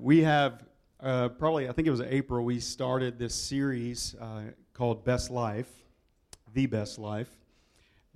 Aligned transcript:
we 0.00 0.22
have 0.22 0.64
uh, 1.00 1.28
probably, 1.28 1.68
I 1.68 1.72
think 1.72 1.86
it 1.86 1.90
was 1.90 2.00
April, 2.00 2.44
we 2.44 2.58
started 2.58 3.18
this 3.18 3.34
series 3.34 4.14
uh, 4.18 4.44
called 4.72 5.04
Best 5.04 5.30
Life, 5.30 5.68
The 6.54 6.64
Best 6.66 6.98
Life. 6.98 7.28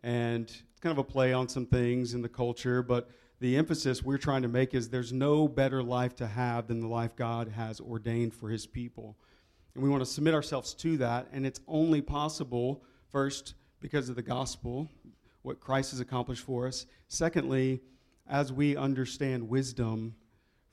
And 0.02 0.44
it's 0.44 0.80
kind 0.80 0.92
of 0.92 0.98
a 0.98 1.04
play 1.04 1.34
on 1.34 1.46
some 1.46 1.66
things 1.66 2.14
in 2.14 2.22
the 2.22 2.28
culture, 2.28 2.82
but 2.82 3.10
the 3.40 3.56
emphasis 3.56 4.02
we're 4.02 4.16
trying 4.16 4.42
to 4.42 4.48
make 4.48 4.72
is 4.72 4.88
there's 4.88 5.12
no 5.12 5.46
better 5.46 5.82
life 5.82 6.16
to 6.16 6.26
have 6.26 6.68
than 6.68 6.80
the 6.80 6.88
life 6.88 7.14
God 7.16 7.48
has 7.48 7.80
ordained 7.80 8.32
for 8.32 8.48
his 8.48 8.66
people. 8.66 9.16
And 9.75 9.82
we 9.82 9.91
want 9.91 10.01
to 10.01 10.11
submit 10.11 10.32
ourselves 10.32 10.73
to 10.75 10.96
that, 10.98 11.29
and 11.32 11.46
it's 11.46 11.61
only 11.69 12.01
possible, 12.01 12.82
first, 13.11 13.55
because 13.80 14.09
of 14.09 14.16
the 14.16 14.23
gospel, 14.23 14.89
what 15.43 15.61
Christ 15.61 15.91
has 15.91 16.01
accomplished 16.01 16.45
for 16.45 16.66
us. 16.66 16.87
Secondly, 17.09 17.82
as 18.27 18.53
we 18.53 18.75
understand 18.75 19.51
wisdom 19.51 20.14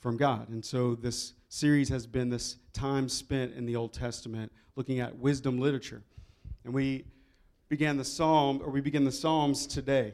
from 0.01 0.17
God. 0.17 0.49
And 0.49 0.65
so 0.65 0.95
this 0.95 1.33
series 1.47 1.87
has 1.89 2.05
been 2.05 2.29
this 2.29 2.57
time 2.73 3.07
spent 3.07 3.53
in 3.53 3.65
the 3.65 3.75
Old 3.75 3.93
Testament 3.93 4.51
looking 4.75 4.99
at 4.99 5.17
wisdom 5.17 5.59
literature. 5.59 6.01
And 6.65 6.73
we 6.73 7.05
began 7.69 7.97
the 7.97 8.03
psalm 8.03 8.61
or 8.63 8.71
we 8.71 8.81
begin 8.81 9.05
the 9.05 9.11
psalms 9.11 9.65
today. 9.65 10.13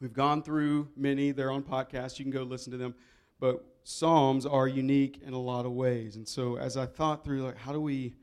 We've 0.00 0.12
gone 0.12 0.42
through 0.42 0.88
many, 0.96 1.30
they're 1.30 1.50
on 1.50 1.62
podcasts, 1.62 2.18
you 2.18 2.24
can 2.24 2.32
go 2.32 2.42
listen 2.42 2.72
to 2.72 2.78
them, 2.78 2.94
but 3.38 3.64
psalms 3.84 4.46
are 4.46 4.66
unique 4.66 5.20
in 5.24 5.34
a 5.34 5.40
lot 5.40 5.66
of 5.66 5.72
ways. 5.72 6.16
And 6.16 6.26
so 6.26 6.56
as 6.56 6.76
I 6.76 6.86
thought 6.86 7.24
through 7.24 7.42
like 7.42 7.58
how 7.58 7.72
do 7.72 7.80
we 7.80 8.14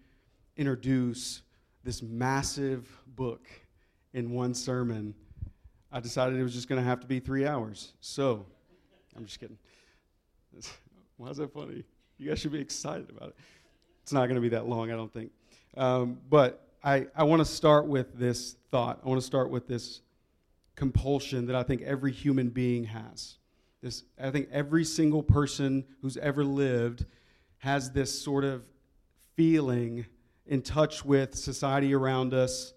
introduce 0.58 1.44
this 1.84 2.02
massive 2.02 2.90
book 3.16 3.48
in 4.14 4.32
one 4.32 4.54
sermon, 4.54 5.14
I 5.92 6.00
decided 6.00 6.40
it 6.40 6.44
was 6.44 6.54
just 6.54 6.68
going 6.68 6.82
to 6.82 6.88
have 6.88 7.00
to 7.02 7.08
be 7.08 7.20
3 7.20 7.46
hours. 7.46 7.94
So, 8.00 8.46
I'm 9.16 9.26
just 9.26 9.40
kidding. 9.40 9.58
Why 11.18 11.30
is 11.30 11.38
that 11.38 11.54
funny? 11.54 11.84
You 12.18 12.30
guys 12.30 12.40
should 12.40 12.52
be 12.52 12.60
excited 12.60 13.10
about 13.10 13.30
it. 13.30 13.36
It's 14.04 14.14
not 14.14 14.26
going 14.26 14.36
to 14.36 14.42
be 14.42 14.50
that 14.50 14.68
long, 14.68 14.92
I 14.92 14.96
don't 14.96 15.12
think. 15.12 15.32
Um, 15.78 16.20
but 16.30 16.68
I, 16.84 17.08
I 17.16 17.24
want 17.24 17.40
to 17.40 17.46
start 17.46 17.88
with 17.88 18.18
this 18.18 18.56
thought. 18.72 19.00
I 19.04 19.08
want 19.08 19.22
to 19.22 19.26
start 19.26 19.50
with 19.50 19.68
this 19.68 20.02
compulsion 20.76 21.46
that 21.48 21.56
I 21.56 21.64
think 21.64 21.82
every 21.84 22.12
human 22.12 22.50
being 22.50 22.86
has. 22.86 23.38
This, 23.82 24.04
I 24.20 24.32
think 24.32 24.50
every 24.52 24.84
single 24.84 25.24
person 25.24 25.86
who's 26.02 26.18
ever 26.18 26.44
lived 26.44 27.06
has 27.60 27.92
this 27.92 28.20
sort 28.20 28.44
of 28.44 28.64
feeling 29.36 30.06
in 30.46 30.62
touch 30.62 31.06
with 31.06 31.36
society 31.36 31.94
around 31.94 32.34
us. 32.34 32.74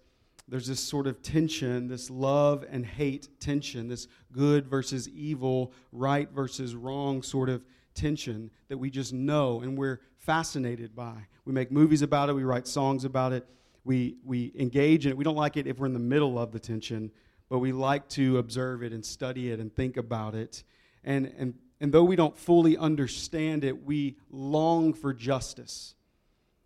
There's 0.47 0.67
this 0.67 0.79
sort 0.79 1.07
of 1.07 1.21
tension, 1.23 1.87
this 1.87 2.09
love 2.09 2.65
and 2.69 2.85
hate 2.85 3.29
tension, 3.39 3.87
this 3.87 4.07
good 4.31 4.67
versus 4.67 5.09
evil, 5.09 5.73
right 5.91 6.29
versus 6.29 6.75
wrong 6.75 7.23
sort 7.23 7.49
of 7.49 7.65
tension 7.95 8.51
that 8.67 8.77
we 8.77 8.91
just 8.91 9.11
know 9.11 9.61
and 9.61 9.77
we're 9.77 10.01
fascinated 10.17 10.95
by. 10.95 11.15
We 11.45 11.53
make 11.53 11.71
movies 11.71 12.01
about 12.01 12.29
it, 12.29 12.33
we 12.33 12.43
write 12.43 12.67
songs 12.67 13.05
about 13.05 13.33
it, 13.33 13.47
we, 13.83 14.17
we 14.23 14.51
engage 14.57 15.05
in 15.05 15.11
it. 15.11 15.17
We 15.17 15.23
don't 15.23 15.35
like 15.35 15.57
it 15.57 15.67
if 15.67 15.79
we're 15.79 15.85
in 15.85 15.93
the 15.93 15.99
middle 15.99 16.37
of 16.37 16.51
the 16.51 16.59
tension, 16.59 17.11
but 17.49 17.59
we 17.59 17.71
like 17.71 18.07
to 18.09 18.39
observe 18.39 18.83
it 18.83 18.91
and 18.91 19.05
study 19.05 19.51
it 19.51 19.59
and 19.59 19.73
think 19.73 19.97
about 19.97 20.35
it. 20.35 20.63
And, 21.03 21.31
and, 21.37 21.53
and 21.79 21.91
though 21.91 22.03
we 22.03 22.15
don't 22.15 22.35
fully 22.37 22.77
understand 22.77 23.63
it, 23.63 23.85
we 23.85 24.17
long 24.31 24.93
for 24.93 25.13
justice. 25.13 25.93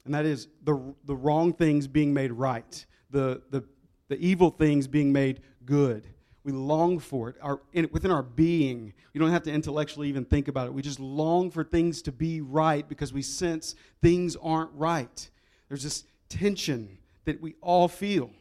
And 0.06 0.14
that 0.14 0.26
is 0.26 0.48
the, 0.64 0.96
the 1.04 1.16
wrong 1.16 1.54
things 1.54 1.88
being 1.88 2.14
made 2.14 2.32
right, 2.32 2.86
the, 3.10 3.42
the, 3.50 3.64
the 4.08 4.18
evil 4.18 4.50
things 4.50 4.88
being 4.88 5.12
made 5.12 5.42
good. 5.66 6.08
We 6.44 6.52
long 6.52 7.00
for 7.00 7.30
it 7.30 7.36
our, 7.42 7.60
in, 7.74 7.90
within 7.92 8.12
our 8.12 8.24
being. 8.24 8.94
We 9.14 9.20
don't 9.20 9.32
have 9.32 9.44
to 9.44 9.52
intellectually 9.52 10.08
even 10.10 10.26
think 10.26 10.48
about 10.48 10.68
it. 10.68 10.74
We 10.74 10.82
just 10.82 11.00
long 11.00 11.52
for 11.52 11.64
things 11.64 12.02
to 12.04 12.12
be 12.12 12.42
right 12.42 12.88
because 12.88 13.14
we 13.14 13.22
sense 13.22 13.76
things 14.02 14.36
aren't 14.42 14.72
right. 14.74 15.30
There's 15.68 15.84
this 15.84 16.06
tension 16.30 16.98
that 17.26 17.42
we 17.42 17.56
all 17.62 17.88
feel. 17.88 18.32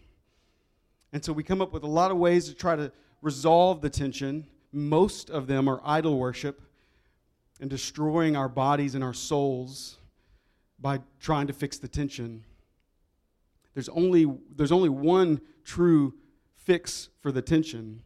And 1.13 1.25
so 1.25 1.33
we 1.33 1.43
come 1.43 1.61
up 1.61 1.73
with 1.73 1.83
a 1.83 1.89
lot 1.89 2.11
of 2.11 2.19
ways 2.19 2.49
to 2.49 2.55
try 2.55 2.77
to 2.77 2.93
resolve 3.21 3.81
the 3.81 3.91
tension. 3.91 4.47
Most 4.73 5.31
of 5.31 5.47
them 5.47 5.69
are 5.69 5.81
idol 5.85 6.19
worship 6.19 6.63
and 7.61 7.69
destroying 7.69 8.37
our 8.37 8.49
bodies 8.49 8.95
and 8.95 9.03
our 9.03 9.15
souls 9.15 9.99
by 10.79 11.01
trying 11.21 11.49
to 11.49 11.53
fix 11.53 11.79
the 11.79 11.89
tension. 11.89 12.45
There's 13.75 13.89
only, 13.89 14.27
there's 14.55 14.73
only 14.73 14.89
one 14.89 15.41
true 15.65 16.15
fix 16.57 17.09
for 17.21 17.33
the 17.33 17.43
tension. 17.43 18.03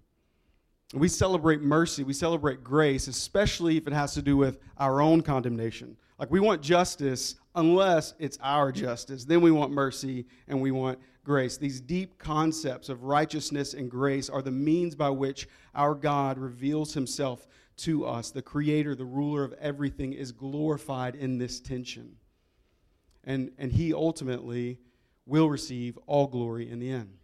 We 0.94 1.08
celebrate 1.08 1.62
mercy, 1.62 2.04
we 2.04 2.12
celebrate 2.12 2.62
grace, 2.62 3.08
especially 3.08 3.76
if 3.76 3.86
it 3.86 3.92
has 3.92 4.12
to 4.14 4.22
do 4.22 4.36
with 4.36 4.58
our 4.76 5.00
own 5.00 5.22
condemnation. 5.22 5.96
Like 6.18 6.30
we 6.30 6.40
want 6.40 6.62
justice 6.62 7.36
unless 7.54 8.14
it's 8.18 8.38
our 8.42 8.72
justice. 8.72 9.24
Then 9.24 9.40
we 9.40 9.50
want 9.50 9.72
mercy 9.72 10.26
and 10.48 10.60
we 10.60 10.70
want 10.70 10.98
grace. 11.24 11.56
These 11.56 11.80
deep 11.80 12.18
concepts 12.18 12.88
of 12.88 13.04
righteousness 13.04 13.74
and 13.74 13.90
grace 13.90 14.28
are 14.28 14.42
the 14.42 14.50
means 14.50 14.94
by 14.94 15.10
which 15.10 15.48
our 15.74 15.94
God 15.94 16.38
reveals 16.38 16.94
himself 16.94 17.46
to 17.78 18.06
us. 18.06 18.30
The 18.30 18.42
creator, 18.42 18.94
the 18.94 19.04
ruler 19.04 19.44
of 19.44 19.54
everything, 19.54 20.12
is 20.12 20.32
glorified 20.32 21.14
in 21.14 21.38
this 21.38 21.60
tension. 21.60 22.16
And, 23.24 23.52
and 23.58 23.72
he 23.72 23.94
ultimately 23.94 24.78
will 25.26 25.48
receive 25.48 25.98
all 26.06 26.26
glory 26.26 26.70
in 26.70 26.78
the 26.78 26.90
end. 26.90 27.18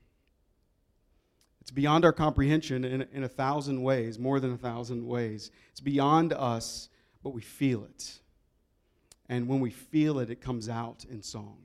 It's 1.61 1.71
beyond 1.71 2.05
our 2.05 2.13
comprehension 2.13 2.85
in, 2.85 3.07
in 3.13 3.25
a 3.25 3.29
thousand 3.29 3.83
ways, 3.83 4.19
more 4.19 4.41
than 4.41 4.53
a 4.53 4.57
thousand 4.57 5.07
ways. 5.07 5.51
It's 5.71 5.81
beyond 5.81 6.33
us, 6.33 6.89
but 7.23 7.35
we 7.35 7.43
feel 7.43 7.85
it. 7.85 8.21
And 9.29 9.49
when 9.49 9.61
we 9.61 9.71
feel 9.71 10.19
it, 10.19 10.31
it 10.31 10.41
comes 10.41 10.69
out 10.69 11.05
in 11.11 11.23
song. 11.23 11.59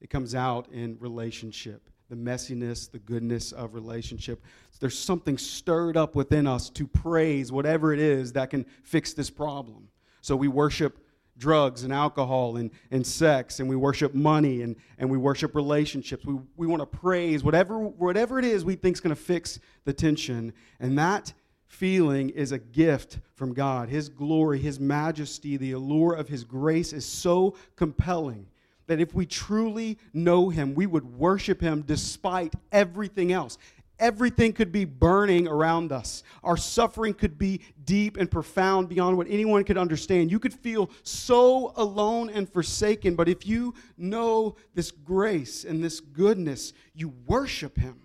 It 0.00 0.10
comes 0.10 0.34
out 0.34 0.68
in 0.70 0.96
relationship, 1.00 1.90
the 2.08 2.14
messiness, 2.16 2.90
the 2.90 3.00
goodness 3.00 3.52
of 3.52 3.74
relationship. 3.74 4.42
There's 4.78 4.98
something 4.98 5.36
stirred 5.36 5.96
up 5.96 6.14
within 6.14 6.46
us 6.46 6.70
to 6.70 6.86
praise 6.86 7.50
whatever 7.50 7.92
it 7.92 7.98
is 7.98 8.32
that 8.34 8.50
can 8.50 8.64
fix 8.82 9.12
this 9.12 9.28
problem. 9.28 9.88
So 10.22 10.36
we 10.36 10.48
worship 10.48 10.98
drugs 11.40 11.82
and 11.82 11.92
alcohol 11.92 12.56
and, 12.56 12.70
and 12.92 13.04
sex, 13.04 13.58
and 13.58 13.68
we 13.68 13.74
worship 13.74 14.14
money 14.14 14.62
and, 14.62 14.76
and 14.98 15.10
we 15.10 15.18
worship 15.18 15.56
relationships. 15.56 16.24
We, 16.24 16.36
we 16.56 16.66
want 16.68 16.80
to 16.80 16.86
praise 16.86 17.42
whatever, 17.42 17.78
whatever 17.78 18.38
it 18.38 18.44
is 18.44 18.64
we 18.64 18.76
think 18.76 18.94
is 18.96 19.00
going 19.00 19.16
to 19.16 19.20
fix 19.20 19.58
the 19.84 19.92
tension. 19.92 20.52
And 20.78 20.96
that 20.98 21.32
feeling 21.66 22.30
is 22.30 22.52
a 22.52 22.58
gift 22.58 23.18
from 23.34 23.54
God. 23.54 23.88
His 23.88 24.08
glory, 24.08 24.60
His 24.60 24.78
majesty, 24.78 25.56
the 25.56 25.72
allure 25.72 26.14
of 26.14 26.28
His 26.28 26.44
grace 26.44 26.92
is 26.92 27.06
so 27.06 27.56
compelling 27.74 28.46
that 28.86 29.00
if 29.00 29.14
we 29.14 29.24
truly 29.24 29.98
know 30.12 30.48
Him, 30.48 30.74
we 30.74 30.86
would 30.86 31.16
worship 31.16 31.60
Him 31.60 31.82
despite 31.82 32.54
everything 32.72 33.32
else. 33.32 33.56
Everything 34.00 34.52
could 34.52 34.72
be 34.72 34.84
burning 34.86 35.46
around 35.46 35.92
us. 35.92 36.24
Our 36.42 36.56
suffering 36.56 37.14
could 37.14 37.38
be 37.38 37.60
deep 37.84 38.16
and 38.16 38.30
profound 38.30 38.88
beyond 38.88 39.16
what 39.16 39.26
anyone 39.28 39.62
could 39.62 39.78
understand. 39.78 40.30
You 40.30 40.40
could 40.40 40.54
feel 40.54 40.90
so 41.02 41.72
alone 41.76 42.30
and 42.30 42.50
forsaken, 42.50 43.14
but 43.14 43.28
if 43.28 43.46
you 43.46 43.74
know 43.98 44.56
this 44.74 44.90
grace 44.90 45.64
and 45.64 45.84
this 45.84 46.00
goodness, 46.00 46.72
you 46.94 47.10
worship 47.26 47.76
Him 47.76 48.00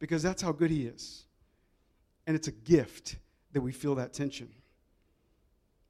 because 0.00 0.22
that's 0.22 0.42
how 0.42 0.52
good 0.52 0.70
He 0.70 0.86
is. 0.86 1.24
And 2.26 2.36
it's 2.36 2.48
a 2.48 2.52
gift 2.52 3.16
that 3.52 3.60
we 3.60 3.72
feel 3.72 3.94
that 3.94 4.12
tension. 4.12 4.50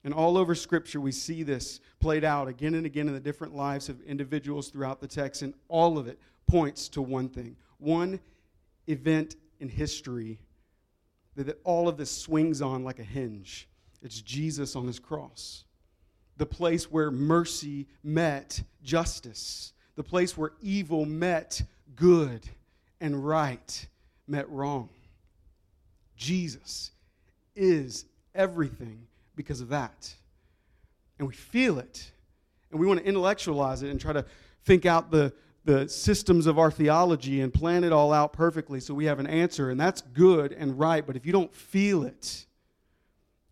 And 0.04 0.12
all 0.12 0.36
over 0.36 0.54
Scripture, 0.54 1.00
we 1.00 1.12
see 1.12 1.42
this 1.42 1.80
played 2.00 2.24
out 2.24 2.48
again 2.48 2.74
and 2.74 2.84
again 2.84 3.08
in 3.08 3.14
the 3.14 3.20
different 3.20 3.54
lives 3.54 3.88
of 3.88 4.00
individuals 4.02 4.68
throughout 4.68 5.00
the 5.00 5.08
text, 5.08 5.42
and 5.42 5.54
all 5.68 5.96
of 5.96 6.06
it 6.06 6.18
points 6.46 6.88
to 6.90 7.00
one 7.00 7.28
thing 7.28 7.56
one 7.82 8.20
event 8.88 9.36
in 9.60 9.68
history 9.68 10.40
that 11.36 11.58
all 11.64 11.88
of 11.88 11.96
this 11.96 12.10
swings 12.10 12.60
on 12.60 12.84
like 12.84 12.98
a 12.98 13.04
hinge. 13.04 13.68
It's 14.02 14.20
Jesus 14.20 14.76
on 14.76 14.86
his 14.86 14.98
cross. 14.98 15.64
The 16.36 16.46
place 16.46 16.90
where 16.90 17.10
mercy 17.10 17.86
met 18.02 18.62
justice. 18.82 19.72
The 19.96 20.02
place 20.02 20.36
where 20.36 20.52
evil 20.60 21.04
met 21.06 21.62
good 21.94 22.48
and 23.00 23.24
right 23.24 23.86
met 24.26 24.48
wrong. 24.50 24.88
Jesus 26.16 26.90
is 27.54 28.04
everything 28.34 29.06
because 29.36 29.60
of 29.60 29.68
that. 29.68 30.12
And 31.18 31.28
we 31.28 31.34
feel 31.34 31.78
it. 31.78 32.10
And 32.70 32.80
we 32.80 32.86
want 32.86 33.00
to 33.00 33.06
intellectualize 33.06 33.82
it 33.82 33.90
and 33.90 34.00
try 34.00 34.12
to 34.12 34.24
think 34.64 34.86
out 34.86 35.10
the, 35.10 35.32
the 35.64 35.88
systems 35.88 36.46
of 36.46 36.58
our 36.58 36.70
theology 36.70 37.40
and 37.40 37.54
plan 37.54 37.84
it 37.84 37.92
all 37.92 38.12
out 38.12 38.32
perfectly 38.32 38.80
so 38.80 38.94
we 38.94 39.04
have 39.04 39.18
an 39.18 39.26
answer 39.26 39.70
and 39.70 39.80
that's 39.80 40.02
good 40.02 40.52
and 40.52 40.78
right 40.78 41.06
but 41.06 41.16
if 41.16 41.24
you 41.24 41.32
don't 41.32 41.54
feel 41.54 42.02
it 42.04 42.46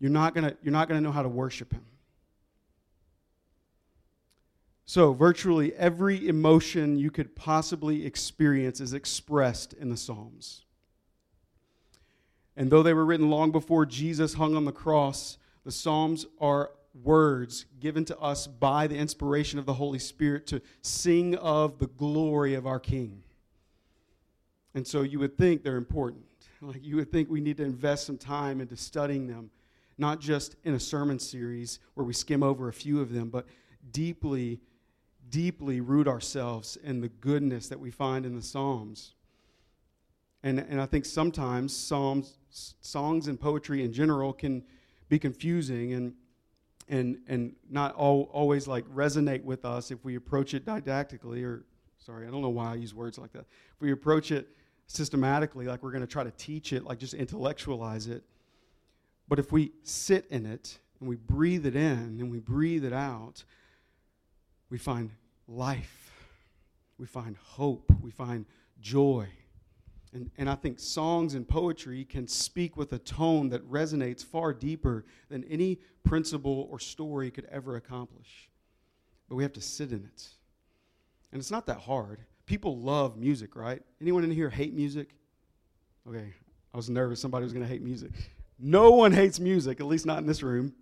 you're 0.01 0.09
not 0.09 0.33
going 0.33 0.49
to 0.49 0.57
you're 0.63 0.73
not 0.73 0.89
going 0.89 0.99
to 0.99 1.03
know 1.03 1.11
how 1.11 1.21
to 1.21 1.29
worship 1.29 1.71
him. 1.71 1.85
So 4.83 5.13
virtually 5.13 5.73
every 5.75 6.27
emotion 6.27 6.97
you 6.97 7.11
could 7.11 7.35
possibly 7.35 8.05
experience 8.05 8.81
is 8.81 8.93
expressed 8.93 9.73
in 9.73 9.89
the 9.89 9.95
psalms. 9.95 10.65
And 12.57 12.71
though 12.71 12.83
they 12.83 12.95
were 12.95 13.05
written 13.05 13.29
long 13.29 13.51
before 13.51 13.85
Jesus 13.85 14.33
hung 14.33 14.55
on 14.55 14.65
the 14.65 14.71
cross 14.71 15.37
the 15.63 15.71
psalms 15.71 16.25
are 16.39 16.71
words 16.93 17.65
given 17.79 18.05
to 18.05 18.17
us 18.19 18.47
by 18.47 18.87
the 18.87 18.97
inspiration 18.97 19.59
of 19.59 19.65
the 19.65 19.73
Holy 19.73 19.99
Spirit 19.99 20.47
to 20.47 20.61
sing 20.81 21.35
of 21.35 21.79
the 21.79 21.87
glory 21.87 22.53
of 22.53 22.67
our 22.67 22.79
King. 22.79 23.23
And 24.73 24.85
so 24.85 25.01
you 25.01 25.19
would 25.19 25.37
think 25.37 25.63
they're 25.63 25.77
important. 25.77 26.23
Like 26.63 26.85
you 26.85 26.97
would 26.97 27.11
think 27.11 27.27
we 27.27 27.41
need 27.41 27.57
to 27.57 27.63
invest 27.63 28.05
some 28.05 28.19
time 28.19 28.61
into 28.61 28.77
studying 28.77 29.25
them, 29.25 29.49
not 29.97 30.19
just 30.19 30.57
in 30.63 30.75
a 30.75 30.79
sermon 30.79 31.17
series 31.17 31.79
where 31.95 32.05
we 32.05 32.13
skim 32.13 32.43
over 32.43 32.67
a 32.67 32.73
few 32.73 33.01
of 33.01 33.11
them, 33.11 33.29
but 33.29 33.47
deeply, 33.91 34.59
deeply 35.31 35.81
root 35.81 36.07
ourselves 36.07 36.77
in 36.83 37.01
the 37.01 37.09
goodness 37.09 37.67
that 37.69 37.79
we 37.79 37.89
find 37.89 38.27
in 38.27 38.35
the 38.35 38.43
Psalms. 38.43 39.15
And, 40.43 40.59
and 40.59 40.79
I 40.79 40.85
think 40.85 41.05
sometimes 41.05 41.75
Psalms, 41.75 42.37
songs 42.51 43.27
and 43.27 43.41
poetry 43.41 43.83
in 43.83 43.91
general 43.91 44.31
can 44.31 44.63
be 45.09 45.17
confusing 45.17 45.93
and, 45.93 46.13
and, 46.91 47.17
and 47.27 47.55
not 47.69 47.95
all, 47.95 48.29
always 48.33 48.67
like 48.67 48.85
resonate 48.89 49.43
with 49.43 49.63
us 49.65 49.89
if 49.89 50.03
we 50.03 50.17
approach 50.17 50.53
it 50.53 50.65
didactically 50.65 51.43
or 51.43 51.63
sorry, 51.97 52.27
I 52.27 52.31
don't 52.31 52.41
know 52.41 52.49
why 52.49 52.73
I 52.73 52.75
use 52.75 52.93
words 52.93 53.17
like 53.17 53.31
that. 53.31 53.45
If 53.75 53.81
we 53.81 53.91
approach 53.91 54.31
it 54.31 54.49
systematically, 54.87 55.65
like 55.65 55.81
we're 55.81 55.91
going 55.91 56.01
to 56.01 56.07
try 56.07 56.23
to 56.23 56.31
teach 56.31 56.73
it, 56.73 56.83
like 56.83 56.99
just 56.99 57.13
intellectualize 57.13 58.07
it. 58.07 58.23
But 59.29 59.39
if 59.39 59.53
we 59.53 59.71
sit 59.83 60.27
in 60.29 60.45
it 60.45 60.79
and 60.99 61.07
we 61.07 61.15
breathe 61.15 61.65
it 61.65 61.75
in 61.75 62.17
and 62.19 62.29
we 62.29 62.39
breathe 62.39 62.83
it 62.83 62.93
out, 62.93 63.45
we 64.69 64.77
find 64.77 65.11
life, 65.47 66.11
we 66.97 67.07
find 67.07 67.37
hope, 67.37 67.91
we 68.01 68.11
find 68.11 68.45
joy. 68.81 69.27
And, 70.13 70.29
and 70.37 70.49
I 70.49 70.55
think 70.55 70.79
songs 70.79 71.35
and 71.35 71.47
poetry 71.47 72.03
can 72.03 72.27
speak 72.27 72.75
with 72.75 72.91
a 72.93 72.99
tone 72.99 73.49
that 73.49 73.65
resonates 73.69 74.25
far 74.25 74.53
deeper 74.53 75.05
than 75.29 75.43
any 75.45 75.79
principle 76.03 76.67
or 76.69 76.79
story 76.79 77.31
could 77.31 77.45
ever 77.45 77.77
accomplish. 77.77 78.49
But 79.29 79.35
we 79.35 79.43
have 79.43 79.53
to 79.53 79.61
sit 79.61 79.91
in 79.91 80.03
it. 80.03 80.27
And 81.31 81.39
it's 81.39 81.51
not 81.51 81.65
that 81.67 81.79
hard 81.79 82.25
people 82.51 82.77
love 82.77 83.15
music, 83.15 83.55
right? 83.55 83.81
Anyone 84.01 84.25
in 84.25 84.31
here 84.31 84.49
hate 84.49 84.73
music? 84.73 85.15
Okay, 86.05 86.33
I 86.73 86.77
was 86.77 86.89
nervous 86.89 87.21
somebody 87.21 87.45
was 87.45 87.53
going 87.53 87.65
to 87.65 87.71
hate 87.71 87.81
music. 87.81 88.11
No 88.59 88.91
one 88.91 89.13
hates 89.13 89.39
music, 89.39 89.79
at 89.79 89.85
least 89.85 90.05
not 90.05 90.17
in 90.17 90.25
this 90.25 90.43
room. 90.43 90.73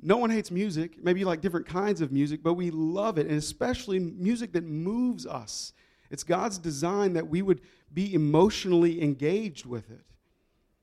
No 0.00 0.16
one 0.16 0.30
hates 0.30 0.50
music. 0.50 0.96
Maybe 1.02 1.20
you 1.20 1.26
like 1.26 1.42
different 1.42 1.66
kinds 1.66 2.00
of 2.00 2.10
music, 2.10 2.42
but 2.42 2.54
we 2.54 2.70
love 2.70 3.18
it, 3.18 3.26
and 3.26 3.36
especially 3.36 3.98
music 3.98 4.52
that 4.54 4.64
moves 4.64 5.26
us. 5.26 5.74
It's 6.10 6.24
God's 6.24 6.58
design 6.58 7.14
that 7.14 7.28
we 7.28 7.42
would 7.42 7.60
be 7.92 8.14
emotionally 8.14 9.02
engaged 9.02 9.66
with 9.66 9.90
it. 9.90 10.04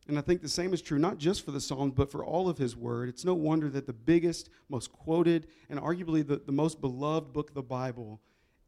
And 0.07 0.17
I 0.17 0.21
think 0.21 0.41
the 0.41 0.49
same 0.49 0.73
is 0.73 0.81
true 0.81 0.99
not 0.99 1.17
just 1.17 1.45
for 1.45 1.51
the 1.51 1.61
Psalms, 1.61 1.93
but 1.95 2.11
for 2.11 2.25
all 2.25 2.49
of 2.49 2.57
His 2.57 2.75
Word. 2.75 3.07
It's 3.07 3.23
no 3.23 3.33
wonder 3.33 3.69
that 3.69 3.87
the 3.87 3.93
biggest, 3.93 4.49
most 4.67 4.91
quoted, 4.91 5.47
and 5.69 5.79
arguably 5.79 6.27
the, 6.27 6.41
the 6.45 6.51
most 6.51 6.81
beloved 6.81 7.31
book 7.31 7.49
of 7.49 7.55
the 7.55 7.63
Bible 7.63 8.19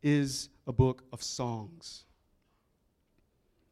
is 0.02 0.50
a 0.66 0.72
book 0.72 1.04
of 1.12 1.22
songs. 1.22 2.06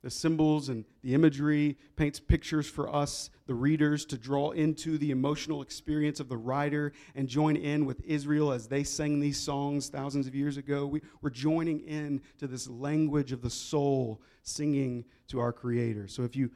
The 0.03 0.09
symbols 0.09 0.67
and 0.67 0.83
the 1.01 1.13
imagery 1.13 1.77
paints 1.95 2.19
pictures 2.19 2.69
for 2.69 2.93
us, 2.93 3.29
the 3.47 3.53
readers, 3.53 4.05
to 4.07 4.17
draw 4.17 4.51
into 4.51 4.97
the 4.97 5.11
emotional 5.11 5.61
experience 5.61 6.19
of 6.19 6.27
the 6.27 6.35
writer 6.35 6.91
and 7.15 7.29
join 7.29 7.55
in 7.55 7.85
with 7.85 8.01
Israel 8.03 8.51
as 8.51 8.67
they 8.67 8.83
sang 8.83 9.21
these 9.21 9.37
songs 9.37 9.87
thousands 9.87 10.27
of 10.27 10.35
years 10.35 10.57
ago. 10.57 10.85
We, 10.85 11.01
we're 11.21 11.29
joining 11.29 11.79
in 11.81 12.21
to 12.39 12.47
this 12.47 12.67
language 12.67 13.31
of 13.31 13.41
the 13.41 13.49
soul 13.49 14.21
singing 14.41 15.05
to 15.27 15.39
our 15.39 15.53
Creator. 15.53 16.09
So 16.09 16.23
if 16.23 16.35
you, 16.35 16.51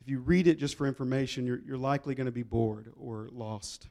if 0.00 0.08
you 0.08 0.20
read 0.20 0.46
it 0.46 0.54
just 0.54 0.78
for 0.78 0.86
information, 0.86 1.46
you're, 1.46 1.60
you're 1.66 1.76
likely 1.76 2.14
going 2.14 2.26
to 2.26 2.32
be 2.32 2.44
bored 2.44 2.92
or 2.96 3.28
lost. 3.32 3.88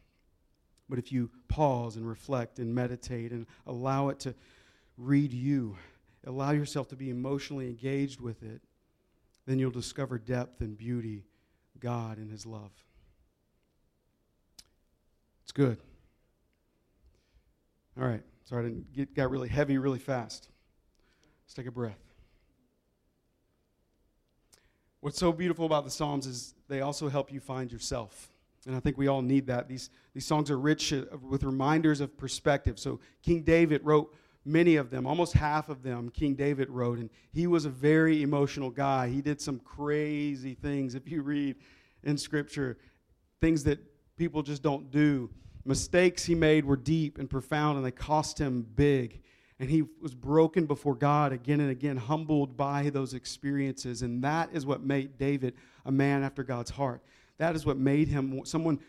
But 0.87 0.97
if 0.97 1.11
you 1.11 1.29
pause 1.49 1.97
and 1.97 2.07
reflect 2.07 2.57
and 2.57 2.73
meditate 2.73 3.31
and 3.31 3.47
allow 3.67 4.07
it 4.07 4.21
to 4.21 4.33
read 4.97 5.33
you, 5.33 5.75
allow 6.25 6.51
yourself 6.51 6.87
to 6.89 6.95
be 6.95 7.09
emotionally 7.09 7.67
engaged 7.67 8.21
with 8.21 8.43
it, 8.43 8.61
then 9.45 9.59
you'll 9.59 9.71
discover 9.71 10.17
depth 10.17 10.61
and 10.61 10.77
beauty, 10.77 11.25
God 11.79 12.17
and 12.17 12.31
His 12.31 12.45
love. 12.45 12.71
It's 15.43 15.51
good. 15.51 15.77
All 17.99 18.07
right. 18.07 18.23
Sorry, 18.45 18.65
I 18.65 18.69
didn't 18.69 18.93
get 18.93 19.15
got 19.15 19.29
really 19.29 19.49
heavy 19.49 19.77
really 19.77 19.99
fast. 19.99 20.49
Let's 21.45 21.53
take 21.53 21.67
a 21.67 21.71
breath. 21.71 21.99
What's 24.99 25.19
so 25.19 25.33
beautiful 25.33 25.65
about 25.65 25.83
the 25.83 25.91
Psalms 25.91 26.25
is 26.25 26.53
they 26.69 26.81
also 26.81 27.09
help 27.09 27.31
you 27.31 27.41
find 27.41 27.71
yourself. 27.71 28.29
And 28.65 28.75
I 28.75 28.79
think 28.79 28.97
we 28.97 29.07
all 29.07 29.21
need 29.21 29.47
that. 29.47 29.67
These, 29.67 29.89
these 30.13 30.25
songs 30.25 30.49
are 30.49 30.57
rich 30.57 30.93
uh, 30.93 31.03
with 31.21 31.43
reminders 31.43 31.99
of 31.99 32.17
perspective. 32.17 32.79
So 32.79 33.01
King 33.21 33.41
David 33.41 33.81
wrote 33.83 34.15
many 34.45 34.75
of 34.75 34.89
them, 34.89 35.05
almost 35.05 35.33
half 35.33 35.69
of 35.69 35.83
them, 35.83 36.09
King 36.09 36.35
David 36.35 36.69
wrote. 36.69 36.99
And 36.99 37.09
he 37.31 37.47
was 37.47 37.65
a 37.65 37.69
very 37.69 38.23
emotional 38.23 38.69
guy. 38.69 39.09
He 39.09 39.21
did 39.21 39.39
some 39.41 39.59
crazy 39.59 40.53
things, 40.53 40.95
if 40.95 41.09
you 41.09 41.21
read 41.21 41.55
in 42.03 42.17
Scripture, 42.17 42.77
things 43.41 43.63
that 43.63 43.79
people 44.17 44.43
just 44.43 44.61
don't 44.61 44.91
do. 44.91 45.29
Mistakes 45.65 46.25
he 46.25 46.35
made 46.35 46.65
were 46.65 46.75
deep 46.75 47.17
and 47.17 47.29
profound, 47.29 47.77
and 47.77 47.85
they 47.85 47.91
cost 47.91 48.37
him 48.37 48.67
big. 48.75 49.21
And 49.59 49.69
he 49.69 49.83
was 50.01 50.13
broken 50.13 50.65
before 50.65 50.95
God 50.95 51.31
again 51.31 51.61
and 51.61 51.69
again, 51.69 51.95
humbled 51.95 52.57
by 52.57 52.89
those 52.89 53.13
experiences. 53.13 54.01
And 54.01 54.21
that 54.23 54.49
is 54.51 54.65
what 54.65 54.81
made 54.81 55.17
David 55.17 55.53
a 55.85 55.91
man 55.91 56.23
after 56.23 56.43
God's 56.43 56.71
heart. 56.71 57.01
That 57.37 57.55
is 57.55 57.65
what 57.65 57.77
made 57.77 58.09
him 58.09 58.41
someone 58.45 58.79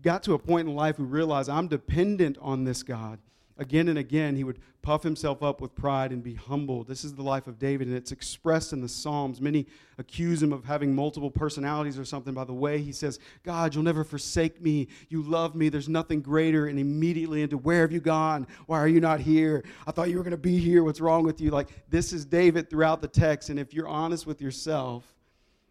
got 0.00 0.22
to 0.24 0.34
a 0.34 0.38
point 0.38 0.68
in 0.68 0.74
life 0.74 0.96
who 0.96 1.04
realized, 1.04 1.48
I'm 1.48 1.66
dependent 1.66 2.38
on 2.40 2.64
this 2.64 2.82
God. 2.82 3.18
Again 3.58 3.88
and 3.88 3.98
again, 3.98 4.34
he 4.34 4.44
would 4.44 4.58
puff 4.80 5.02
himself 5.02 5.42
up 5.42 5.60
with 5.60 5.74
pride 5.74 6.10
and 6.10 6.22
be 6.22 6.34
humbled. 6.34 6.88
This 6.88 7.04
is 7.04 7.14
the 7.14 7.22
life 7.22 7.46
of 7.46 7.58
David, 7.58 7.86
and 7.86 7.96
it's 7.96 8.10
expressed 8.10 8.72
in 8.72 8.80
the 8.80 8.88
Psalms. 8.88 9.40
Many 9.40 9.66
accuse 9.98 10.42
him 10.42 10.52
of 10.52 10.64
having 10.64 10.94
multiple 10.94 11.30
personalities 11.30 11.98
or 11.98 12.04
something 12.04 12.34
by 12.34 12.44
the 12.44 12.52
way 12.52 12.78
he 12.78 12.92
says, 12.92 13.20
God, 13.44 13.74
you'll 13.74 13.84
never 13.84 14.04
forsake 14.04 14.60
me. 14.60 14.88
You 15.08 15.22
love 15.22 15.54
me. 15.54 15.68
There's 15.68 15.88
nothing 15.88 16.20
greater. 16.20 16.66
And 16.66 16.78
immediately 16.78 17.42
into, 17.42 17.58
Where 17.58 17.82
have 17.82 17.92
you 17.92 18.00
gone? 18.00 18.46
Why 18.66 18.78
are 18.78 18.88
you 18.88 19.00
not 19.00 19.20
here? 19.20 19.62
I 19.86 19.92
thought 19.92 20.08
you 20.08 20.16
were 20.16 20.24
going 20.24 20.32
to 20.32 20.36
be 20.36 20.58
here. 20.58 20.82
What's 20.82 21.00
wrong 21.00 21.22
with 21.22 21.40
you? 21.40 21.50
Like, 21.50 21.68
this 21.88 22.12
is 22.12 22.24
David 22.24 22.70
throughout 22.70 23.02
the 23.02 23.08
text. 23.08 23.50
And 23.50 23.58
if 23.58 23.72
you're 23.74 23.88
honest 23.88 24.26
with 24.26 24.40
yourself, 24.40 25.04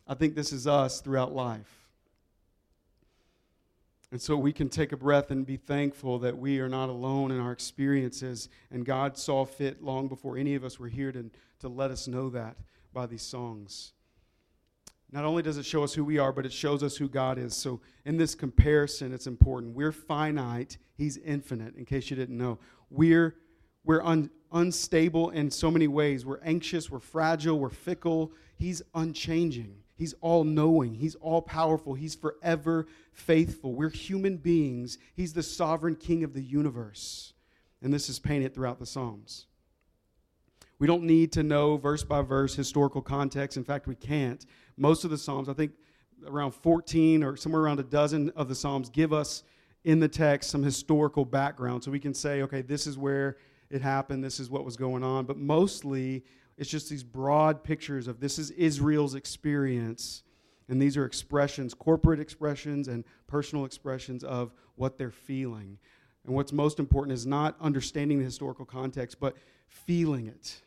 I 0.08 0.14
think 0.14 0.36
this 0.36 0.54
is 0.54 0.68
us 0.68 1.02
throughout 1.02 1.34
life. 1.34 1.81
And 4.12 4.22
so 4.22 4.36
we 4.36 4.52
can 4.52 4.68
take 4.68 4.92
a 4.92 4.98
breath 4.98 5.32
and 5.32 5.46
be 5.46 5.56
thankful 5.56 6.20
that 6.20 6.38
we 6.38 6.60
are 6.60 6.68
not 6.68 6.90
alone 6.90 7.32
in 7.32 7.40
our 7.40 7.54
experiences. 7.54 8.50
And 8.70 8.86
God 8.86 9.18
saw 9.18 9.46
fit 9.46 9.82
long 9.82 10.10
before 10.10 10.38
any 10.38 10.54
of 10.56 10.66
us 10.66 10.78
were 10.78 10.90
here 10.90 11.14
to, 11.14 11.32
to 11.60 11.70
let 11.70 11.92
us 11.92 12.08
know 12.10 12.30
that 12.32 12.58
by 12.94 13.06
these 13.06 13.22
songs. 13.22 13.94
Not 15.14 15.24
only 15.24 15.44
does 15.44 15.58
it 15.58 15.66
show 15.66 15.84
us 15.84 15.94
who 15.94 16.04
we 16.04 16.18
are, 16.18 16.32
but 16.32 16.46
it 16.46 16.54
shows 16.54 16.84
us 16.84 16.96
who 16.96 17.08
God 17.08 17.38
is. 17.38 17.56
So 17.56 17.82
in 18.06 18.18
this 18.18 18.36
comparison, 18.36 19.14
it's 19.14 19.28
important. 19.28 19.76
We're 19.76 19.92
finite, 19.92 20.78
He's 20.98 21.18
infinite, 21.18 21.76
in 21.76 21.86
case 21.86 22.10
you 22.10 22.16
didn't 22.16 22.38
know. 22.38 22.60
We're, 22.90 23.36
we're 23.84 24.04
un, 24.04 24.30
unstable 24.52 25.32
in 25.32 25.52
so 25.52 25.72
many 25.72 25.88
ways. 25.88 26.26
We're 26.26 26.42
anxious, 26.42 26.90
we're 26.90 27.00
fragile, 27.00 27.60
we're 27.60 27.70
fickle. 27.70 28.32
He's 28.58 28.82
unchanging. 28.94 29.81
He's 30.02 30.16
all 30.20 30.44
knowing. 30.44 30.96
He's 30.96 31.14
all 31.14 31.44
powerful. 31.44 31.94
He's 31.94 32.16
forever 32.16 32.88
faithful. 33.14 33.76
We're 33.76 33.92
human 33.92 34.38
beings. 34.38 34.98
He's 35.14 35.34
the 35.34 35.44
sovereign 35.44 35.96
king 35.96 36.24
of 36.24 36.34
the 36.34 36.42
universe. 36.42 37.34
And 37.84 37.94
this 37.94 38.10
is 38.10 38.18
painted 38.18 38.56
throughout 38.56 38.80
the 38.80 38.88
Psalms. 38.88 39.46
We 40.80 40.88
don't 40.88 41.04
need 41.04 41.32
to 41.34 41.44
know 41.44 41.78
verse 41.78 42.04
by 42.04 42.24
verse 42.24 42.56
historical 42.56 43.04
context. 43.04 43.58
In 43.58 43.64
fact, 43.64 43.86
we 43.86 43.94
can't. 43.94 44.44
Most 44.76 45.04
of 45.04 45.12
the 45.12 45.20
Psalms, 45.20 45.48
I 45.48 45.54
think 45.54 45.74
around 46.26 46.54
14 46.54 47.24
or 47.24 47.38
somewhere 47.38 47.62
around 47.62 47.80
a 47.80 47.84
dozen 47.84 48.32
of 48.32 48.48
the 48.48 48.56
Psalms, 48.56 48.90
give 48.90 49.14
us 49.14 49.44
in 49.84 50.00
the 50.00 50.08
text 50.08 50.50
some 50.50 50.64
historical 50.64 51.26
background. 51.26 51.84
So 51.84 51.92
we 51.92 52.00
can 52.00 52.16
say, 52.16 52.42
okay, 52.42 52.64
this 52.64 52.88
is 52.88 52.98
where 52.98 53.38
it 53.70 53.84
happened, 53.84 54.24
this 54.24 54.40
is 54.40 54.50
what 54.50 54.66
was 54.66 54.78
going 54.78 55.04
on. 55.04 55.26
But 55.26 55.38
mostly, 55.38 56.24
it's 56.62 56.70
just 56.70 56.92
these 56.92 57.04
broad 57.04 57.64
pictures 57.64 58.08
of 58.08 58.20
this 58.20 58.38
is 58.38 58.52
Israel's 58.52 59.16
experience. 59.16 60.22
And 60.70 60.80
these 60.80 60.96
are 60.96 61.06
expressions, 61.06 61.74
corporate 61.74 62.20
expressions 62.20 62.88
and 62.88 63.04
personal 63.26 63.66
expressions 63.66 64.24
of 64.24 64.54
what 64.76 64.96
they're 64.96 65.10
feeling. 65.10 65.80
And 66.24 66.36
what's 66.36 66.54
most 66.54 66.78
important 66.78 67.16
is 67.16 67.26
not 67.26 67.56
understanding 67.60 68.20
the 68.20 68.26
historical 68.26 68.64
context, 68.64 69.20
but 69.20 69.36
feeling 69.70 70.28
it 70.28 70.62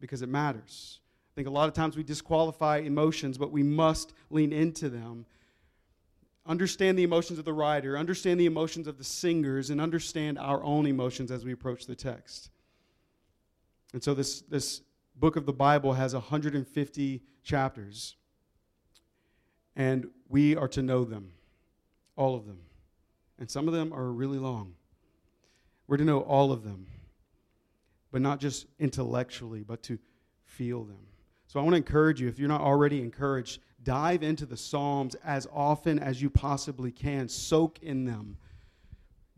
because 0.00 0.22
it 0.22 0.30
matters. 0.30 1.00
I 1.30 1.32
think 1.34 1.46
a 1.46 1.50
lot 1.50 1.68
of 1.68 1.74
times 1.74 1.94
we 1.94 2.04
disqualify 2.04 2.78
emotions, 2.78 3.36
but 3.36 3.52
we 3.52 3.62
must 3.62 4.14
lean 4.30 4.50
into 4.50 4.88
them. 4.88 5.26
Understand 6.46 6.98
the 6.98 7.02
emotions 7.02 7.38
of 7.38 7.44
the 7.44 7.52
writer, 7.52 7.98
understand 7.98 8.40
the 8.40 8.46
emotions 8.46 8.86
of 8.86 8.96
the 8.96 9.04
singers, 9.04 9.68
and 9.68 9.78
understand 9.78 10.38
our 10.38 10.64
own 10.64 10.86
emotions 10.86 11.30
as 11.30 11.44
we 11.44 11.52
approach 11.52 11.84
the 11.84 11.94
text. 11.94 12.48
And 13.92 14.02
so 14.02 14.14
this, 14.14 14.40
this 14.40 14.80
book 15.16 15.36
of 15.36 15.46
the 15.46 15.52
Bible 15.52 15.92
has 15.94 16.14
150 16.14 17.22
chapters, 17.42 18.16
and 19.76 20.08
we 20.28 20.56
are 20.56 20.68
to 20.68 20.82
know 20.82 21.04
them, 21.04 21.32
all 22.16 22.34
of 22.34 22.46
them. 22.46 22.58
and 23.38 23.50
some 23.50 23.68
of 23.68 23.74
them 23.74 23.92
are 23.92 24.12
really 24.12 24.38
long. 24.38 24.74
We're 25.86 25.96
to 25.98 26.04
know 26.04 26.20
all 26.20 26.52
of 26.52 26.64
them, 26.64 26.86
but 28.10 28.22
not 28.22 28.40
just 28.40 28.66
intellectually, 28.78 29.62
but 29.62 29.82
to 29.84 29.98
feel 30.44 30.84
them. 30.84 31.06
So 31.46 31.60
I 31.60 31.62
want 31.62 31.74
to 31.74 31.78
encourage 31.78 32.20
you, 32.20 32.28
if 32.28 32.38
you're 32.38 32.48
not 32.48 32.60
already 32.60 33.00
encouraged, 33.00 33.60
dive 33.82 34.22
into 34.22 34.46
the 34.46 34.56
Psalms 34.56 35.14
as 35.24 35.46
often 35.52 35.98
as 35.98 36.22
you 36.22 36.30
possibly 36.30 36.90
can. 36.90 37.28
Soak 37.28 37.80
in 37.82 38.04
them. 38.04 38.36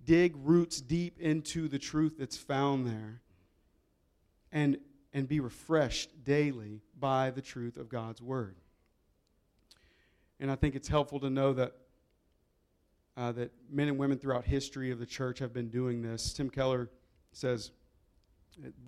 Dig 0.04 0.34
roots 0.36 0.80
deep 0.80 1.18
into 1.18 1.68
the 1.68 1.78
truth 1.78 2.14
that's 2.18 2.36
found 2.36 2.86
there. 2.86 3.20
And, 4.52 4.78
and 5.16 5.26
be 5.26 5.40
refreshed 5.40 6.10
daily 6.24 6.82
by 7.00 7.30
the 7.30 7.40
truth 7.40 7.78
of 7.78 7.88
God's 7.88 8.20
Word. 8.20 8.54
And 10.38 10.50
I 10.50 10.56
think 10.56 10.74
it's 10.74 10.88
helpful 10.88 11.18
to 11.20 11.30
know 11.30 11.54
that 11.54 11.72
uh, 13.16 13.32
that 13.32 13.50
men 13.70 13.88
and 13.88 13.96
women 13.96 14.18
throughout 14.18 14.44
history 14.44 14.90
of 14.90 14.98
the 14.98 15.06
church 15.06 15.38
have 15.38 15.54
been 15.54 15.70
doing 15.70 16.02
this. 16.02 16.34
Tim 16.34 16.50
Keller 16.50 16.90
says, 17.32 17.70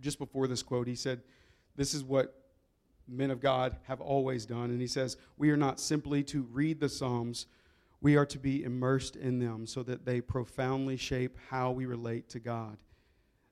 just 0.02 0.18
before 0.18 0.47
this 0.47 0.62
quote, 0.62 0.87
he 0.87 0.94
said, 0.94 1.23
This 1.76 1.94
is 1.94 2.04
what 2.04 2.38
men 3.08 3.30
of 3.30 3.40
God 3.40 3.78
have 3.85 4.02
always 4.02 4.44
done. 4.44 4.68
And 4.68 4.82
he 4.82 4.87
says, 4.87 5.16
We 5.38 5.49
are 5.49 5.56
not 5.56 5.80
simply 5.80 6.23
to 6.25 6.42
read 6.42 6.78
the 6.78 6.90
Psalms, 6.90 7.47
we 8.02 8.16
are 8.16 8.26
to 8.26 8.38
be 8.38 8.64
immersed 8.64 9.16
in 9.16 9.38
them 9.38 9.66
so 9.66 9.82
that 9.85 10.04
they 10.04 10.20
profoundly 10.20 10.99
shape 10.99 11.38
how 11.49 11.70
we 11.70 11.87
relate 11.87 12.28
to 12.28 12.38
God. 12.38 12.76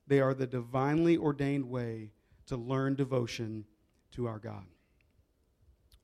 They 0.05 0.19
are 0.19 0.35
the 0.35 0.45
divinely 0.45 1.17
ordained 1.17 1.67
way 1.67 2.11
to 2.47 2.57
learn 2.57 2.95
devotion 2.95 3.65
to 4.11 4.27
our 4.27 4.39
God. 4.39 4.65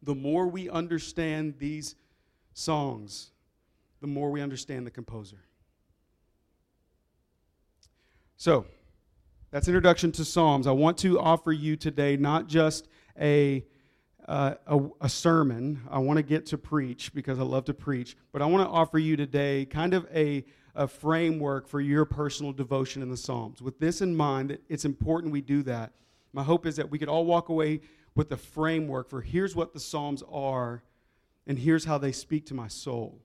The 0.01 0.15
more 0.15 0.47
we 0.47 0.69
understand 0.69 1.55
these 1.57 1.95
songs, 2.53 3.31
the 4.01 4.07
more 4.07 4.31
we 4.31 4.41
understand 4.41 4.85
the 4.85 4.91
composer. 4.91 5.39
So, 8.35 8.65
that's 9.51 9.67
introduction 9.67 10.11
to 10.13 10.25
Psalms. 10.25 10.65
I 10.65 10.71
want 10.71 10.97
to 10.99 11.19
offer 11.19 11.51
you 11.51 11.75
today 11.75 12.17
not 12.17 12.47
just 12.47 12.87
a, 13.21 13.63
uh, 14.27 14.55
a, 14.65 14.79
a, 15.01 15.07
sermon. 15.07 15.81
I 15.91 15.99
want 15.99 16.17
to 16.17 16.23
get 16.23 16.47
to 16.47 16.57
preach 16.57 17.13
because 17.13 17.37
I 17.37 17.43
love 17.43 17.65
to 17.65 17.73
preach, 17.73 18.17
but 18.31 18.41
I 18.41 18.47
want 18.47 18.67
to 18.67 18.69
offer 18.69 18.97
you 18.97 19.15
today 19.15 19.65
kind 19.65 19.93
of 19.93 20.07
a, 20.11 20.43
a 20.73 20.87
framework 20.87 21.67
for 21.67 21.79
your 21.79 22.03
personal 22.03 22.51
devotion 22.51 23.03
in 23.03 23.11
the 23.11 23.15
Psalms. 23.15 23.61
With 23.61 23.77
this 23.79 24.01
in 24.01 24.15
mind, 24.15 24.49
that 24.49 24.63
it's 24.69 24.85
important 24.85 25.31
we 25.31 25.41
do 25.41 25.61
that. 25.63 25.93
My 26.33 26.43
hope 26.43 26.65
is 26.65 26.75
that 26.77 26.89
we 26.89 26.97
could 26.97 27.07
all 27.07 27.25
walk 27.25 27.49
away 27.49 27.81
with 28.15 28.29
the 28.29 28.37
framework 28.37 29.09
for 29.09 29.21
here's 29.21 29.55
what 29.55 29.73
the 29.73 29.79
Psalms 29.79 30.23
are, 30.31 30.83
and 31.47 31.57
here's 31.57 31.85
how 31.85 31.97
they 31.97 32.11
speak 32.11 32.45
to 32.47 32.53
my 32.53 32.67
soul. 32.67 33.21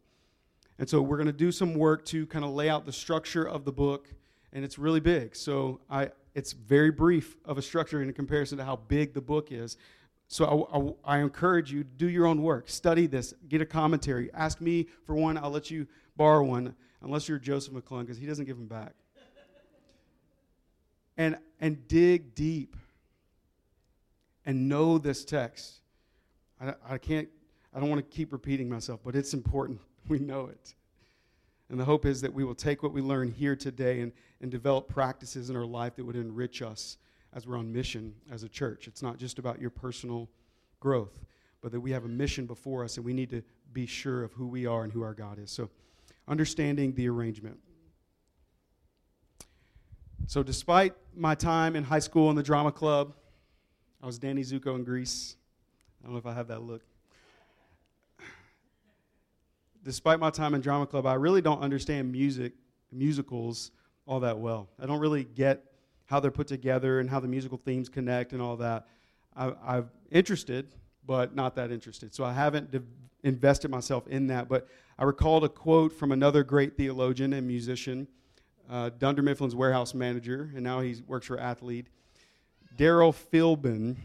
And 0.78 0.88
so 0.88 1.02
we're 1.02 1.16
going 1.16 1.26
to 1.26 1.32
do 1.32 1.50
some 1.50 1.74
work 1.74 2.04
to 2.06 2.26
kind 2.26 2.44
of 2.44 2.52
lay 2.52 2.68
out 2.68 2.86
the 2.86 2.92
structure 2.92 3.44
of 3.44 3.64
the 3.64 3.72
book, 3.72 4.08
and 4.52 4.64
it's 4.64 4.78
really 4.78 5.00
big. 5.00 5.34
So 5.34 5.80
I, 5.90 6.10
it's 6.34 6.52
very 6.52 6.90
brief 6.90 7.36
of 7.44 7.58
a 7.58 7.62
structure 7.62 8.02
in 8.02 8.12
comparison 8.12 8.58
to 8.58 8.64
how 8.64 8.76
big 8.76 9.14
the 9.14 9.20
book 9.20 9.50
is. 9.50 9.76
So 10.28 10.68
I, 11.04 11.12
I, 11.12 11.16
I 11.16 11.20
encourage 11.20 11.72
you 11.72 11.82
do 11.82 12.08
your 12.08 12.26
own 12.26 12.42
work, 12.42 12.68
study 12.68 13.06
this, 13.06 13.34
get 13.48 13.62
a 13.62 13.66
commentary. 13.66 14.30
Ask 14.34 14.60
me 14.60 14.86
for 15.04 15.14
one. 15.14 15.38
I'll 15.38 15.50
let 15.50 15.70
you 15.70 15.86
borrow 16.16 16.44
one, 16.44 16.74
unless 17.02 17.28
you're 17.28 17.38
Joseph 17.38 17.72
McClung, 17.72 18.02
because 18.02 18.18
he 18.18 18.26
doesn't 18.26 18.44
give 18.44 18.58
them 18.58 18.68
back. 18.68 18.92
and 21.16 21.38
and 21.60 21.88
dig 21.88 22.34
deep 22.34 22.76
and 24.48 24.66
know 24.66 24.96
this 24.96 25.26
text. 25.26 25.82
I, 26.58 26.72
I 26.88 26.98
can't. 26.98 27.28
I 27.74 27.80
don't 27.80 27.90
want 27.90 28.00
to 28.00 28.16
keep 28.16 28.32
repeating 28.32 28.66
myself, 28.68 29.00
but 29.04 29.14
it's 29.14 29.34
important 29.34 29.78
we 30.08 30.18
know 30.18 30.46
it. 30.46 30.74
And 31.68 31.78
the 31.78 31.84
hope 31.84 32.06
is 32.06 32.22
that 32.22 32.32
we 32.32 32.44
will 32.44 32.54
take 32.54 32.82
what 32.82 32.94
we 32.94 33.02
learn 33.02 33.30
here 33.30 33.54
today 33.54 34.00
and, 34.00 34.10
and 34.40 34.50
develop 34.50 34.88
practices 34.88 35.50
in 35.50 35.56
our 35.56 35.66
life 35.66 35.96
that 35.96 36.04
would 36.04 36.16
enrich 36.16 36.62
us 36.62 36.96
as 37.34 37.46
we're 37.46 37.58
on 37.58 37.70
mission 37.70 38.14
as 38.32 38.42
a 38.42 38.48
church. 38.48 38.88
It's 38.88 39.02
not 39.02 39.18
just 39.18 39.38
about 39.38 39.60
your 39.60 39.68
personal 39.68 40.30
growth, 40.80 41.20
but 41.60 41.70
that 41.72 41.80
we 41.80 41.90
have 41.90 42.06
a 42.06 42.08
mission 42.08 42.46
before 42.46 42.84
us 42.84 42.96
and 42.96 43.04
we 43.04 43.12
need 43.12 43.28
to 43.28 43.42
be 43.74 43.84
sure 43.84 44.24
of 44.24 44.32
who 44.32 44.46
we 44.46 44.64
are 44.64 44.82
and 44.82 44.90
who 44.90 45.02
our 45.02 45.12
God 45.12 45.38
is. 45.38 45.50
So, 45.50 45.68
understanding 46.26 46.94
the 46.94 47.06
arrangement. 47.10 47.58
So, 50.26 50.42
despite 50.42 50.94
my 51.14 51.34
time 51.34 51.76
in 51.76 51.84
high 51.84 51.98
school 51.98 52.30
in 52.30 52.36
the 52.36 52.42
drama 52.42 52.72
club, 52.72 53.12
I 54.02 54.06
was 54.06 54.18
Danny 54.18 54.42
Zuko 54.42 54.76
in 54.76 54.84
Grease. 54.84 55.36
I 56.00 56.06
don't 56.06 56.12
know 56.12 56.18
if 56.18 56.26
I 56.26 56.34
have 56.34 56.48
that 56.48 56.62
look 56.62 56.82
despite 59.88 60.20
my 60.20 60.28
time 60.28 60.54
in 60.54 60.60
drama 60.60 60.86
club, 60.86 61.06
I 61.06 61.14
really 61.14 61.40
don't 61.40 61.60
understand 61.60 62.12
music, 62.12 62.52
musicals 62.92 63.70
all 64.06 64.20
that 64.20 64.38
well. 64.38 64.68
I 64.78 64.84
don't 64.84 65.00
really 65.00 65.24
get 65.24 65.64
how 66.04 66.20
they're 66.20 66.30
put 66.30 66.46
together 66.46 67.00
and 67.00 67.08
how 67.08 67.20
the 67.20 67.28
musical 67.28 67.56
themes 67.56 67.88
connect 67.88 68.34
and 68.34 68.42
all 68.42 68.56
that. 68.56 68.86
I, 69.34 69.78
am 69.78 69.90
interested, 70.10 70.74
but 71.06 71.34
not 71.34 71.54
that 71.56 71.70
interested. 71.70 72.14
So 72.14 72.22
I 72.22 72.34
haven't 72.34 72.70
de- 72.70 72.82
invested 73.22 73.70
myself 73.70 74.06
in 74.08 74.26
that. 74.26 74.46
But 74.46 74.68
I 74.98 75.04
recalled 75.04 75.44
a 75.44 75.48
quote 75.48 75.92
from 75.92 76.12
another 76.12 76.42
great 76.44 76.76
theologian 76.76 77.32
and 77.32 77.46
musician, 77.46 78.08
uh, 78.68 78.90
Dunder 78.98 79.22
Mifflin's 79.22 79.54
warehouse 79.54 79.94
manager, 79.94 80.50
and 80.54 80.62
now 80.62 80.80
he 80.80 80.96
works 81.06 81.26
for 81.26 81.38
Athlead, 81.38 81.86
Darryl 82.78 83.14
Philbin 83.14 83.96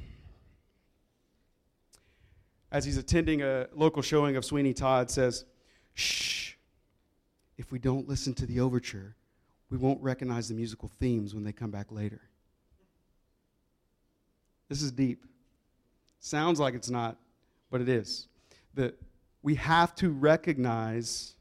as 2.74 2.84
he's 2.84 2.98
attending 2.98 3.44
a 3.44 3.68
local 3.76 4.02
showing 4.02 4.36
of 4.36 4.44
Sweeney 4.44 4.74
Todd, 4.74 5.12
says, 5.12 5.46
shh, 5.94 6.54
if 7.56 7.72
we 7.72 7.78
don't 7.78 8.10
listen 8.10 8.34
to 8.34 8.48
the 8.48 8.60
overture, 8.60 9.16
we 9.70 9.78
won't 9.78 10.02
recognize 10.02 10.50
the 10.50 10.56
musical 10.56 10.90
themes 11.00 11.36
when 11.36 11.44
they 11.44 11.52
come 11.52 11.70
back 11.70 11.92
later. 11.92 12.20
This 14.70 14.82
is 14.82 14.92
deep. 14.92 15.24
Sounds 16.20 16.60
like 16.60 16.74
it's 16.74 16.90
not, 16.90 17.18
but 17.70 17.80
it 17.80 17.88
is. 17.88 18.28
That 18.74 19.00
we 19.44 19.54
have 19.56 19.94
to 19.96 20.10
recognize 20.10 21.36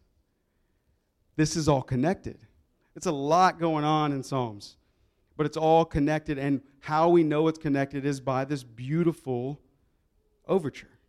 this 1.36 1.56
is 1.56 1.66
all 1.66 1.82
connected. 1.82 2.36
It's 2.94 3.06
a 3.06 3.12
lot 3.12 3.58
going 3.58 3.84
on 3.84 4.12
in 4.12 4.22
Psalms, 4.22 4.76
but 5.42 5.46
it's 5.46 5.56
all 5.56 5.84
connected. 5.84 6.38
And 6.38 6.60
how 6.78 7.08
we 7.08 7.24
know 7.24 7.48
it's 7.48 7.58
connected 7.58 8.06
is 8.06 8.20
by 8.20 8.44
this 8.44 8.62
beautiful 8.62 9.60
overture. 10.46 11.00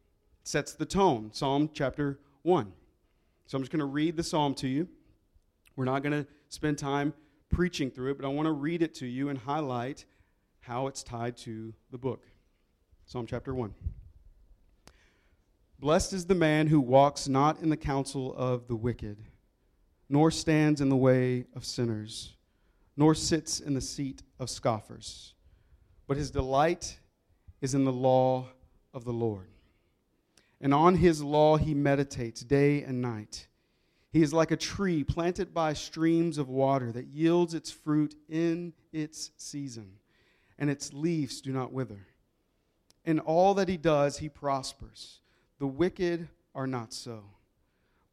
It 0.42 0.48
sets 0.48 0.74
the 0.74 0.88
tone. 0.88 1.30
Psalm 1.32 1.70
chapter 1.72 2.18
1. 2.42 2.74
So 3.46 3.56
I'm 3.56 3.62
just 3.62 3.72
going 3.72 3.82
to 3.82 3.86
read 3.86 4.18
the 4.18 4.24
psalm 4.24 4.56
to 4.56 4.68
you. 4.68 4.90
We're 5.76 5.86
not 5.86 6.02
going 6.02 6.24
to 6.24 6.28
spend 6.50 6.80
time 6.80 7.14
preaching 7.52 7.92
through 7.92 8.10
it, 8.10 8.18
but 8.18 8.26
I 8.26 8.30
want 8.30 8.48
to 8.48 8.54
read 8.54 8.82
it 8.82 8.96
to 8.96 9.06
you 9.06 9.30
and 9.30 9.38
highlight 9.38 10.04
how 10.62 10.88
it's 10.88 11.04
tied 11.04 11.38
to 11.38 11.72
the 11.92 12.00
book. 12.00 12.26
Psalm 13.06 13.28
chapter 13.28 13.54
1. 13.54 13.72
Blessed 15.78 16.14
is 16.14 16.26
the 16.26 16.34
man 16.34 16.66
who 16.66 16.82
walks 16.82 17.28
not 17.28 17.62
in 17.62 17.70
the 17.70 17.78
counsel 17.78 18.34
of 18.34 18.68
the 18.68 18.76
wicked, 18.76 19.20
nor 20.10 20.32
stands 20.32 20.82
in 20.82 20.90
the 20.90 20.98
way 20.98 21.46
of 21.56 21.64
sinners, 21.64 22.34
nor 22.96 23.16
sits 23.16 23.60
in 23.60 23.74
the 23.74 23.82
seat 23.82 24.24
of 24.40 24.50
scoffers. 24.50 25.34
But 26.08 26.18
his 26.18 26.32
delight 26.32 27.00
is 27.62 27.74
in 27.74 27.86
the 27.86 27.94
law 27.94 28.48
of 28.94 29.06
the 29.06 29.14
Lord 29.14 29.48
and 30.64 30.74
on 30.74 30.96
his 30.96 31.22
law 31.22 31.58
he 31.58 31.74
meditates 31.74 32.42
day 32.42 32.84
and 32.84 33.02
night. 33.02 33.48
He 34.12 34.22
is 34.22 34.34
like 34.34 34.52
a 34.52 34.56
tree 34.58 35.04
planted 35.04 35.54
by 35.54 35.74
streams 35.74 36.38
of 36.38 36.48
water 36.48 36.90
that 36.94 37.08
yields 37.08 37.54
its 37.54 37.70
fruit 37.70 38.16
in 38.30 38.72
its 38.94 39.32
season, 39.36 39.98
and 40.58 40.70
its 40.70 40.94
leaves 40.94 41.42
do 41.42 41.52
not 41.52 41.74
wither. 41.74 42.08
In 43.04 43.20
all 43.20 43.56
that 43.56 43.68
he 43.68 43.76
does, 43.76 44.20
he 44.20 44.30
prospers. 44.30 45.20
The 45.60 45.68
wicked 45.68 46.30
are 46.56 46.68
not 46.68 46.94
so, 46.94 47.26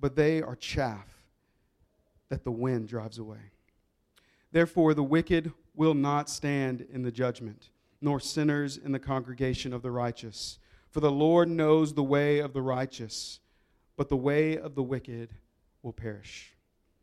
but 0.01 0.17
they 0.17 0.43
are 0.43 0.57
chaff 0.57 1.07
that 2.31 2.43
the 2.43 2.51
wind 2.51 2.89
drives 2.89 3.19
away. 3.19 3.53
Therefore, 4.53 4.95
the 4.95 5.03
wicked 5.03 5.53
will 5.75 5.95
not 5.95 6.29
stand 6.29 6.87
in 6.93 7.03
the 7.03 7.13
judgment, 7.13 7.71
nor 8.01 8.21
sinners 8.21 8.77
in 8.77 8.93
the 8.93 8.99
congregation 8.99 9.73
of 9.73 9.83
the 9.83 9.91
righteous. 9.91 10.59
For 10.91 11.01
the 11.01 11.13
Lord 11.13 11.49
knows 11.49 11.95
the 11.95 12.03
way 12.03 12.41
of 12.41 12.53
the 12.53 12.63
righteous, 12.63 13.41
but 13.97 14.09
the 14.09 14.17
way 14.17 14.59
of 14.59 14.75
the 14.75 14.83
wicked 14.83 15.31
will 15.83 15.93
perish. 15.93 16.53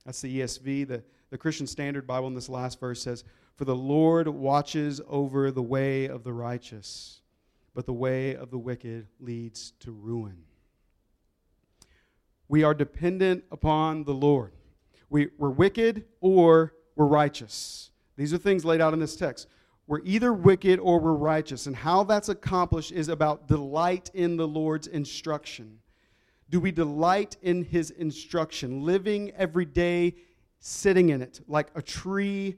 That's 0.05 0.21
the 0.21 0.41
ESV. 0.41 0.87
The, 0.87 1.03
the 1.29 1.37
Christian 1.37 1.67
Standard 1.67 2.05
Bible 2.05 2.27
in 2.27 2.33
this 2.33 2.49
last 2.49 2.79
verse 2.79 3.01
says, 3.01 3.23
For 3.55 3.65
the 3.65 3.75
Lord 3.75 4.27
watches 4.27 4.99
over 5.07 5.51
the 5.51 5.61
way 5.61 6.05
of 6.05 6.23
the 6.23 6.33
righteous, 6.33 7.21
but 7.73 7.85
the 7.85 7.93
way 7.93 8.35
of 8.35 8.51
the 8.51 8.57
wicked 8.57 9.07
leads 9.19 9.71
to 9.79 9.91
ruin. 9.91 10.43
We 12.49 12.63
are 12.63 12.73
dependent 12.73 13.43
upon 13.51 14.03
the 14.03 14.13
Lord. 14.13 14.53
We, 15.09 15.29
we're 15.37 15.49
wicked 15.49 16.05
or 16.21 16.73
we're 16.97 17.05
righteous. 17.05 17.91
These 18.17 18.33
are 18.33 18.37
things 18.37 18.65
laid 18.65 18.81
out 18.81 18.93
in 18.93 18.99
this 18.99 19.15
text. 19.15 19.47
We're 19.85 20.01
either 20.03 20.33
wicked 20.33 20.79
or 20.79 20.99
we're 20.99 21.13
righteous. 21.13 21.67
And 21.67 21.75
how 21.75 22.03
that's 22.03 22.27
accomplished 22.27 22.91
is 22.91 23.07
about 23.07 23.47
delight 23.47 24.09
in 24.13 24.35
the 24.35 24.47
Lord's 24.47 24.87
instruction. 24.87 25.79
Do 26.49 26.59
we 26.59 26.71
delight 26.71 27.37
in 27.41 27.63
his 27.63 27.91
instruction, 27.91 28.83
living 28.83 29.31
every 29.37 29.65
day 29.65 30.15
sitting 30.59 31.09
in 31.09 31.21
it, 31.21 31.39
like 31.47 31.67
a 31.75 31.81
tree 31.81 32.57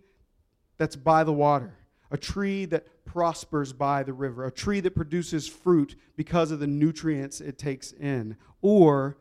that's 0.77 0.95
by 0.95 1.23
the 1.23 1.33
water, 1.33 1.75
a 2.09 2.17
tree 2.17 2.65
that 2.65 3.05
prospers 3.05 3.73
by 3.73 4.03
the 4.03 4.13
river, 4.13 4.45
a 4.45 4.51
tree 4.51 4.79
that 4.79 4.95
produces 4.95 5.47
fruit 5.47 5.95
because 6.15 6.51
of 6.51 6.59
the 6.59 6.67
nutrients 6.67 7.41
it 7.41 7.57
takes 7.57 7.91
in? 7.91 8.37
Or 8.61 9.17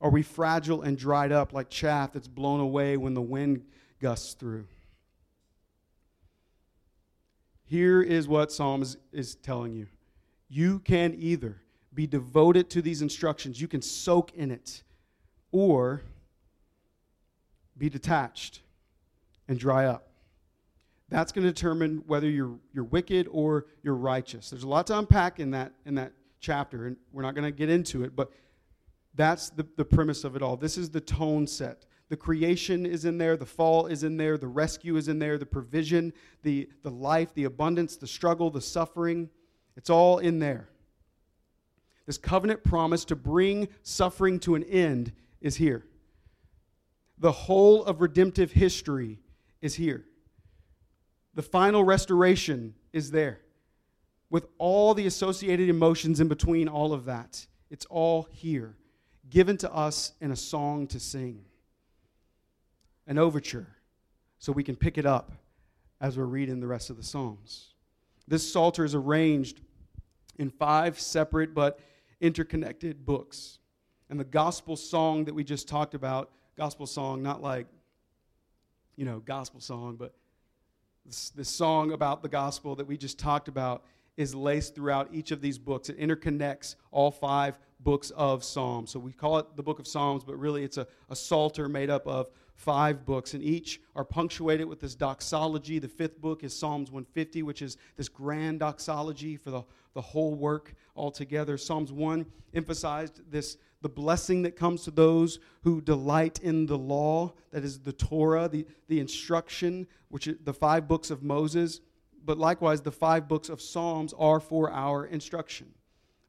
are 0.00 0.10
we 0.10 0.22
fragile 0.22 0.82
and 0.82 0.96
dried 0.96 1.30
up 1.30 1.52
like 1.52 1.68
chaff 1.68 2.12
that's 2.12 2.28
blown 2.28 2.60
away 2.60 2.96
when 2.96 3.14
the 3.14 3.22
wind 3.22 3.64
gusts 4.02 4.34
through? 4.34 4.66
Here 7.64 8.02
is 8.02 8.28
what 8.28 8.52
Psalm 8.52 8.82
is, 8.82 8.98
is 9.12 9.36
telling 9.36 9.72
you. 9.72 9.86
You 10.50 10.80
can 10.80 11.14
either 11.18 11.62
be 11.94 12.06
devoted 12.06 12.68
to 12.70 12.82
these 12.82 13.00
instructions, 13.00 13.60
you 13.60 13.68
can 13.68 13.80
soak 13.80 14.34
in 14.34 14.50
it, 14.50 14.82
or 15.52 16.02
be 17.78 17.88
detached 17.88 18.60
and 19.48 19.58
dry 19.58 19.86
up. 19.86 20.08
That's 21.08 21.32
going 21.32 21.46
to 21.46 21.52
determine 21.52 22.02
whether 22.06 22.28
you're, 22.28 22.58
you're 22.72 22.84
wicked 22.84 23.28
or 23.30 23.66
you're 23.82 23.94
righteous. 23.94 24.50
There's 24.50 24.62
a 24.62 24.68
lot 24.68 24.86
to 24.88 24.98
unpack 24.98 25.40
in 25.40 25.50
that, 25.52 25.72
in 25.84 25.94
that 25.94 26.12
chapter, 26.40 26.86
and 26.86 26.96
we're 27.12 27.22
not 27.22 27.34
going 27.34 27.44
to 27.44 27.56
get 27.56 27.68
into 27.68 28.02
it, 28.02 28.16
but 28.16 28.30
that's 29.14 29.50
the, 29.50 29.66
the 29.76 29.84
premise 29.84 30.24
of 30.24 30.36
it 30.36 30.42
all. 30.42 30.56
This 30.56 30.78
is 30.78 30.90
the 30.90 31.00
tone 31.00 31.46
set. 31.46 31.84
The 32.12 32.18
creation 32.18 32.84
is 32.84 33.06
in 33.06 33.16
there, 33.16 33.38
the 33.38 33.46
fall 33.46 33.86
is 33.86 34.04
in 34.04 34.18
there, 34.18 34.36
the 34.36 34.46
rescue 34.46 34.96
is 34.98 35.08
in 35.08 35.18
there, 35.18 35.38
the 35.38 35.46
provision, 35.46 36.12
the, 36.42 36.68
the 36.82 36.90
life, 36.90 37.32
the 37.32 37.44
abundance, 37.44 37.96
the 37.96 38.06
struggle, 38.06 38.50
the 38.50 38.60
suffering. 38.60 39.30
It's 39.78 39.88
all 39.88 40.18
in 40.18 40.38
there. 40.38 40.68
This 42.04 42.18
covenant 42.18 42.64
promise 42.64 43.06
to 43.06 43.16
bring 43.16 43.68
suffering 43.82 44.38
to 44.40 44.56
an 44.56 44.62
end 44.64 45.12
is 45.40 45.56
here. 45.56 45.86
The 47.16 47.32
whole 47.32 47.82
of 47.82 48.02
redemptive 48.02 48.52
history 48.52 49.18
is 49.62 49.74
here. 49.74 50.04
The 51.32 51.40
final 51.40 51.82
restoration 51.82 52.74
is 52.92 53.10
there 53.10 53.40
with 54.28 54.48
all 54.58 54.92
the 54.92 55.06
associated 55.06 55.70
emotions 55.70 56.20
in 56.20 56.28
between 56.28 56.68
all 56.68 56.92
of 56.92 57.06
that. 57.06 57.46
It's 57.70 57.86
all 57.86 58.28
here, 58.30 58.76
given 59.30 59.56
to 59.56 59.72
us 59.72 60.12
in 60.20 60.30
a 60.30 60.36
song 60.36 60.86
to 60.88 61.00
sing, 61.00 61.46
an 63.06 63.18
overture, 63.18 63.66
so 64.38 64.52
we 64.52 64.64
can 64.64 64.76
pick 64.76 64.98
it 64.98 65.06
up 65.06 65.32
as 66.00 66.16
we're 66.18 66.24
reading 66.24 66.60
the 66.60 66.66
rest 66.66 66.90
of 66.90 66.96
the 66.96 67.02
Psalms. 67.02 67.74
This 68.26 68.50
Psalter 68.50 68.84
is 68.84 68.94
arranged 68.94 69.60
in 70.38 70.50
five 70.50 70.98
separate 70.98 71.54
but 71.54 71.78
interconnected 72.20 73.04
books. 73.04 73.58
And 74.08 74.18
the 74.18 74.24
gospel 74.24 74.76
song 74.76 75.24
that 75.24 75.34
we 75.34 75.44
just 75.44 75.68
talked 75.68 75.94
about, 75.94 76.30
gospel 76.56 76.86
song, 76.86 77.22
not 77.22 77.42
like, 77.42 77.66
you 78.96 79.04
know, 79.04 79.20
gospel 79.20 79.60
song, 79.60 79.96
but 79.96 80.14
this, 81.04 81.30
this 81.30 81.48
song 81.48 81.92
about 81.92 82.22
the 82.22 82.28
gospel 82.28 82.76
that 82.76 82.86
we 82.86 82.96
just 82.96 83.18
talked 83.18 83.48
about 83.48 83.84
is 84.16 84.34
laced 84.34 84.74
throughout 84.74 85.08
each 85.12 85.30
of 85.30 85.40
these 85.40 85.58
books. 85.58 85.88
It 85.88 85.98
interconnects 85.98 86.76
all 86.90 87.10
five 87.10 87.58
books 87.80 88.10
of 88.10 88.44
Psalms. 88.44 88.90
So 88.90 89.00
we 89.00 89.12
call 89.12 89.38
it 89.38 89.56
the 89.56 89.62
book 89.62 89.78
of 89.78 89.86
Psalms, 89.86 90.22
but 90.24 90.36
really 90.36 90.62
it's 90.62 90.76
a, 90.76 90.86
a 91.08 91.16
psalter 91.16 91.68
made 91.68 91.90
up 91.90 92.06
of 92.06 92.28
five 92.54 93.04
books, 93.04 93.34
and 93.34 93.42
each 93.42 93.80
are 93.96 94.04
punctuated 94.04 94.66
with 94.66 94.80
this 94.80 94.94
doxology. 94.94 95.78
The 95.78 95.88
fifth 95.88 96.20
book 96.20 96.44
is 96.44 96.56
Psalms 96.56 96.90
150, 96.90 97.42
which 97.42 97.62
is 97.62 97.76
this 97.96 98.08
grand 98.08 98.60
doxology 98.60 99.36
for 99.36 99.50
the, 99.50 99.62
the 99.94 100.00
whole 100.00 100.34
work 100.34 100.74
altogether. 100.96 101.56
Psalms 101.58 101.92
1 101.92 102.26
emphasized 102.54 103.20
this 103.30 103.56
the 103.82 103.88
blessing 103.88 104.42
that 104.42 104.56
comes 104.56 104.84
to 104.84 104.92
those 104.92 105.40
who 105.64 105.80
delight 105.80 106.38
in 106.40 106.66
the 106.66 106.78
law, 106.78 107.32
that 107.50 107.64
is 107.64 107.80
the 107.80 107.92
Torah, 107.92 108.48
the, 108.48 108.64
the 108.88 109.00
instruction, 109.00 109.88
which 110.08 110.28
is 110.28 110.36
the 110.44 110.54
five 110.54 110.86
books 110.86 111.10
of 111.10 111.22
Moses. 111.22 111.80
But 112.24 112.38
likewise, 112.38 112.80
the 112.80 112.92
five 112.92 113.26
books 113.26 113.48
of 113.48 113.60
Psalms 113.60 114.14
are 114.16 114.38
for 114.38 114.70
our 114.70 115.04
instruction. 115.06 115.74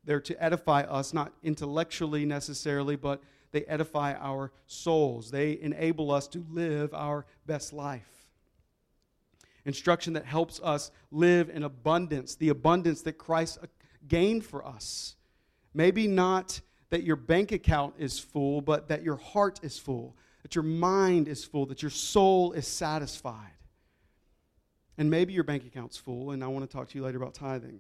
They're 0.04 0.20
to 0.22 0.44
edify 0.44 0.82
us, 0.82 1.14
not 1.14 1.32
intellectually 1.44 2.26
necessarily, 2.26 2.96
but 2.96 3.22
they 3.54 3.64
edify 3.66 4.16
our 4.16 4.52
souls. 4.68 5.32
They 5.32 5.60
enable 5.62 6.12
us 6.12 6.28
to 6.30 6.46
live 6.50 6.94
our 6.94 7.26
best 7.46 7.72
life. 7.72 8.10
Instruction 9.64 10.14
that 10.14 10.26
helps 10.26 10.60
us 10.62 10.92
live 11.12 11.50
in 11.50 11.64
abundance, 11.64 12.36
the 12.36 12.50
abundance 12.50 13.04
that 13.04 13.14
Christ 13.14 13.60
uh, 13.64 13.68
gained 14.08 14.44
for 14.44 14.66
us. 14.66 15.16
Maybe 15.74 16.08
not 16.08 16.60
that 16.90 17.04
your 17.04 17.16
bank 17.16 17.52
account 17.54 17.94
is 17.98 18.20
full, 18.20 18.60
but 18.60 18.90
that 18.90 19.04
your 19.04 19.16
heart 19.16 19.60
is 19.64 19.78
full, 19.78 20.18
that 20.42 20.56
your 20.56 20.64
mind 20.64 21.28
is 21.28 21.46
full, 21.46 21.68
that 21.68 21.82
your 21.82 21.92
soul 21.92 22.52
is 22.52 22.68
satisfied. 22.68 23.52
And 24.98 25.10
maybe 25.10 25.34
your 25.34 25.44
bank 25.44 25.66
account's 25.66 25.98
full, 25.98 26.32
and 26.32 26.44
I 26.44 26.48
want 26.48 26.70
to 26.70 26.78
talk 26.78 26.90
to 26.90 26.98
you 26.98 27.04
later 27.04 27.18
about 27.18 27.34
tithing. 27.34 27.80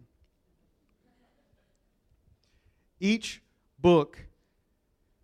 Each 3.00 3.42
book 3.80 4.18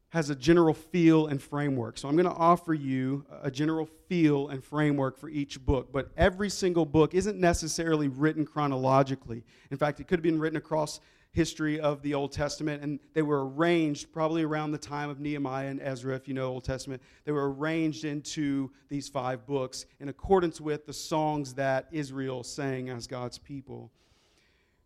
has 0.10 0.30
a 0.30 0.36
general 0.36 0.74
feel 0.74 1.28
and 1.28 1.42
framework. 1.42 1.98
So 1.98 2.08
I'm 2.08 2.16
going 2.16 2.26
to 2.26 2.32
offer 2.32 2.74
you 2.74 3.26
a 3.44 3.52
general 3.52 3.88
feel 4.08 4.50
and 4.50 4.64
framework 4.64 5.18
for 5.18 5.30
each 5.30 5.64
book. 5.64 5.92
But 5.92 6.10
every 6.18 6.50
single 6.50 6.86
book 6.86 7.14
isn't 7.14 7.40
necessarily 7.40 8.08
written 8.08 8.46
chronologically. 8.46 9.44
In 9.70 9.78
fact, 9.78 10.00
it 10.00 10.08
could 10.08 10.18
have 10.18 10.24
been 10.24 10.40
written 10.40 10.58
across 10.58 11.00
history 11.32 11.80
of 11.80 12.02
the 12.02 12.16
Old 12.16 12.32
Testament, 12.32 12.82
and 12.82 13.00
they 13.14 13.22
were 13.22 13.48
arranged 13.48 14.12
probably 14.12 14.42
around 14.44 14.72
the 14.72 14.80
time 14.80 15.12
of 15.12 15.20
Nehemiah 15.20 15.68
and 15.68 15.80
Ezra, 15.80 16.16
if 16.16 16.28
you 16.28 16.34
know 16.34 16.48
Old 16.48 16.64
Testament. 16.64 17.04
They 17.26 17.32
were 17.32 17.54
arranged 17.54 18.04
into 18.04 18.72
these 18.90 19.08
five 19.08 19.46
books 19.46 19.86
in 20.00 20.10
accordance 20.10 20.60
with 20.60 20.88
the 20.88 20.94
songs 20.94 21.54
that 21.54 21.88
Israel 21.92 22.44
sang 22.44 22.90
as 22.90 23.06
God's 23.06 23.38
people. 23.38 23.92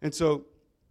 And 0.02 0.14
so 0.14 0.46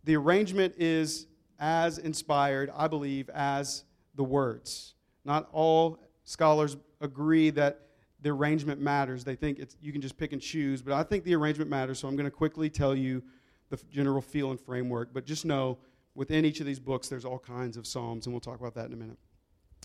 the 0.05 0.17
arrangement 0.17 0.75
is 0.79 1.27
as 1.59 1.99
inspired, 1.99 2.71
I 2.75 2.89
believe, 2.89 3.29
as 3.29 3.85
the 4.15 4.25
words. 4.25 4.95
Not 5.25 5.49
all 5.53 5.99
scholars 6.25 6.77
agree 7.01 7.51
that 7.51 7.81
the 8.21 8.31
arrangement 8.31 8.81
matters. 8.81 9.25
They 9.25 9.35
think 9.35 9.59
it's, 9.59 9.77
you 9.81 9.93
can 9.93 10.01
just 10.01 10.17
pick 10.17 10.33
and 10.33 10.41
choose, 10.41 10.81
but 10.83 10.95
I 10.95 11.03
think 11.03 11.25
the 11.25 11.35
arrangement 11.35 11.71
matters, 11.71 11.99
so 11.99 12.09
I'm 12.09 12.17
going 12.17 12.25
to 12.25 12.31
quickly 12.31 12.71
tell 12.71 12.95
you 12.95 13.23
the 13.71 13.79
general 13.91 14.21
feel 14.21 14.51
and 14.51 14.61
framework. 14.61 15.13
But 15.13 15.27
just 15.27 15.45
know 15.45 15.79
within 16.15 16.45
each 16.45 16.61
of 16.61 16.67
these 16.67 16.79
books, 16.79 17.09
there's 17.09 17.25
all 17.25 17.39
kinds 17.39 17.77
of 17.77 17.87
Psalms, 17.87 18.27
and 18.27 18.33
we'll 18.33 18.41
talk 18.41 18.61
about 18.61 18.75
that 18.75 18.87
in 18.87 18.93
a 18.93 18.97
minute. 18.97 19.19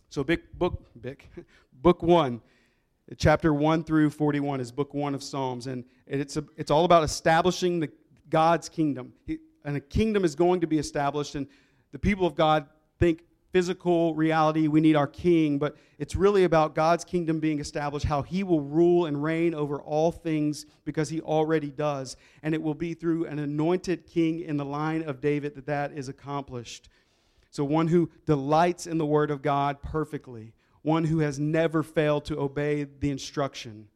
So, 0.10 0.24
big 0.24 0.42
book, 0.54 0.86
big, 1.02 1.28
book 1.82 2.04
one, 2.04 2.42
chapter 3.18 3.54
1 3.54 3.84
through 3.84 4.10
41 4.10 4.60
is 4.60 4.72
book 4.72 4.94
one 4.94 5.16
of 5.16 5.24
Psalms, 5.24 5.68
and 5.68 5.84
it's, 6.06 6.38
a, 6.38 6.44
it's 6.56 6.72
all 6.72 6.86
about 6.86 7.04
establishing 7.04 7.80
the, 7.80 7.90
God's 8.30 8.70
kingdom. 8.70 9.14
He, 9.26 9.40
and 9.66 9.76
a 9.76 9.82
kingdom 9.82 10.24
is 10.24 10.36
going 10.36 10.62
to 10.62 10.68
be 10.68 10.78
established, 10.78 11.36
and 11.36 11.48
the 11.92 12.00
people 12.00 12.26
of 12.26 12.36
God 12.36 12.68
think 13.00 13.24
physical 13.52 14.14
reality, 14.14 14.68
we 14.68 14.82
need 14.82 14.96
our 14.96 15.08
king, 15.08 15.58
but 15.58 15.78
it's 15.98 16.16
really 16.16 16.44
about 16.44 16.76
God's 16.76 17.04
kingdom 17.04 17.40
being 17.40 17.60
established, 17.60 18.06
how 18.06 18.22
he 18.22 18.44
will 18.44 18.62
rule 18.62 19.06
and 19.06 19.24
reign 19.24 19.54
over 19.54 19.82
all 19.82 20.12
things 20.12 20.66
because 20.86 21.10
he 21.10 21.22
already 21.22 21.72
does. 21.72 22.18
And 22.44 22.54
it 22.54 22.62
will 22.62 22.74
be 22.74 22.94
through 22.94 23.26
an 23.26 23.40
anointed 23.40 24.06
king 24.06 24.42
in 24.42 24.58
the 24.58 24.66
line 24.66 25.04
of 25.04 25.22
David 25.22 25.56
that 25.56 25.66
that 25.66 25.92
is 25.94 26.10
accomplished. 26.10 26.90
So, 27.50 27.64
one 27.64 27.88
who 27.88 28.12
delights 28.26 28.86
in 28.86 28.98
the 28.98 29.06
word 29.06 29.32
of 29.32 29.42
God 29.42 29.82
perfectly, 29.82 30.54
one 30.82 31.06
who 31.06 31.20
has 31.20 31.40
never 31.40 31.82
failed 31.84 32.26
to 32.26 32.40
obey 32.40 32.84
the 32.84 33.10
instruction. 33.10 33.88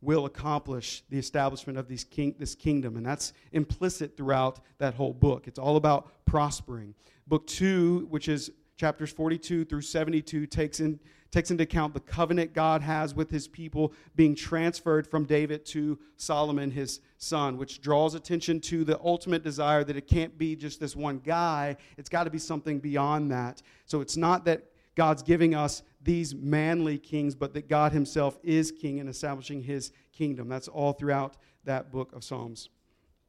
Will 0.00 0.26
accomplish 0.26 1.02
the 1.08 1.18
establishment 1.18 1.78
of 1.78 1.88
these 1.88 2.04
king, 2.04 2.34
this 2.38 2.54
kingdom. 2.54 2.98
And 2.98 3.06
that's 3.06 3.32
implicit 3.52 4.18
throughout 4.18 4.60
that 4.76 4.92
whole 4.92 5.14
book. 5.14 5.48
It's 5.48 5.58
all 5.58 5.76
about 5.76 6.10
prospering. 6.26 6.94
Book 7.26 7.46
two, 7.46 8.06
which 8.10 8.28
is 8.28 8.50
chapters 8.76 9.12
42 9.12 9.64
through 9.64 9.80
72 9.80 10.46
takes, 10.46 10.80
in, 10.80 10.98
takes 11.30 11.50
into 11.50 11.62
account 11.62 11.94
the 11.94 12.00
covenant 12.00 12.52
God 12.52 12.82
has 12.82 13.14
with 13.14 13.30
his 13.30 13.46
people 13.46 13.92
being 14.16 14.34
transferred 14.34 15.06
from 15.06 15.24
David 15.24 15.64
to 15.66 15.98
Solomon, 16.16 16.70
his 16.70 17.00
son, 17.18 17.56
which 17.56 17.80
draws 17.80 18.14
attention 18.14 18.60
to 18.62 18.84
the 18.84 18.98
ultimate 19.00 19.44
desire 19.44 19.84
that 19.84 19.96
it 19.96 20.06
can't 20.06 20.36
be 20.36 20.56
just 20.56 20.80
this 20.80 20.96
one 20.96 21.18
guy. 21.18 21.76
It's 21.96 22.08
got 22.08 22.24
to 22.24 22.30
be 22.30 22.38
something 22.38 22.80
beyond 22.80 23.30
that. 23.30 23.62
So 23.86 24.00
it's 24.00 24.16
not 24.16 24.44
that 24.46 24.64
God's 24.94 25.22
giving 25.22 25.54
us 25.54 25.82
these 26.02 26.34
manly 26.34 26.98
kings, 26.98 27.34
but 27.34 27.54
that 27.54 27.68
God 27.68 27.92
himself 27.92 28.38
is 28.42 28.70
king 28.70 29.00
and 29.00 29.08
establishing 29.08 29.62
his 29.62 29.92
kingdom. 30.12 30.48
That's 30.48 30.68
all 30.68 30.92
throughout 30.92 31.36
that 31.64 31.90
book 31.90 32.12
of 32.12 32.22
Psalms. 32.22 32.68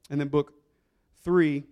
And 0.10 0.20
then 0.20 0.28
book 0.28 0.54
three 1.24 1.64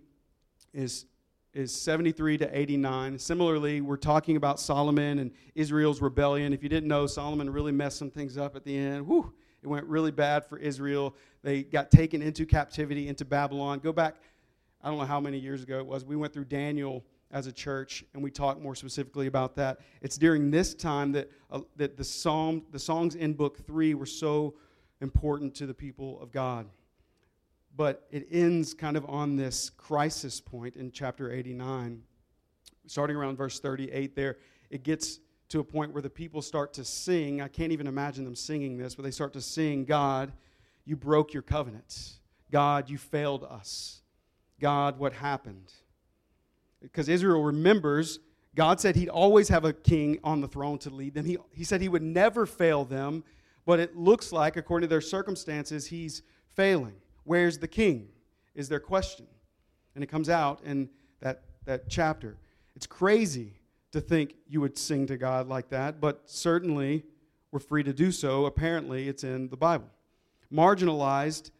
is 0.72 1.06
is 1.54 1.72
73 1.72 2.38
to 2.38 2.58
89. 2.58 3.18
Similarly, 3.18 3.80
we're 3.80 3.96
talking 3.96 4.36
about 4.36 4.58
Solomon 4.58 5.20
and 5.20 5.30
Israel's 5.54 6.00
rebellion. 6.00 6.52
If 6.52 6.62
you 6.62 6.68
didn't 6.68 6.88
know, 6.88 7.06
Solomon 7.06 7.48
really 7.48 7.72
messed 7.72 7.96
some 7.96 8.10
things 8.10 8.36
up 8.36 8.56
at 8.56 8.64
the 8.64 8.76
end. 8.76 9.06
Whew, 9.06 9.32
it 9.62 9.68
went 9.68 9.86
really 9.86 10.10
bad 10.10 10.44
for 10.44 10.58
Israel. 10.58 11.14
They 11.42 11.62
got 11.62 11.92
taken 11.92 12.20
into 12.22 12.44
captivity 12.44 13.08
into 13.08 13.24
Babylon. 13.24 13.78
Go 13.78 13.92
back, 13.92 14.16
I 14.82 14.88
don't 14.88 14.98
know 14.98 15.04
how 15.04 15.20
many 15.20 15.38
years 15.38 15.62
ago 15.62 15.78
it 15.78 15.86
was. 15.86 16.04
We 16.04 16.16
went 16.16 16.32
through 16.32 16.46
Daniel 16.46 17.04
as 17.30 17.46
a 17.46 17.52
church, 17.52 18.04
and 18.14 18.22
we 18.22 18.30
talk 18.30 18.60
more 18.60 18.74
specifically 18.74 19.28
about 19.28 19.54
that. 19.56 19.78
It's 20.02 20.18
during 20.18 20.50
this 20.50 20.74
time 20.74 21.12
that, 21.12 21.30
uh, 21.50 21.60
that 21.76 21.96
the, 21.96 22.04
psalm, 22.04 22.62
the 22.72 22.78
songs 22.78 23.14
in 23.14 23.32
Book 23.32 23.64
3 23.64 23.94
were 23.94 24.06
so 24.06 24.54
important 25.00 25.54
to 25.56 25.66
the 25.66 25.74
people 25.74 26.20
of 26.20 26.32
God. 26.32 26.66
But 27.76 28.06
it 28.10 28.28
ends 28.30 28.72
kind 28.74 28.96
of 28.96 29.04
on 29.08 29.36
this 29.36 29.70
crisis 29.70 30.40
point 30.40 30.76
in 30.76 30.92
chapter 30.92 31.32
89. 31.32 32.02
Starting 32.86 33.16
around 33.16 33.36
verse 33.36 33.58
38 33.60 34.14
there, 34.14 34.36
it 34.70 34.82
gets 34.82 35.20
to 35.48 35.60
a 35.60 35.64
point 35.64 35.92
where 35.92 36.02
the 36.02 36.10
people 36.10 36.42
start 36.42 36.72
to 36.74 36.84
sing. 36.84 37.40
I 37.40 37.48
can't 37.48 37.72
even 37.72 37.86
imagine 37.86 38.24
them 38.24 38.36
singing 38.36 38.76
this, 38.76 38.94
but 38.94 39.02
they 39.02 39.10
start 39.10 39.32
to 39.34 39.40
sing, 39.40 39.84
God, 39.84 40.32
you 40.84 40.96
broke 40.96 41.32
your 41.32 41.42
covenant. 41.42 42.18
God, 42.50 42.88
you 42.88 42.98
failed 42.98 43.44
us. 43.44 44.02
God, 44.60 44.98
what 44.98 45.12
happened? 45.12 45.72
Because 46.80 47.08
Israel 47.08 47.42
remembers 47.42 48.20
God 48.54 48.80
said 48.80 48.94
he'd 48.96 49.08
always 49.08 49.48
have 49.48 49.64
a 49.64 49.72
king 49.72 50.18
on 50.22 50.40
the 50.40 50.48
throne 50.48 50.78
to 50.78 50.90
lead 50.90 51.14
them. 51.14 51.24
He, 51.24 51.38
he 51.52 51.64
said 51.64 51.80
he 51.80 51.88
would 51.88 52.02
never 52.02 52.46
fail 52.46 52.84
them, 52.84 53.24
but 53.66 53.80
it 53.80 53.96
looks 53.96 54.32
like, 54.32 54.56
according 54.56 54.88
to 54.88 54.90
their 54.90 55.00
circumstances, 55.00 55.86
he's 55.86 56.22
failing. 56.54 56.94
Where's 57.24 57.58
the 57.58 57.68
king? 57.68 58.08
Is 58.54 58.68
their 58.68 58.80
question. 58.80 59.26
And 59.94 60.04
it 60.04 60.06
comes 60.08 60.28
out 60.28 60.60
in 60.64 60.88
that, 61.20 61.42
that 61.64 61.88
chapter. 61.88 62.36
It's 62.76 62.86
crazy 62.86 63.54
to 63.92 64.00
think 64.00 64.34
you 64.48 64.60
would 64.60 64.76
sing 64.76 65.06
to 65.06 65.16
God 65.16 65.48
like 65.48 65.68
that, 65.70 66.00
but 66.00 66.22
certainly 66.26 67.04
we're 67.50 67.60
free 67.60 67.82
to 67.84 67.92
do 67.92 68.10
so. 68.10 68.46
Apparently, 68.46 69.08
it's 69.08 69.24
in 69.24 69.48
the 69.48 69.56
Bible. 69.56 69.88
Marginalized 70.52 71.50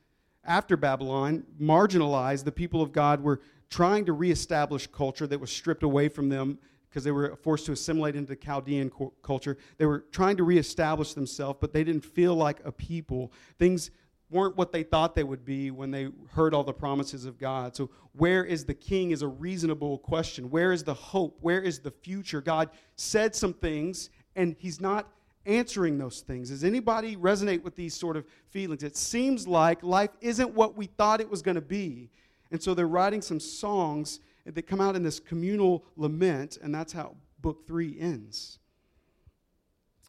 after 0.44 0.76
Babylon, 0.76 1.44
marginalized, 1.60 2.44
the 2.44 2.52
people 2.52 2.82
of 2.82 2.92
God 2.92 3.22
were 3.22 3.40
trying 3.70 4.04
to 4.04 4.12
reestablish 4.12 4.86
culture 4.88 5.26
that 5.26 5.40
was 5.40 5.50
stripped 5.50 5.82
away 5.82 6.08
from 6.08 6.28
them 6.28 6.58
because 6.88 7.02
they 7.02 7.10
were 7.10 7.34
forced 7.36 7.66
to 7.66 7.72
assimilate 7.72 8.14
into 8.14 8.28
the 8.28 8.36
Chaldean 8.36 8.90
culture. 9.22 9.56
They 9.78 9.86
were 9.86 10.04
trying 10.12 10.36
to 10.36 10.44
reestablish 10.44 11.14
themselves, 11.14 11.58
but 11.60 11.72
they 11.72 11.82
didn't 11.82 12.04
feel 12.04 12.34
like 12.34 12.58
a 12.64 12.70
people. 12.70 13.32
Things 13.58 13.90
weren't 14.34 14.56
what 14.56 14.72
they 14.72 14.82
thought 14.82 15.14
they 15.14 15.24
would 15.24 15.44
be 15.44 15.70
when 15.70 15.92
they 15.92 16.08
heard 16.32 16.52
all 16.52 16.64
the 16.64 16.72
promises 16.72 17.24
of 17.24 17.38
God. 17.38 17.74
So, 17.76 17.88
where 18.12 18.44
is 18.44 18.64
the 18.64 18.74
king 18.74 19.12
is 19.12 19.22
a 19.22 19.28
reasonable 19.28 19.98
question. 19.98 20.50
Where 20.50 20.72
is 20.72 20.82
the 20.82 20.92
hope? 20.92 21.38
Where 21.40 21.62
is 21.62 21.78
the 21.78 21.92
future? 21.92 22.40
God 22.40 22.70
said 22.96 23.34
some 23.34 23.54
things, 23.54 24.10
and 24.36 24.56
he's 24.58 24.80
not 24.80 25.08
answering 25.46 25.98
those 25.98 26.20
things. 26.20 26.50
Does 26.50 26.64
anybody 26.64 27.16
resonate 27.16 27.62
with 27.62 27.76
these 27.76 27.94
sort 27.94 28.16
of 28.16 28.26
feelings? 28.50 28.82
It 28.82 28.96
seems 28.96 29.46
like 29.46 29.82
life 29.82 30.10
isn't 30.20 30.52
what 30.52 30.76
we 30.76 30.86
thought 30.86 31.20
it 31.20 31.30
was 31.30 31.42
going 31.42 31.54
to 31.54 31.60
be. 31.60 32.10
And 32.50 32.62
so 32.62 32.74
they're 32.74 32.88
writing 32.88 33.22
some 33.22 33.40
songs 33.40 34.20
that 34.46 34.62
come 34.66 34.80
out 34.80 34.96
in 34.96 35.02
this 35.02 35.20
communal 35.20 35.84
lament, 35.96 36.58
and 36.62 36.74
that's 36.74 36.92
how 36.92 37.14
book 37.40 37.66
three 37.66 37.96
ends. 37.98 38.58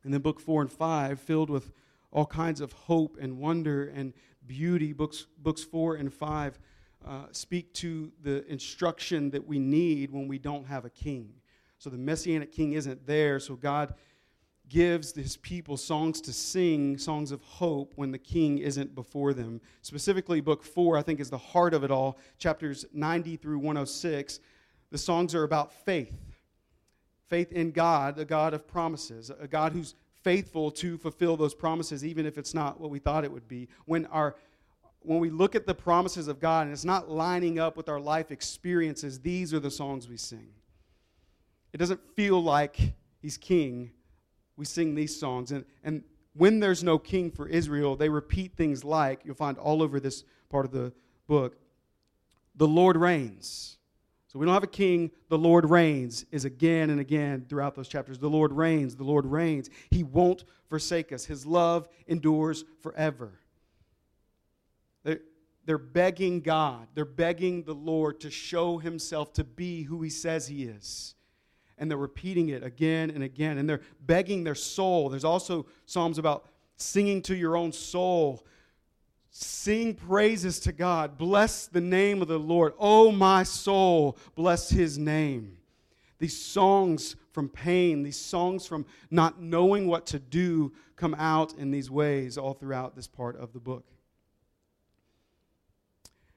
And 0.03 0.13
then 0.13 0.21
book 0.21 0.39
four 0.39 0.61
and 0.61 0.71
five, 0.71 1.19
filled 1.19 1.49
with 1.49 1.71
all 2.15 2.25
kinds 2.25 2.61
of 2.61 2.71
hope 2.71 3.17
and 3.19 3.37
wonder 3.37 3.91
and 3.93 4.13
beauty. 4.47 4.93
Books, 4.93 5.27
books 5.37 5.63
four 5.63 5.95
and 5.95 6.11
five 6.11 6.57
uh, 7.05 7.25
speak 7.31 7.73
to 7.73 8.09
the 8.23 8.47
instruction 8.47 9.29
that 9.31 9.45
we 9.45 9.59
need 9.59 10.09
when 10.09 10.27
we 10.29 10.39
don't 10.39 10.65
have 10.65 10.85
a 10.85 10.89
king. 10.89 11.33
So 11.77 11.89
the 11.89 11.97
messianic 11.97 12.53
king 12.53 12.71
isn't 12.71 13.05
there, 13.05 13.37
so 13.41 13.55
God 13.55 13.95
gives 14.69 15.13
his 15.13 15.35
people 15.37 15.75
songs 15.75 16.21
to 16.21 16.31
sing, 16.31 16.97
songs 16.97 17.31
of 17.31 17.41
hope, 17.41 17.91
when 17.97 18.11
the 18.11 18.17
king 18.17 18.59
isn't 18.59 18.95
before 18.95 19.33
them. 19.33 19.59
Specifically, 19.81 20.39
book 20.39 20.63
four, 20.63 20.97
I 20.97 21.01
think, 21.01 21.19
is 21.19 21.29
the 21.29 21.37
heart 21.37 21.73
of 21.73 21.83
it 21.83 21.91
all. 21.91 22.17
Chapters 22.39 22.85
90 22.93 23.35
through 23.35 23.57
106. 23.57 24.39
The 24.89 24.97
songs 24.97 25.35
are 25.35 25.43
about 25.43 25.73
faith 25.73 26.15
faith 27.27 27.51
in 27.51 27.71
God, 27.71 28.19
a 28.19 28.25
God 28.25 28.53
of 28.53 28.67
promises, 28.67 29.31
a 29.39 29.47
God 29.47 29.73
who's 29.73 29.95
faithful 30.25 30.71
to 30.71 30.97
fulfill 30.97 31.37
those 31.37 31.53
promises, 31.53 32.03
even 32.03 32.25
if 32.25 32.37
it's 32.37 32.53
not 32.53 32.81
what 32.81 32.89
we 32.89 32.99
thought 32.99 33.23
it 33.23 33.31
would 33.31 33.47
be. 33.47 33.69
When, 33.85 34.05
our, 34.07 34.35
when 34.99 35.19
we 35.19 35.29
look 35.29 35.55
at 35.55 35.65
the 35.65 35.73
promises 35.73 36.27
of 36.27 36.41
God 36.41 36.63
and 36.63 36.73
it's 36.73 36.83
not 36.83 37.09
lining 37.09 37.59
up 37.59 37.77
with 37.77 37.87
our 37.87 37.99
life 37.99 38.29
experiences, 38.31 39.21
these 39.21 39.53
are 39.53 39.59
the 39.61 39.71
songs 39.71 40.09
we 40.09 40.17
sing. 40.17 40.49
It 41.71 41.77
doesn't 41.77 42.01
feel 42.15 42.43
like 42.43 42.77
He's 43.21 43.37
king 43.37 43.91
we 44.57 44.65
sing 44.65 44.95
these 44.95 45.17
songs. 45.17 45.51
And, 45.51 45.65
and 45.83 46.03
when 46.33 46.59
there's 46.59 46.83
no 46.83 46.97
king 46.97 47.31
for 47.31 47.47
Israel, 47.47 47.95
they 47.95 48.09
repeat 48.09 48.55
things 48.55 48.83
like, 48.83 49.21
you'll 49.23 49.35
find 49.35 49.57
all 49.57 49.81
over 49.81 49.99
this 49.99 50.23
part 50.49 50.65
of 50.65 50.71
the 50.71 50.93
book, 51.27 51.57
the 52.55 52.67
Lord 52.67 52.95
reigns. 52.95 53.74
So 54.35 54.39
we 54.39 54.45
don't 54.45 54.53
have 54.53 54.63
a 54.63 54.67
king, 54.67 55.11
the 55.29 55.37
Lord 55.37 55.69
reigns 55.69 56.25
is 56.29 56.43
again 56.43 56.89
and 56.89 56.99
again 56.99 57.45
throughout 57.47 57.73
those 57.73 57.87
chapters. 57.87 58.19
The 58.19 58.29
Lord 58.29 58.51
reigns, 58.51 58.97
the 58.97 59.05
Lord 59.05 59.25
reigns. 59.25 59.69
He 59.91 60.03
won't 60.03 60.43
forsake 60.67 61.13
us. 61.13 61.23
His 61.23 61.45
love 61.45 61.87
endures 62.05 62.65
forever. 62.81 63.39
They're, 65.05 65.21
they're 65.63 65.77
begging 65.77 66.41
God, 66.41 66.89
they're 66.95 67.05
begging 67.05 67.63
the 67.63 67.75
Lord 67.75 68.19
to 68.19 68.29
show 68.29 68.77
himself 68.77 69.31
to 69.35 69.45
be 69.45 69.83
who 69.83 70.01
he 70.01 70.09
says 70.09 70.47
he 70.47 70.63
is 70.63 71.15
and 71.77 71.89
they're 71.89 71.97
repeating 71.97 72.49
it 72.49 72.61
again 72.61 73.11
and 73.11 73.23
again 73.23 73.57
and 73.57 73.69
they're 73.69 73.83
begging 74.01 74.43
their 74.43 74.53
soul. 74.53 75.07
There's 75.07 75.23
also 75.23 75.65
Psalms 75.85 76.17
about 76.17 76.49
singing 76.75 77.21
to 77.21 77.37
your 77.37 77.55
own 77.55 77.71
soul. 77.71 78.45
Sing 79.37 79.93
praises 79.93 80.61
to 80.61 80.71
God. 80.71 81.17
Bless 81.17 81.67
the 81.67 81.81
name 81.81 82.21
of 82.21 82.29
the 82.29 82.39
Lord. 82.39 82.71
Oh, 82.79 83.11
my 83.11 83.43
soul, 83.43 84.17
bless 84.33 84.69
his 84.69 84.97
name. 84.97 85.57
These 86.19 86.41
songs 86.41 87.17
from 87.33 87.49
pain, 87.49 88.01
these 88.01 88.15
songs 88.15 88.65
from 88.65 88.85
not 89.11 89.41
knowing 89.41 89.87
what 89.87 90.05
to 90.05 90.19
do, 90.19 90.71
come 90.95 91.13
out 91.19 91.53
in 91.55 91.69
these 91.69 91.91
ways 91.91 92.37
all 92.37 92.53
throughout 92.53 92.95
this 92.95 93.07
part 93.07 93.35
of 93.35 93.51
the 93.51 93.59
book. 93.59 93.83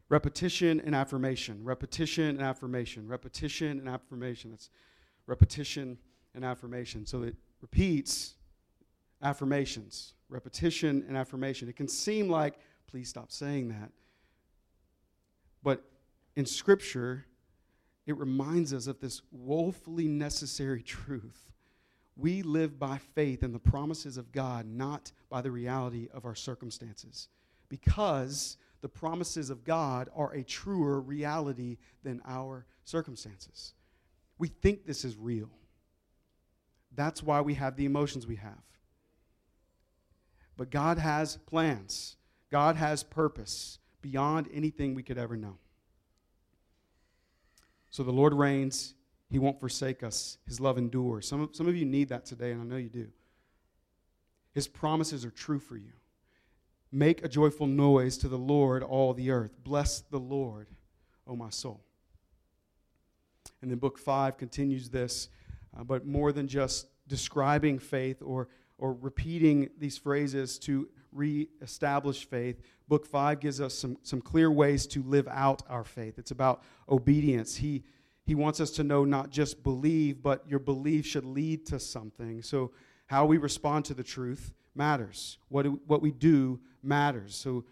Repetition 0.09 0.81
and 0.85 0.97
affirmation, 0.97 1.63
repetition 1.63 2.31
and 2.31 2.43
affirmation, 2.43 3.07
repetition 3.07 3.79
and 3.79 3.89
affirmation. 3.89 4.51
That's 4.51 4.71
repetition, 5.27 5.99
and 6.35 6.45
affirmation. 6.45 7.07
So 7.07 7.23
it 7.23 7.37
repeats 7.61 8.35
affirmations, 9.23 10.15
repetition 10.29 11.05
and 11.07 11.17
affirmation. 11.17 11.69
It 11.69 11.77
can 11.77 11.87
seem 11.87 12.29
like, 12.29 12.59
please 12.89 13.09
stop 13.09 13.31
saying 13.31 13.69
that. 13.69 13.91
But 15.63 15.85
in 16.37 16.47
Scripture, 16.47 17.27
it 18.07 18.17
reminds 18.17 18.73
us 18.73 18.87
of 18.87 19.01
this 19.01 19.23
woefully 19.31 20.09
necessary 20.09 20.83
truth. 20.83 21.53
We 22.17 22.43
live 22.43 22.79
by 22.79 22.99
faith 23.15 23.43
in 23.43 23.53
the 23.53 23.59
promises 23.59 24.17
of 24.17 24.33
God, 24.33 24.67
not 24.67 25.13
by 25.31 25.41
the 25.41 25.51
reality 25.51 26.09
of 26.13 26.25
our 26.25 26.35
circumstances. 26.35 27.29
Because 27.69 28.57
the 28.81 28.89
promises 28.89 29.51
of 29.51 29.65
God 29.65 30.09
are 30.15 30.33
a 30.33 30.43
truer 30.43 31.01
reality 31.01 31.77
than 32.03 32.23
our 32.27 32.67
circumstances. 32.85 33.75
We 34.39 34.49
think 34.49 34.87
this 34.87 35.05
is 35.05 35.17
real. 35.17 35.51
That's 36.95 37.23
why 37.23 37.41
we 37.41 37.55
have 37.55 37.77
the 37.77 37.85
emotions 37.85 38.27
we 38.27 38.37
have. 38.37 38.63
But 40.57 40.71
God 40.71 40.99
has 40.99 41.37
plans, 41.37 42.17
God 42.51 42.77
has 42.77 43.03
purpose 43.03 43.79
beyond 44.01 44.49
anything 44.53 44.95
we 44.95 45.03
could 45.03 45.19
ever 45.19 45.37
know. 45.37 45.59
So 47.91 48.03
the 48.03 48.13
Lord 48.13 48.35
reigns. 48.35 48.95
He 49.31 49.39
won't 49.39 49.61
forsake 49.61 50.03
us. 50.03 50.39
His 50.47 50.61
love 50.61 50.79
endures. 50.79 51.29
Some 51.29 51.43
of, 51.43 51.57
some 51.57 51.69
of 51.69 51.77
you 51.77 51.85
need 51.85 52.09
that 52.09 52.25
today, 52.25 52.53
and 52.53 52.61
I 52.61 52.65
know 52.65 52.77
you 52.77 52.89
do. 52.89 53.09
His 54.55 54.67
promises 54.67 55.25
are 55.25 55.31
true 55.31 55.59
for 55.59 55.77
you. 55.77 55.93
Make 56.91 57.23
a 57.23 57.29
joyful 57.29 57.67
noise 57.67 58.17
to 58.19 58.29
the 58.29 58.39
Lord, 58.39 58.83
all 58.83 59.13
the 59.13 59.31
earth. 59.31 59.53
Bless 59.63 60.01
the 60.01 60.19
Lord, 60.19 60.69
O 61.27 61.37
my 61.37 61.51
soul. 61.51 61.83
And 63.61 63.71
then 63.71 63.79
book 63.79 63.99
five 63.99 64.39
continues 64.39 64.89
this, 64.89 65.29
uh, 65.79 65.85
but 65.85 66.07
more 66.07 66.33
than 66.33 66.49
just 66.49 66.87
describing 67.07 67.79
faith 67.79 68.23
or, 68.23 68.49
or 68.79 68.95
repeating 68.95 69.69
these 69.79 69.99
phrases 69.99 70.59
to 70.61 70.89
reestablish 71.13 72.27
faith, 72.27 72.61
book 72.89 73.07
five 73.07 73.41
gives 73.41 73.61
us 73.61 73.75
some, 73.75 73.97
some 74.03 74.21
clear 74.21 74.51
ways 74.51 74.87
to 74.89 75.03
live 75.03 75.29
out 75.29 75.63
our 75.69 75.85
faith. 75.85 76.19
It's 76.19 76.31
about 76.31 76.63
obedience. 76.89 77.57
He, 77.57 77.85
he 78.25 78.35
wants 78.35 78.61
us 78.61 78.71
to 78.73 78.85
know 78.85 79.05
not 79.05 79.31
just 79.31 79.63
believe, 79.63 80.23
but 80.23 80.45
your 80.49 80.59
belief 80.59 81.07
should 81.07 81.25
lead 81.25 81.67
to 81.67 81.81
something. 81.81 82.43
So, 82.43 82.73
how 83.07 83.25
we 83.25 83.39
respond 83.39 83.87
to 83.87 83.95
the 83.95 84.05
truth 84.05 84.53
matters. 84.75 85.39
What, 85.49 85.63
do, 85.63 85.81
what 85.87 86.03
we 86.03 86.11
do 86.11 86.61
matters. 86.83 87.35
So, 87.35 87.65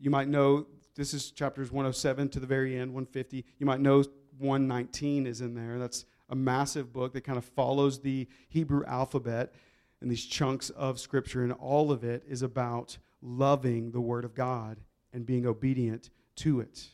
you 0.00 0.10
might 0.10 0.28
know 0.28 0.66
this 0.94 1.12
is 1.12 1.30
chapters 1.30 1.70
107 1.70 2.28
to 2.30 2.40
the 2.40 2.46
very 2.46 2.76
end, 2.76 2.92
150. 2.92 3.44
You 3.58 3.66
might 3.66 3.80
know 3.80 4.04
119 4.38 5.26
is 5.26 5.40
in 5.40 5.54
there. 5.54 5.78
That's 5.78 6.04
a 6.28 6.34
massive 6.34 6.92
book 6.92 7.12
that 7.12 7.22
kind 7.22 7.38
of 7.38 7.44
follows 7.44 8.00
the 8.00 8.28
Hebrew 8.48 8.84
alphabet 8.86 9.54
and 10.06 10.10
these 10.12 10.24
chunks 10.24 10.70
of 10.70 11.00
Scripture, 11.00 11.42
and 11.42 11.52
all 11.54 11.90
of 11.90 12.04
it 12.04 12.22
is 12.28 12.42
about 12.42 12.96
loving 13.20 13.90
the 13.90 14.00
Word 14.00 14.24
of 14.24 14.36
God 14.36 14.78
and 15.12 15.26
being 15.26 15.46
obedient 15.46 16.10
to 16.36 16.60
it. 16.60 16.86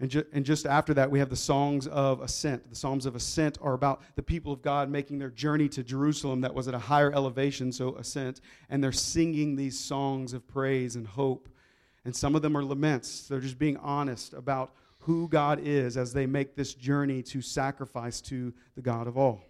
And, 0.00 0.10
ju- 0.10 0.26
and 0.32 0.44
just 0.44 0.66
after 0.66 0.92
that, 0.94 1.08
we 1.08 1.20
have 1.20 1.30
the 1.30 1.36
songs 1.36 1.86
of 1.86 2.20
ascent. 2.20 2.68
The 2.68 2.74
Psalms 2.74 3.06
of 3.06 3.14
ascent 3.14 3.58
are 3.62 3.74
about 3.74 4.02
the 4.16 4.24
people 4.24 4.52
of 4.52 4.60
God 4.60 4.90
making 4.90 5.20
their 5.20 5.30
journey 5.30 5.68
to 5.68 5.84
Jerusalem 5.84 6.40
that 6.40 6.52
was 6.52 6.66
at 6.66 6.74
a 6.74 6.80
higher 6.80 7.12
elevation, 7.12 7.70
so 7.70 7.94
ascent. 7.94 8.40
And 8.68 8.82
they're 8.82 8.90
singing 8.90 9.54
these 9.54 9.78
songs 9.78 10.32
of 10.32 10.48
praise 10.48 10.96
and 10.96 11.06
hope. 11.06 11.48
And 12.04 12.16
some 12.16 12.34
of 12.34 12.42
them 12.42 12.56
are 12.56 12.64
laments. 12.64 13.28
They're 13.28 13.38
just 13.38 13.56
being 13.56 13.76
honest 13.76 14.34
about 14.34 14.74
who 14.98 15.28
God 15.28 15.60
is 15.62 15.96
as 15.96 16.12
they 16.12 16.26
make 16.26 16.56
this 16.56 16.74
journey 16.74 17.22
to 17.22 17.40
sacrifice 17.40 18.20
to 18.22 18.52
the 18.74 18.82
God 18.82 19.06
of 19.06 19.16
all. 19.16 19.44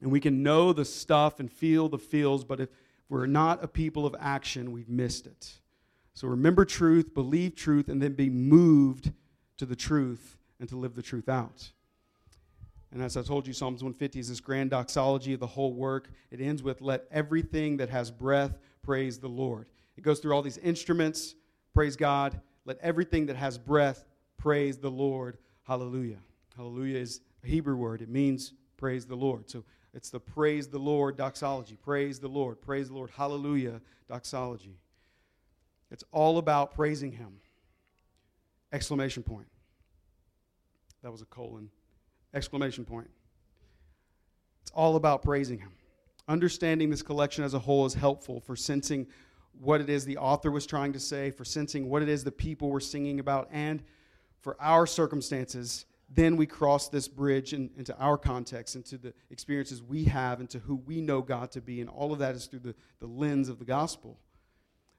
And 0.00 0.10
we 0.10 0.20
can 0.20 0.42
know 0.42 0.72
the 0.72 0.84
stuff 0.84 1.40
and 1.40 1.50
feel 1.50 1.88
the 1.88 1.98
feels, 1.98 2.44
but 2.44 2.60
if 2.60 2.68
we're 3.08 3.26
not 3.26 3.64
a 3.64 3.68
people 3.68 4.06
of 4.06 4.14
action, 4.20 4.72
we've 4.72 4.88
missed 4.88 5.26
it. 5.26 5.54
So 6.14 6.28
remember 6.28 6.64
truth, 6.64 7.14
believe 7.14 7.54
truth, 7.54 7.88
and 7.88 8.02
then 8.02 8.12
be 8.12 8.30
moved 8.30 9.12
to 9.56 9.66
the 9.66 9.76
truth 9.76 10.36
and 10.60 10.68
to 10.68 10.76
live 10.76 10.94
the 10.94 11.02
truth 11.02 11.28
out. 11.28 11.70
And 12.92 13.02
as 13.02 13.16
I 13.16 13.22
told 13.22 13.46
you, 13.46 13.52
Psalms 13.52 13.82
150 13.82 14.18
is 14.18 14.28
this 14.28 14.40
grand 14.40 14.70
doxology 14.70 15.34
of 15.34 15.40
the 15.40 15.46
whole 15.46 15.72
work. 15.72 16.10
It 16.30 16.40
ends 16.40 16.62
with, 16.62 16.80
Let 16.80 17.04
everything 17.10 17.76
that 17.78 17.90
has 17.90 18.10
breath 18.10 18.58
praise 18.82 19.18
the 19.18 19.28
Lord. 19.28 19.68
It 19.96 20.02
goes 20.02 20.20
through 20.20 20.32
all 20.32 20.42
these 20.42 20.58
instruments, 20.58 21.34
praise 21.74 21.96
God. 21.96 22.40
Let 22.64 22.78
everything 22.80 23.26
that 23.26 23.36
has 23.36 23.58
breath 23.58 24.04
praise 24.38 24.78
the 24.78 24.90
Lord. 24.90 25.38
Hallelujah. 25.64 26.18
Hallelujah 26.56 26.98
is 26.98 27.20
a 27.44 27.46
Hebrew 27.46 27.76
word, 27.76 28.02
it 28.02 28.08
means 28.08 28.52
praise 28.76 29.06
the 29.06 29.16
Lord. 29.16 29.50
So 29.50 29.64
it's 29.98 30.10
the 30.10 30.20
praise 30.20 30.68
the 30.68 30.78
Lord 30.78 31.16
doxology. 31.16 31.74
Praise 31.74 32.20
the 32.20 32.28
Lord. 32.28 32.60
Praise 32.60 32.86
the 32.86 32.94
Lord. 32.94 33.10
Hallelujah 33.10 33.80
doxology. 34.08 34.78
It's 35.90 36.04
all 36.12 36.38
about 36.38 36.72
praising 36.72 37.10
Him. 37.10 37.40
Exclamation 38.72 39.24
point. 39.24 39.48
That 41.02 41.10
was 41.10 41.20
a 41.20 41.24
colon. 41.24 41.68
Exclamation 42.32 42.84
point. 42.84 43.10
It's 44.62 44.70
all 44.70 44.94
about 44.94 45.24
praising 45.24 45.58
Him. 45.58 45.72
Understanding 46.28 46.90
this 46.90 47.02
collection 47.02 47.42
as 47.42 47.54
a 47.54 47.58
whole 47.58 47.84
is 47.84 47.94
helpful 47.94 48.38
for 48.38 48.54
sensing 48.54 49.04
what 49.58 49.80
it 49.80 49.90
is 49.90 50.04
the 50.04 50.18
author 50.18 50.52
was 50.52 50.64
trying 50.64 50.92
to 50.92 51.00
say, 51.00 51.32
for 51.32 51.44
sensing 51.44 51.88
what 51.88 52.02
it 52.02 52.08
is 52.08 52.22
the 52.22 52.30
people 52.30 52.70
were 52.70 52.78
singing 52.78 53.18
about, 53.18 53.48
and 53.50 53.82
for 54.42 54.56
our 54.60 54.86
circumstances. 54.86 55.86
Then 56.10 56.36
we 56.36 56.46
cross 56.46 56.88
this 56.88 57.06
bridge 57.06 57.52
in, 57.52 57.70
into 57.76 57.96
our 57.98 58.16
context, 58.16 58.76
into 58.76 58.96
the 58.96 59.12
experiences 59.30 59.82
we 59.82 60.04
have, 60.04 60.40
into 60.40 60.58
who 60.58 60.76
we 60.76 61.00
know 61.00 61.20
God 61.20 61.50
to 61.52 61.60
be. 61.60 61.80
And 61.80 61.90
all 61.90 62.12
of 62.12 62.18
that 62.20 62.34
is 62.34 62.46
through 62.46 62.60
the, 62.60 62.74
the 63.00 63.06
lens 63.06 63.48
of 63.48 63.58
the 63.58 63.64
gospel. 63.64 64.18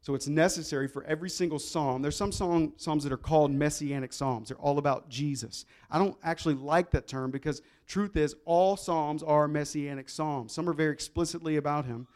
So 0.02 0.16
it's 0.16 0.28
necessary 0.28 0.88
for 0.88 1.04
every 1.04 1.30
single 1.30 1.60
psalm. 1.60 2.02
There's 2.02 2.16
some 2.16 2.32
song, 2.32 2.74
psalms 2.78 3.04
that 3.04 3.12
are 3.12 3.18
called 3.18 3.52
messianic 3.52 4.14
psalms. 4.14 4.48
They're 4.48 4.58
all 4.58 4.78
about 4.78 5.10
Jesus. 5.10 5.66
I 5.92 6.00
don't 6.00 6.18
actually 6.24 6.56
like 6.56 6.92
that 6.92 7.08
term 7.08 7.32
because 7.32 7.62
truth 7.86 8.16
is 8.16 8.36
all 8.46 8.78
psalms 8.78 9.24
are 9.24 9.48
messianic 9.48 10.08
psalms. 10.08 10.54
Some 10.54 10.70
are 10.70 10.74
very 10.74 10.94
explicitly 10.94 11.58
about 11.58 11.86
him, 11.86 12.08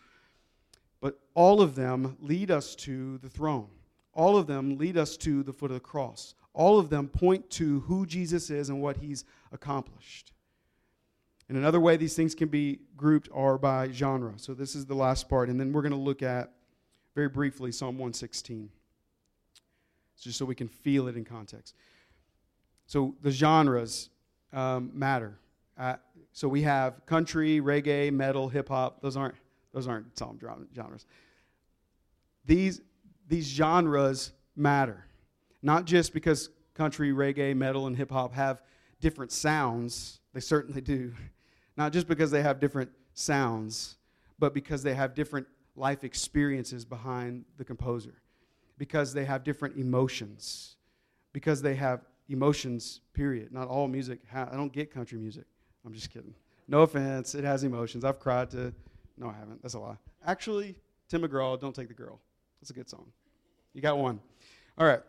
but 1.01 1.19
all 1.34 1.62
of 1.62 1.75
them 1.75 2.15
lead 2.21 2.51
us 2.51 2.73
to 2.75 3.17
the 3.17 3.29
throne. 3.29 3.67
All 4.13 4.38
of 4.38 4.47
them 4.47 4.78
lead 4.78 4.97
us 4.97 5.17
to 5.17 5.43
the 5.43 5.54
foot 5.54 5.71
of 5.71 5.76
the 5.76 5.82
cross. 5.82 6.36
All 6.54 6.80
of 6.80 6.89
them 6.89 7.08
point 7.08 7.49
to 7.52 7.82
who 7.82 8.06
Jesus 8.06 8.49
is 8.49 8.69
and 8.69 8.82
what 8.82 8.97
he's 8.97 9.26
accomplished. 9.52 10.34
And 11.49 11.58
another 11.58 11.80
way 11.80 11.97
these 11.97 12.15
things 12.15 12.36
can 12.36 12.47
be 12.47 12.80
grouped 12.95 13.30
are 13.34 13.58
by 13.58 13.89
genre. 13.91 14.34
So 14.38 14.54
this 14.54 14.76
is 14.76 14.86
the 14.86 14.95
last 14.95 15.28
part, 15.28 15.49
and 15.49 15.60
then 15.60 15.73
we're 15.73 15.82
going 15.82 15.91
to 15.91 15.97
look 15.97 16.21
at 16.21 16.52
very 17.15 17.30
briefly 17.30 17.71
Psalm 17.71 17.95
116, 17.95 18.69
just 20.21 20.38
so 20.38 20.45
we 20.45 20.56
can 20.56 20.67
feel 20.67 21.08
it 21.08 21.17
in 21.17 21.26
context. 21.26 21.76
So 22.86 23.15
the 23.21 23.32
genres 23.32 24.10
um, 24.52 24.91
matter. 24.93 25.38
Uh, 25.78 25.95
so 26.32 26.47
we 26.47 26.62
have 26.62 27.06
country, 27.06 27.60
reggae, 27.60 28.12
metal, 28.12 28.49
hip 28.49 28.69
hop. 28.69 29.02
Those 29.02 29.17
aren't 29.17 29.36
those 29.73 29.88
aren't 29.88 30.17
psalm 30.17 30.39
genres. 30.76 31.06
These 32.45 32.82
these 33.27 33.47
genres 33.47 34.31
matter, 34.55 35.05
not 35.62 35.86
just 35.86 36.13
because 36.13 36.49
country, 36.73 37.12
reggae, 37.12 37.55
metal, 37.55 37.88
and 37.88 37.95
hip 37.95 38.12
hop 38.12 38.33
have 38.33 38.62
different 38.99 39.31
sounds. 39.31 40.19
They 40.33 40.39
certainly 40.39 40.81
do. 40.81 41.13
Not 41.75 41.91
just 41.91 42.07
because 42.07 42.29
they 42.29 42.43
have 42.43 42.59
different 42.59 42.91
sounds, 43.15 43.97
but 44.38 44.53
because 44.53 44.83
they 44.83 44.93
have 44.93 45.15
different 45.15 45.47
life 45.75 46.03
experiences 46.03 46.86
behind 46.86 47.45
the 47.57 47.65
composer 47.65 48.21
because 48.77 49.13
they 49.13 49.25
have 49.25 49.43
different 49.43 49.77
emotions, 49.77 50.75
because 51.31 51.62
they 51.62 51.75
have 51.75 52.01
emotions, 52.29 53.01
period. 53.13 53.51
Not 53.51 53.67
all 53.67 53.88
music, 53.88 54.19
ha- 54.31 54.49
I 54.51 54.55
don't 54.55 54.73
get 54.73 54.91
country 54.91 55.17
music. 55.17 55.45
I'm 55.86 55.93
just 55.93 56.12
kidding. 56.12 56.33
No 56.67 56.81
offense, 56.81 57.36
it 57.36 57.43
has 57.43 57.63
emotions. 57.63 58.03
I've 58.03 58.19
cried 58.19 58.49
to, 58.51 58.73
no, 59.17 59.29
I 59.29 59.33
haven't. 59.33 59.62
That's 59.62 59.73
a 59.75 59.79
lie. 59.79 59.97
Actually, 60.25 60.75
Tim 61.09 61.21
McGraw, 61.21 61.59
Don't 61.59 61.75
Take 61.75 61.88
the 61.88 61.93
Girl. 61.93 62.19
That's 62.63 62.69
a 62.69 62.76
good 62.76 62.89
song. 62.89 63.12
You 63.73 63.82
got 63.82 63.97
one. 63.97 64.21
All 64.78 64.88
right. 64.88 65.02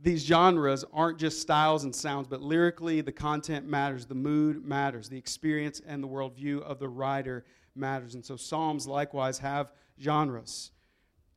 These 0.00 0.24
genres 0.24 0.84
aren't 0.92 1.16
just 1.16 1.40
styles 1.40 1.84
and 1.84 1.94
sounds, 1.94 2.26
but 2.26 2.42
lyrically, 2.42 3.02
the 3.02 3.12
content 3.12 3.64
matters, 3.64 4.04
the 4.04 4.16
mood 4.16 4.64
matters, 4.64 5.08
the 5.08 5.16
experience 5.16 5.80
and 5.86 6.02
the 6.02 6.08
worldview 6.08 6.60
of 6.62 6.80
the 6.80 6.88
writer 6.88 7.44
matters. 7.76 8.16
And 8.16 8.26
so 8.26 8.34
Psalms 8.34 8.88
likewise 8.88 9.38
have 9.38 9.70
genres. 10.02 10.72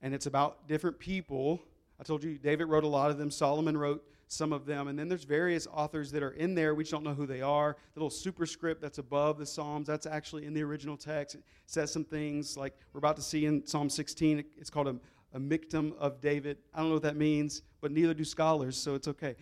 And 0.02 0.16
it's 0.16 0.26
about 0.26 0.68
different 0.68 0.98
people. 0.98 1.62
I 2.00 2.04
told 2.04 2.24
you 2.24 2.40
David 2.40 2.70
wrote 2.70 2.84
a 2.84 2.88
lot 2.88 3.12
of 3.12 3.20
them, 3.20 3.30
Solomon 3.30 3.78
wrote 3.78 4.04
some 4.32 4.54
of 4.54 4.66
them. 4.66 4.88
And 4.88 4.98
then 4.98 5.10
there's 5.10 5.26
various 5.26 5.68
authors 5.68 6.10
that 6.14 6.24
are 6.24 6.32
in 6.32 6.56
there. 6.56 6.74
We 6.74 6.86
just 6.86 6.92
don't 6.94 7.04
know 7.04 7.14
who 7.14 7.26
they 7.26 7.42
are. 7.42 7.76
The 7.94 8.00
little 8.00 8.10
superscript 8.10 8.82
that's 8.82 8.98
above 8.98 9.38
the 9.38 9.46
Psalms, 9.46 9.88
that's 9.88 10.06
actually 10.06 10.46
in 10.46 10.54
the 10.54 10.64
original 10.64 10.96
text. 10.96 11.36
It 11.36 11.44
says 11.66 11.92
some 11.92 12.06
things 12.06 12.56
like 12.56 12.74
we're 12.94 13.00
about 13.00 13.18
to 13.18 13.22
see 13.22 13.46
in 13.46 13.66
Psalm 13.66 13.90
16. 13.90 14.46
It's 14.58 14.70
called 14.70 14.88
a, 14.88 14.96
a 15.34 15.40
Michtam 15.40 15.98
of 15.98 16.22
David. 16.22 16.60
I 16.74 16.80
don't 16.80 16.88
know 16.88 16.94
what 16.94 17.04
that 17.04 17.18
means, 17.18 17.64
but 17.82 17.92
neither 17.92 18.14
do 18.14 18.24
scholars, 18.24 18.78
so 18.78 18.96
it's 18.96 19.10
okay 19.10 19.36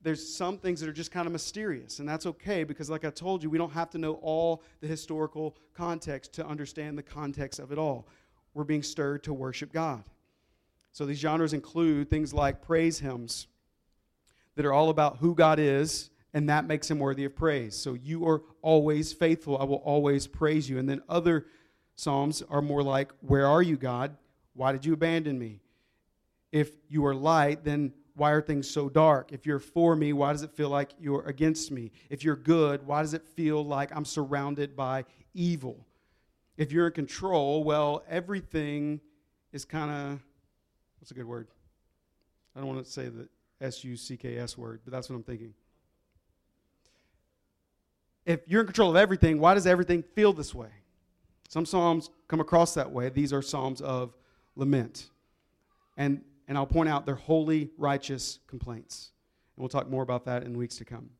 there's 0.00 0.32
some 0.32 0.58
things 0.58 0.78
that 0.78 0.88
are 0.88 0.92
just 0.92 1.10
kind 1.10 1.26
of 1.26 1.32
mysterious, 1.32 1.98
and 1.98 2.08
that's 2.08 2.24
okay 2.24 2.62
because, 2.62 2.88
like 2.88 3.04
I 3.04 3.10
told 3.10 3.42
you, 3.42 3.50
we 3.50 3.58
don't 3.58 3.72
have 3.72 3.90
to 3.90 3.98
know 3.98 4.14
all 4.22 4.62
the 4.80 4.86
historical 4.86 5.56
context 5.74 6.32
to 6.34 6.46
understand 6.46 6.96
the 6.96 7.02
context 7.02 7.58
of 7.58 7.72
it 7.72 7.78
all. 7.78 8.06
We're 8.54 8.62
being 8.62 8.84
stirred 8.84 9.24
to 9.24 9.34
worship 9.34 9.72
God. 9.72 10.04
So 10.92 11.04
these 11.04 11.18
genres 11.18 11.52
include 11.52 12.10
things 12.10 12.32
like 12.32 12.62
praise 12.62 13.00
hymns 13.00 13.48
that 14.58 14.66
are 14.66 14.72
all 14.72 14.90
about 14.90 15.18
who 15.18 15.36
God 15.36 15.60
is, 15.60 16.10
and 16.34 16.48
that 16.48 16.66
makes 16.66 16.90
him 16.90 16.98
worthy 16.98 17.24
of 17.24 17.36
praise. 17.36 17.76
So 17.76 17.94
you 17.94 18.26
are 18.26 18.42
always 18.60 19.12
faithful. 19.12 19.56
I 19.56 19.62
will 19.62 19.76
always 19.76 20.26
praise 20.26 20.68
you. 20.68 20.80
And 20.80 20.88
then 20.88 21.00
other 21.08 21.46
psalms 21.94 22.42
are 22.50 22.60
more 22.60 22.82
like, 22.82 23.12
Where 23.20 23.46
are 23.46 23.62
you, 23.62 23.76
God? 23.76 24.16
Why 24.54 24.72
did 24.72 24.84
you 24.84 24.94
abandon 24.94 25.38
me? 25.38 25.60
If 26.50 26.72
you 26.88 27.06
are 27.06 27.14
light, 27.14 27.62
then 27.62 27.92
why 28.16 28.32
are 28.32 28.42
things 28.42 28.68
so 28.68 28.88
dark? 28.88 29.30
If 29.30 29.46
you're 29.46 29.60
for 29.60 29.94
me, 29.94 30.12
why 30.12 30.32
does 30.32 30.42
it 30.42 30.50
feel 30.50 30.70
like 30.70 30.90
you're 30.98 31.22
against 31.28 31.70
me? 31.70 31.92
If 32.10 32.24
you're 32.24 32.34
good, 32.34 32.84
why 32.84 33.02
does 33.02 33.14
it 33.14 33.24
feel 33.24 33.64
like 33.64 33.94
I'm 33.94 34.04
surrounded 34.04 34.74
by 34.74 35.04
evil? 35.34 35.86
If 36.56 36.72
you're 36.72 36.88
in 36.88 36.94
control, 36.94 37.62
well, 37.62 38.02
everything 38.08 39.00
is 39.52 39.64
kind 39.64 39.92
of, 39.92 40.20
what's 40.98 41.12
a 41.12 41.14
good 41.14 41.26
word? 41.26 41.46
I 42.56 42.58
don't 42.58 42.68
want 42.68 42.84
to 42.84 42.90
say 42.90 43.08
the 43.08 43.28
S 43.60 43.84
U 43.84 43.96
C 43.96 44.16
K 44.16 44.38
S 44.38 44.56
word, 44.56 44.80
but 44.84 44.92
that's 44.92 45.08
what 45.08 45.16
I'm 45.16 45.22
thinking. 45.22 45.54
If 48.24 48.40
you're 48.46 48.60
in 48.60 48.66
control 48.66 48.90
of 48.90 48.96
everything, 48.96 49.40
why 49.40 49.54
does 49.54 49.66
everything 49.66 50.02
feel 50.02 50.32
this 50.32 50.54
way? 50.54 50.68
Some 51.48 51.64
Psalms 51.64 52.10
come 52.28 52.40
across 52.40 52.74
that 52.74 52.90
way. 52.90 53.08
These 53.08 53.32
are 53.32 53.40
Psalms 53.40 53.80
of 53.80 54.14
lament. 54.54 55.10
And 55.96 56.22
and 56.48 56.56
I'll 56.56 56.66
point 56.66 56.88
out 56.88 57.04
they're 57.04 57.14
holy, 57.14 57.70
righteous 57.76 58.40
complaints. 58.46 59.12
And 59.56 59.62
we'll 59.62 59.68
talk 59.68 59.88
more 59.88 60.02
about 60.02 60.24
that 60.24 60.44
in 60.44 60.56
weeks 60.56 60.76
to 60.76 60.84
come. 60.84 61.10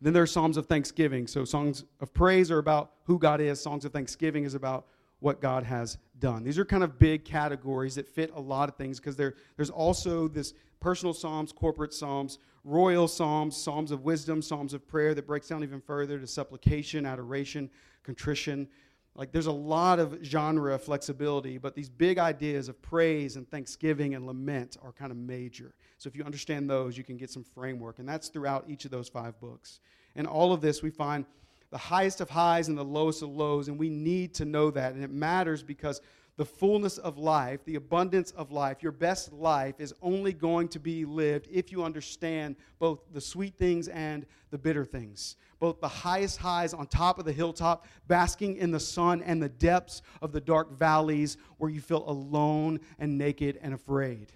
Then 0.00 0.12
there 0.12 0.22
are 0.22 0.26
Psalms 0.26 0.58
of 0.58 0.66
thanksgiving. 0.66 1.26
So, 1.26 1.46
songs 1.46 1.84
of 2.00 2.12
praise 2.12 2.50
are 2.50 2.58
about 2.58 2.92
who 3.04 3.18
God 3.18 3.40
is, 3.40 3.60
songs 3.60 3.86
of 3.86 3.92
thanksgiving 3.92 4.44
is 4.44 4.54
about 4.54 4.86
what 5.20 5.40
God 5.40 5.64
has 5.64 5.96
done. 6.18 6.44
These 6.44 6.58
are 6.58 6.64
kind 6.64 6.84
of 6.84 6.98
big 6.98 7.24
categories 7.24 7.94
that 7.96 8.08
fit 8.08 8.32
a 8.34 8.40
lot 8.40 8.68
of 8.68 8.76
things 8.76 8.98
because 9.00 9.16
there's 9.16 9.70
also 9.70 10.28
this 10.28 10.54
personal 10.80 11.14
psalms, 11.14 11.52
corporate 11.52 11.92
psalms, 11.92 12.38
royal 12.64 13.08
psalms, 13.08 13.56
psalms 13.56 13.90
of 13.90 14.04
wisdom, 14.04 14.42
psalms 14.42 14.74
of 14.74 14.86
prayer 14.86 15.14
that 15.14 15.26
breaks 15.26 15.48
down 15.48 15.62
even 15.62 15.80
further 15.80 16.18
to 16.18 16.26
supplication, 16.26 17.06
adoration, 17.06 17.70
contrition. 18.02 18.68
Like 19.14 19.32
there's 19.32 19.46
a 19.46 19.52
lot 19.52 19.98
of 19.98 20.18
genre 20.22 20.78
flexibility, 20.78 21.58
but 21.58 21.74
these 21.74 21.88
big 21.88 22.18
ideas 22.18 22.68
of 22.68 22.80
praise 22.82 23.36
and 23.36 23.48
thanksgiving 23.48 24.14
and 24.14 24.26
lament 24.26 24.76
are 24.82 24.92
kind 24.92 25.12
of 25.12 25.16
major. 25.16 25.74
So 25.98 26.08
if 26.08 26.16
you 26.16 26.24
understand 26.24 26.68
those, 26.68 26.98
you 26.98 27.04
can 27.04 27.16
get 27.16 27.30
some 27.30 27.44
framework. 27.44 27.98
And 27.98 28.08
that's 28.08 28.28
throughout 28.28 28.64
each 28.68 28.84
of 28.84 28.90
those 28.90 29.08
five 29.08 29.38
books. 29.40 29.80
And 30.16 30.26
all 30.26 30.52
of 30.52 30.60
this, 30.60 30.82
we 30.82 30.90
find 30.90 31.26
the 31.74 31.78
highest 31.78 32.20
of 32.20 32.30
highs 32.30 32.68
and 32.68 32.78
the 32.78 32.84
lowest 32.84 33.20
of 33.20 33.30
lows, 33.30 33.66
and 33.66 33.76
we 33.76 33.88
need 33.88 34.32
to 34.32 34.44
know 34.44 34.70
that. 34.70 34.94
And 34.94 35.02
it 35.02 35.10
matters 35.10 35.60
because 35.60 36.00
the 36.36 36.44
fullness 36.44 36.98
of 36.98 37.18
life, 37.18 37.64
the 37.64 37.74
abundance 37.74 38.30
of 38.30 38.52
life, 38.52 38.80
your 38.80 38.92
best 38.92 39.32
life 39.32 39.80
is 39.80 39.92
only 40.00 40.32
going 40.32 40.68
to 40.68 40.78
be 40.78 41.04
lived 41.04 41.48
if 41.50 41.72
you 41.72 41.82
understand 41.82 42.54
both 42.78 43.00
the 43.12 43.20
sweet 43.20 43.56
things 43.56 43.88
and 43.88 44.24
the 44.52 44.58
bitter 44.58 44.84
things. 44.84 45.34
Both 45.58 45.80
the 45.80 45.88
highest 45.88 46.38
highs 46.38 46.74
on 46.74 46.86
top 46.86 47.18
of 47.18 47.24
the 47.24 47.32
hilltop, 47.32 47.88
basking 48.06 48.56
in 48.56 48.70
the 48.70 48.78
sun, 48.78 49.20
and 49.22 49.42
the 49.42 49.48
depths 49.48 50.00
of 50.22 50.30
the 50.30 50.40
dark 50.40 50.78
valleys 50.78 51.38
where 51.58 51.72
you 51.72 51.80
feel 51.80 52.08
alone 52.08 52.78
and 53.00 53.18
naked 53.18 53.58
and 53.60 53.74
afraid. 53.74 54.30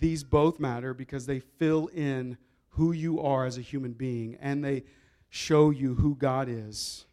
These 0.00 0.24
both 0.24 0.58
matter 0.58 0.92
because 0.92 1.24
they 1.26 1.38
fill 1.38 1.86
in 1.94 2.36
who 2.78 2.92
you 2.92 3.20
are 3.20 3.44
as 3.44 3.58
a 3.58 3.60
human 3.60 3.92
being 3.92 4.38
and 4.40 4.64
they 4.64 4.84
show 5.30 5.70
you 5.70 5.96
who 5.96 6.14
God 6.14 6.48
is 6.48 7.06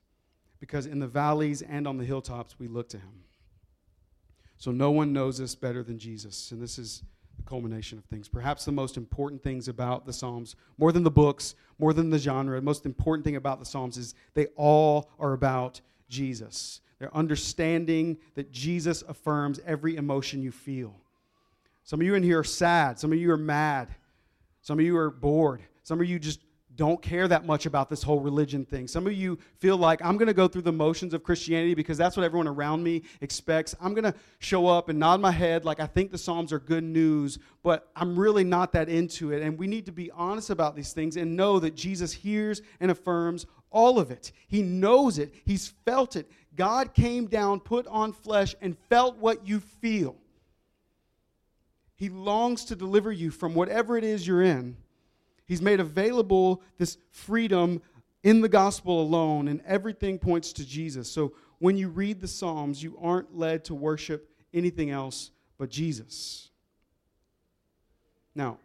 because 0.59 0.85
in 0.85 0.99
the 0.99 1.07
valleys 1.07 1.63
and 1.63 1.87
on 1.87 1.97
the 1.97 2.05
hilltops 2.05 2.59
we 2.59 2.67
look 2.67 2.87
to 2.89 2.97
him. 2.97 3.23
So 4.57 4.69
no 4.71 4.91
one 4.91 5.11
knows 5.11 5.41
us 5.41 5.55
better 5.55 5.81
than 5.81 5.97
Jesus, 5.97 6.51
and 6.51 6.61
this 6.61 6.77
is 6.77 7.01
the 7.35 7.43
culmination 7.43 7.97
of 7.97 8.05
things. 8.05 8.27
Perhaps 8.27 8.63
the 8.63 8.71
most 8.71 8.95
important 8.95 9.41
things 9.41 9.67
about 9.67 10.05
the 10.05 10.13
Psalms, 10.13 10.55
more 10.77 10.91
than 10.91 11.03
the 11.03 11.09
books, 11.09 11.55
more 11.79 11.93
than 11.93 12.11
the 12.11 12.19
genre, 12.19 12.55
the 12.55 12.63
most 12.63 12.85
important 12.85 13.25
thing 13.25 13.35
about 13.35 13.57
the 13.57 13.65
Psalms 13.65 13.97
is 13.97 14.13
they 14.35 14.45
all 14.55 15.09
are 15.19 15.33
about 15.33 15.81
Jesus. 16.09 16.79
They're 16.99 17.15
understanding 17.17 18.17
that 18.35 18.51
Jesus 18.51 19.01
affirms 19.07 19.59
every 19.65 19.95
emotion 19.95 20.43
you 20.43 20.51
feel. 20.51 20.95
Some 21.83 22.01
of 22.01 22.05
you 22.05 22.13
in 22.13 22.21
here 22.21 22.39
are 22.39 22.43
sad. 22.43 22.99
Some 22.99 23.11
of 23.11 23.17
you 23.17 23.31
are 23.31 23.37
mad. 23.37 23.89
Some 24.65 24.79
of 24.79 24.85
you 24.85 24.97
are 24.97 25.11
bored. 25.11 25.61
Some 25.83 26.01
of 26.01 26.07
you 26.07 26.17
just 26.17 26.39
don't 26.75 26.99
care 26.99 27.27
that 27.27 27.45
much 27.45 27.67
about 27.67 27.87
this 27.87 28.01
whole 28.01 28.19
religion 28.19 28.65
thing. 28.65 28.87
Some 28.87 29.05
of 29.05 29.13
you 29.13 29.37
feel 29.59 29.77
like 29.77 30.03
I'm 30.03 30.17
going 30.17 30.25
to 30.27 30.33
go 30.33 30.47
through 30.47 30.63
the 30.63 30.71
motions 30.71 31.13
of 31.13 31.21
Christianity 31.21 31.75
because 31.75 31.99
that's 31.99 32.17
what 32.17 32.23
everyone 32.23 32.47
around 32.47 32.83
me 32.83 33.03
expects. 33.21 33.75
I'm 33.79 33.93
going 33.93 34.11
to 34.11 34.15
show 34.39 34.65
up 34.65 34.89
and 34.89 34.97
nod 34.97 35.21
my 35.21 35.29
head 35.29 35.65
like 35.65 35.79
I 35.79 35.85
think 35.85 36.09
the 36.09 36.17
Psalms 36.17 36.51
are 36.51 36.57
good 36.57 36.83
news, 36.83 37.37
but 37.61 37.91
I'm 37.95 38.17
really 38.17 38.43
not 38.43 38.71
that 38.71 38.89
into 38.89 39.31
it. 39.31 39.43
And 39.43 39.55
we 39.55 39.67
need 39.67 39.85
to 39.85 39.91
be 39.91 40.09
honest 40.09 40.49
about 40.49 40.75
these 40.75 40.93
things 40.93 41.15
and 41.15 41.37
know 41.37 41.59
that 41.59 41.75
Jesus 41.75 42.11
hears 42.11 42.63
and 42.79 42.89
affirms 42.89 43.45
all 43.69 43.99
of 43.99 44.09
it. 44.09 44.31
He 44.47 44.63
knows 44.63 45.19
it, 45.19 45.31
He's 45.45 45.67
felt 45.85 46.15
it. 46.15 46.31
God 46.55 46.95
came 46.95 47.27
down, 47.27 47.59
put 47.59 47.85
on 47.85 48.13
flesh, 48.13 48.55
and 48.61 48.75
felt 48.89 49.17
what 49.17 49.47
you 49.47 49.59
feel. 49.59 50.15
He 51.95 52.09
longs 52.09 52.65
to 52.65 52.75
deliver 52.75 53.11
you 53.11 53.31
from 53.31 53.55
whatever 53.55 53.97
it 53.97 54.03
is 54.03 54.27
you're 54.27 54.41
in 54.41 54.77
He's 55.45 55.61
made 55.61 55.79
available 55.79 56.61
this 56.77 56.97
freedom 57.11 57.81
in 58.23 58.41
the 58.41 58.49
gospel 58.49 59.01
alone, 59.01 59.47
and 59.47 59.61
everything 59.65 60.17
points 60.17 60.51
to 60.53 60.65
Jesus. 60.65 61.09
So 61.11 61.33
when 61.59 61.77
you 61.77 61.89
read 61.89 62.19
the 62.19 62.27
Psalms, 62.27 62.81
you 62.81 62.97
aren't 62.99 63.37
led 63.37 63.63
to 63.65 63.75
worship 63.75 64.29
anything 64.53 64.89
else 64.89 65.29
but 65.59 65.69
Jesus. 65.69 66.49
Now, 68.33 68.57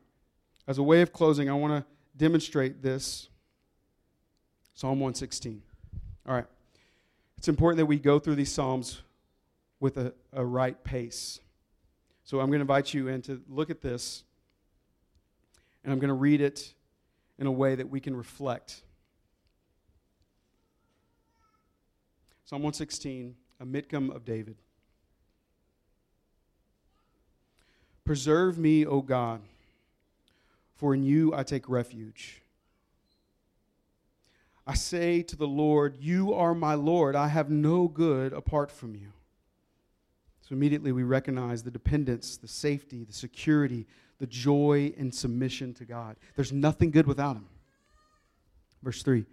as 0.67 0.79
a 0.79 0.83
way 0.83 1.03
of 1.03 1.13
closing, 1.13 1.51
I 1.51 1.53
want 1.53 1.73
to 1.75 1.85
demonstrate 2.17 2.83
this 2.83 3.29
Psalm 4.75 4.99
116. 4.99 5.63
All 6.27 6.35
right. 6.35 6.47
It's 7.37 7.49
important 7.49 7.79
that 7.79 7.87
we 7.87 7.99
go 7.99 8.19
through 8.19 8.37
these 8.37 8.53
Psalms 8.53 9.03
with 9.79 9.99
a, 9.99 10.15
a 10.33 10.45
right 10.45 10.83
pace. 10.83 11.39
So 12.31 12.39
I'm 12.39 12.47
going 12.47 12.61
to 12.61 12.63
invite 12.63 12.95
you 12.95 13.09
in 13.09 13.23
to 13.23 13.43
look 13.49 13.71
at 13.71 13.81
this 13.81 14.23
and 15.83 15.93
I'm 15.93 15.99
going 15.99 16.11
to 16.11 16.15
read 16.15 16.41
it 16.41 16.75
in 17.41 17.49
a 17.49 17.51
way 17.51 17.75
that 17.75 17.91
we 17.91 17.99
can 17.99 18.15
reflect. 18.15 18.83
Psalm 22.45 22.63
116, 22.63 23.35
a 23.59 23.67
Miktam 23.67 24.15
of 24.15 24.25
David. 24.25 24.55
Preserve 28.05 28.57
me, 28.57 28.87
O 28.87 29.01
God, 29.03 29.41
for 30.77 30.95
in 30.95 31.03
you 31.03 31.35
I 31.35 31.43
take 31.43 31.69
refuge. 31.69 32.43
I 34.69 34.75
say 34.75 35.23
to 35.23 35.35
the 35.35 35.49
Lord, 35.49 35.97
You 35.99 36.33
are 36.33 36.55
my 36.55 36.75
Lord. 36.75 37.17
I 37.17 37.27
have 37.27 37.51
no 37.51 37.89
good 37.89 38.33
apart 38.33 38.71
from 38.71 38.95
you. 38.95 39.09
So 40.51 40.57
immediately 40.57 40.91
we 40.91 41.05
recognize 41.05 41.63
the 41.63 41.71
dependence, 41.71 42.37
the 42.37 42.49
safety, 42.49 43.05
the 43.05 43.13
security, 43.13 43.87
the 44.19 44.27
joy 44.27 44.93
and 44.99 45.15
submission 45.15 45.73
to 45.75 45.85
God. 45.85 46.17
There's 46.35 46.53
nothing 46.53 46.91
good 46.91 47.07
without 47.07 47.37
Him. 47.37 47.47
Verse 48.83 49.05
3 49.05 49.27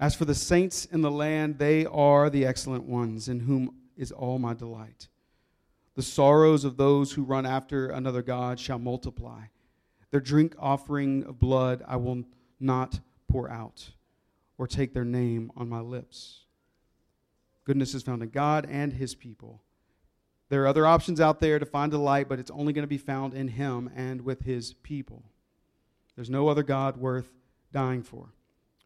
As 0.00 0.16
for 0.16 0.24
the 0.24 0.34
saints 0.34 0.84
in 0.86 1.00
the 1.00 1.12
land, 1.12 1.60
they 1.60 1.86
are 1.86 2.28
the 2.28 2.44
excellent 2.44 2.82
ones, 2.82 3.28
in 3.28 3.38
whom 3.38 3.72
is 3.96 4.10
all 4.10 4.40
my 4.40 4.52
delight. 4.52 5.06
The 5.94 6.02
sorrows 6.02 6.64
of 6.64 6.76
those 6.76 7.12
who 7.12 7.22
run 7.22 7.46
after 7.46 7.90
another 7.90 8.22
God 8.22 8.58
shall 8.58 8.80
multiply. 8.80 9.42
Their 10.10 10.20
drink 10.20 10.56
offering 10.58 11.22
of 11.22 11.38
blood 11.38 11.84
I 11.86 11.98
will 11.98 12.24
not 12.58 12.98
pour 13.28 13.48
out, 13.48 13.90
or 14.58 14.66
take 14.66 14.92
their 14.92 15.04
name 15.04 15.52
on 15.56 15.68
my 15.68 15.78
lips. 15.78 16.46
Goodness 17.62 17.94
is 17.94 18.02
found 18.02 18.24
in 18.24 18.30
God 18.30 18.66
and 18.68 18.92
his 18.92 19.14
people. 19.14 19.60
There 20.54 20.62
are 20.62 20.68
other 20.68 20.86
options 20.86 21.20
out 21.20 21.40
there 21.40 21.58
to 21.58 21.66
find 21.66 21.90
delight, 21.90 22.28
but 22.28 22.38
it's 22.38 22.52
only 22.52 22.72
going 22.72 22.84
to 22.84 22.86
be 22.86 22.96
found 22.96 23.34
in 23.34 23.48
Him 23.48 23.90
and 23.96 24.20
with 24.20 24.42
His 24.42 24.72
people. 24.72 25.24
There's 26.14 26.30
no 26.30 26.46
other 26.46 26.62
God 26.62 26.96
worth 26.96 27.28
dying 27.72 28.04
for. 28.04 28.28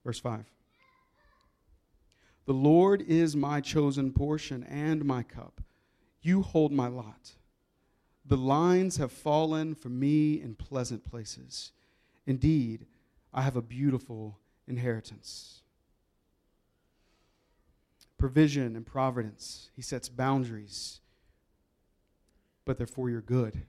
Verse 0.02 0.18
5. 0.18 0.46
The 2.46 2.54
Lord 2.54 3.02
is 3.02 3.36
my 3.36 3.60
chosen 3.60 4.14
portion 4.14 4.62
and 4.62 5.04
my 5.04 5.22
cup. 5.22 5.60
You 6.22 6.40
hold 6.40 6.72
my 6.72 6.88
lot. 6.88 7.32
The 8.24 8.38
lines 8.38 8.96
have 8.96 9.12
fallen 9.12 9.74
for 9.74 9.90
me 9.90 10.40
in 10.40 10.54
pleasant 10.54 11.04
places. 11.04 11.72
Indeed, 12.26 12.86
I 13.34 13.42
have 13.42 13.56
a 13.56 13.60
beautiful 13.60 14.38
inheritance. 14.66 15.60
Provision 18.16 18.74
and 18.74 18.86
providence. 18.86 19.68
He 19.76 19.82
sets 19.82 20.08
boundaries 20.08 21.00
but 22.68 22.76
they're 22.76 22.86
for 22.86 23.08
your 23.08 23.22
good. 23.22 23.62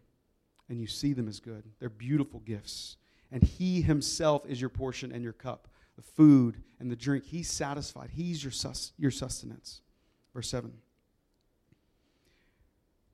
And 0.67 0.81
you 0.81 0.85
see 0.85 1.13
them 1.13 1.29
as 1.29 1.39
good. 1.39 1.63
They're 1.79 1.89
beautiful 1.89 2.41
gifts. 2.41 2.97
And 3.31 3.41
He 3.41 3.81
Himself 3.81 4.45
is 4.45 4.59
your 4.59 4.69
portion 4.69 5.13
and 5.13 5.23
your 5.23 5.31
cup. 5.31 5.69
The 5.95 6.01
food 6.01 6.61
and 6.81 6.91
the 6.91 6.97
drink, 6.97 7.23
He's 7.23 7.49
satisfied. 7.49 8.09
He's 8.11 8.43
your, 8.43 8.51
sus- 8.51 8.91
your 8.97 9.09
sustenance. 9.09 9.79
Verse 10.33 10.49
7. 10.49 10.73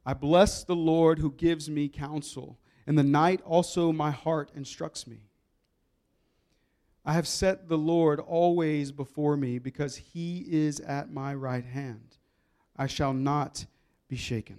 I 0.04 0.16
bless 0.16 0.64
the 0.64 0.76
Lord 0.76 1.20
who 1.20 1.32
gives 1.32 1.70
me 1.70 1.88
counsel. 1.88 2.58
In 2.88 2.96
the 2.96 3.04
night 3.04 3.42
also 3.46 3.92
my 3.92 4.10
heart 4.10 4.50
instructs 4.56 5.06
me. 5.06 5.20
I 7.06 7.14
have 7.14 7.28
set 7.28 7.70
the 7.70 7.78
Lord 7.78 8.20
always 8.20 8.92
before 8.92 9.38
me 9.38 9.60
because 9.60 9.98
he 9.98 10.46
is 10.48 10.80
at 10.80 11.12
my 11.12 11.36
right 11.36 11.66
hand. 11.66 12.18
I 12.76 12.88
shall 12.88 13.14
not 13.14 13.68
be 14.08 14.16
shaken. 14.16 14.58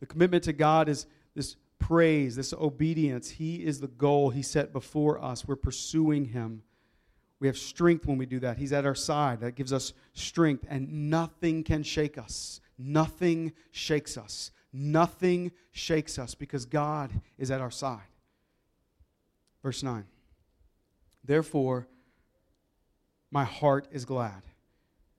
The 0.00 0.06
commitment 0.06 0.44
to 0.44 0.52
God 0.52 0.88
is 0.88 1.06
this 1.34 1.56
praise, 1.78 2.36
this 2.36 2.52
obedience. 2.52 3.30
He 3.30 3.64
is 3.64 3.80
the 3.80 3.88
goal 3.88 4.30
He 4.30 4.42
set 4.42 4.72
before 4.72 5.22
us. 5.22 5.46
We're 5.46 5.56
pursuing 5.56 6.26
Him. 6.26 6.62
We 7.40 7.46
have 7.46 7.58
strength 7.58 8.06
when 8.06 8.18
we 8.18 8.26
do 8.26 8.40
that. 8.40 8.58
He's 8.58 8.72
at 8.72 8.84
our 8.84 8.94
side. 8.94 9.40
That 9.40 9.54
gives 9.54 9.72
us 9.72 9.92
strength, 10.12 10.64
and 10.68 11.10
nothing 11.10 11.62
can 11.62 11.82
shake 11.82 12.18
us. 12.18 12.60
Nothing 12.76 13.52
shakes 13.70 14.16
us. 14.16 14.50
Nothing 14.72 15.52
shakes 15.72 16.18
us 16.18 16.34
because 16.34 16.66
God 16.66 17.10
is 17.38 17.50
at 17.50 17.60
our 17.60 17.70
side. 17.70 18.00
Verse 19.62 19.82
9. 19.82 20.04
Therefore, 21.24 21.88
my 23.30 23.44
heart 23.44 23.86
is 23.92 24.04
glad, 24.04 24.42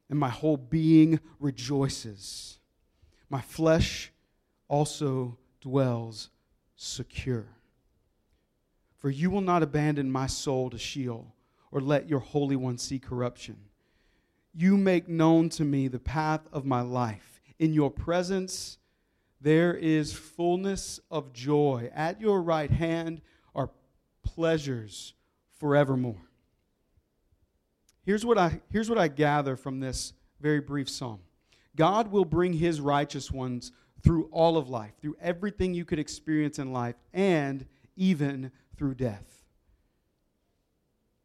and 0.09 0.19
my 0.19 0.29
whole 0.29 0.57
being 0.57 1.19
rejoices. 1.39 2.59
My 3.29 3.41
flesh 3.41 4.11
also 4.69 5.37
dwells 5.59 6.29
secure. 6.75 7.47
For 8.97 9.09
you 9.09 9.29
will 9.29 9.41
not 9.41 9.63
abandon 9.63 10.11
my 10.11 10.27
soul 10.27 10.69
to 10.69 10.77
Sheol 10.77 11.33
or 11.71 11.81
let 11.81 12.09
your 12.09 12.19
Holy 12.19 12.55
One 12.55 12.77
see 12.77 12.99
corruption. 12.99 13.57
You 14.53 14.77
make 14.77 15.07
known 15.07 15.49
to 15.49 15.65
me 15.65 15.87
the 15.87 15.99
path 15.99 16.41
of 16.51 16.65
my 16.65 16.81
life. 16.81 17.41
In 17.59 17.73
your 17.73 17.91
presence, 17.91 18.77
there 19.41 19.73
is 19.73 20.13
fullness 20.13 20.99
of 21.11 21.33
joy. 21.33 21.89
At 21.93 22.19
your 22.19 22.41
right 22.41 22.71
hand 22.71 23.21
are 23.55 23.69
pleasures 24.23 25.13
forevermore. 25.57 26.29
Here's 28.03 28.25
what 28.25 28.37
I, 28.37 28.61
here's 28.71 28.89
what 28.89 28.97
I 28.97 29.07
gather 29.07 29.55
from 29.55 29.79
this 29.79 30.13
very 30.41 30.59
brief 30.59 30.89
psalm 30.89 31.19
God 31.75 32.11
will 32.11 32.25
bring 32.25 32.53
his 32.53 32.81
righteous 32.81 33.31
ones 33.31 33.71
through 34.03 34.29
all 34.31 34.57
of 34.57 34.69
life, 34.69 34.93
through 35.01 35.15
everything 35.21 35.73
you 35.73 35.85
could 35.85 35.99
experience 35.99 36.59
in 36.59 36.71
life, 36.71 36.95
and 37.13 37.65
even 37.95 38.51
through 38.77 38.95
death, 38.95 39.43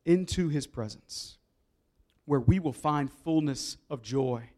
into 0.05 0.49
his 0.49 0.67
presence. 0.67 1.39
where 2.27 2.41
we 2.41 2.59
will 2.59 2.73
find 2.73 3.11
fullness 3.11 3.77
of 3.91 4.03
joy, 4.03 4.49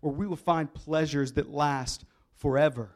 where 0.00 0.12
we 0.12 0.26
will 0.26 0.36
find 0.36 0.72
pleasures 0.72 1.32
that 1.32 1.50
last 1.50 2.04
forever, 2.34 2.90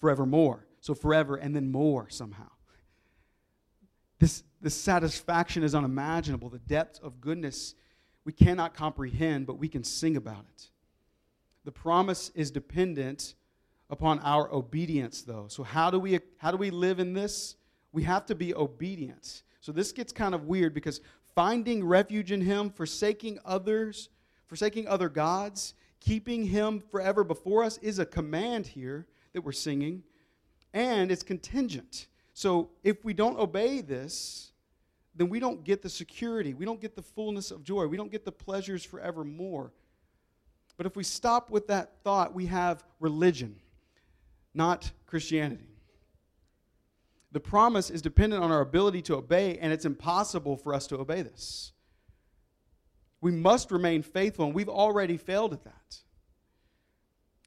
forevermore. 0.00 0.66
So 0.80 0.94
forever 0.94 1.36
and 1.36 1.54
then 1.54 1.70
more 1.72 2.08
somehow. 2.10 2.50
This, 4.20 4.44
this 4.60 4.74
satisfaction 4.74 5.64
is 5.64 5.74
unimaginable. 5.74 6.48
The 6.48 6.58
depth 6.60 7.02
of 7.02 7.20
goodness 7.20 7.74
we 8.24 8.32
cannot 8.32 8.74
comprehend, 8.74 9.46
but 9.46 9.58
we 9.58 9.68
can 9.68 9.84
sing 9.84 10.16
about 10.16 10.44
it. 10.54 10.70
The 11.64 11.72
promise 11.72 12.30
is 12.34 12.50
dependent 12.50 13.34
upon 13.90 14.18
our 14.20 14.52
obedience, 14.52 15.22
though. 15.22 15.46
So, 15.48 15.62
how 15.62 15.90
do 15.90 15.98
we, 15.98 16.18
how 16.38 16.50
do 16.50 16.56
we 16.56 16.70
live 16.70 16.98
in 16.98 17.12
this? 17.12 17.56
We 17.92 18.02
have 18.02 18.26
to 18.26 18.34
be 18.34 18.54
obedient. 18.54 19.42
So, 19.60 19.72
this 19.72 19.92
gets 19.92 20.12
kind 20.12 20.34
of 20.34 20.44
weird 20.44 20.74
because 20.74 21.00
finding 21.34 21.84
refuge 21.84 22.32
in 22.32 22.40
Him, 22.40 22.70
forsaking 22.70 23.38
others, 23.44 24.08
forsaking 24.46 24.88
other 24.88 25.08
gods, 25.08 25.74
keeping 26.00 26.44
Him 26.44 26.82
forever 26.90 27.24
before 27.24 27.64
us 27.64 27.78
is 27.78 27.98
a 27.98 28.06
command 28.06 28.66
here 28.66 29.06
that 29.32 29.42
we're 29.42 29.52
singing, 29.52 30.02
and 30.72 31.10
it's 31.10 31.22
contingent. 31.22 32.08
So, 32.32 32.70
if 32.82 33.04
we 33.04 33.14
don't 33.14 33.38
obey 33.38 33.80
this, 33.80 34.52
then 35.14 35.28
we 35.30 35.40
don't 35.40 35.64
get 35.64 35.80
the 35.80 35.88
security. 35.88 36.52
We 36.54 36.64
don't 36.64 36.80
get 36.80 36.94
the 36.94 37.02
fullness 37.02 37.50
of 37.50 37.64
joy. 37.64 37.86
We 37.86 37.96
don't 37.96 38.12
get 38.12 38.24
the 38.24 38.32
pleasures 38.32 38.84
forevermore. 38.84 39.72
But 40.76 40.86
if 40.86 40.94
we 40.94 41.04
stop 41.04 41.50
with 41.50 41.68
that 41.68 42.02
thought, 42.04 42.34
we 42.34 42.46
have 42.46 42.84
religion, 43.00 43.56
not 44.56 44.90
Christianity. 45.06 45.68
The 47.32 47.40
promise 47.40 47.90
is 47.90 48.00
dependent 48.00 48.42
on 48.42 48.50
our 48.50 48.60
ability 48.60 49.02
to 49.02 49.16
obey, 49.16 49.58
and 49.58 49.72
it's 49.72 49.84
impossible 49.84 50.56
for 50.56 50.72
us 50.72 50.86
to 50.88 50.96
obey 50.96 51.22
this. 51.22 51.72
We 53.20 53.32
must 53.32 53.70
remain 53.70 54.02
faithful, 54.02 54.46
and 54.46 54.54
we've 54.54 54.68
already 54.68 55.16
failed 55.16 55.52
at 55.52 55.64
that. 55.64 55.98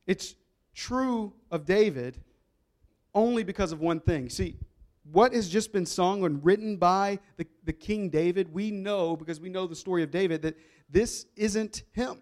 It's 0.05 0.35
true 0.73 1.33
of 1.49 1.65
David 1.65 2.21
only 3.13 3.43
because 3.43 3.71
of 3.71 3.79
one 3.79 3.99
thing. 3.99 4.29
See, 4.29 4.57
what 5.11 5.33
has 5.33 5.49
just 5.49 5.73
been 5.73 5.85
sung 5.85 6.23
and 6.23 6.43
written 6.45 6.77
by 6.77 7.19
the, 7.37 7.47
the 7.63 7.73
King 7.73 8.09
David, 8.09 8.53
we 8.53 8.69
know, 8.69 9.15
because 9.15 9.39
we 9.39 9.49
know 9.49 9.65
the 9.65 9.75
story 9.75 10.03
of 10.03 10.11
David, 10.11 10.41
that 10.43 10.57
this 10.89 11.25
isn't 11.35 11.83
him. 11.93 12.21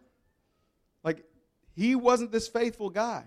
Like, 1.03 1.25
he 1.75 1.95
wasn't 1.95 2.31
this 2.31 2.47
faithful 2.47 2.89
guy. 2.89 3.25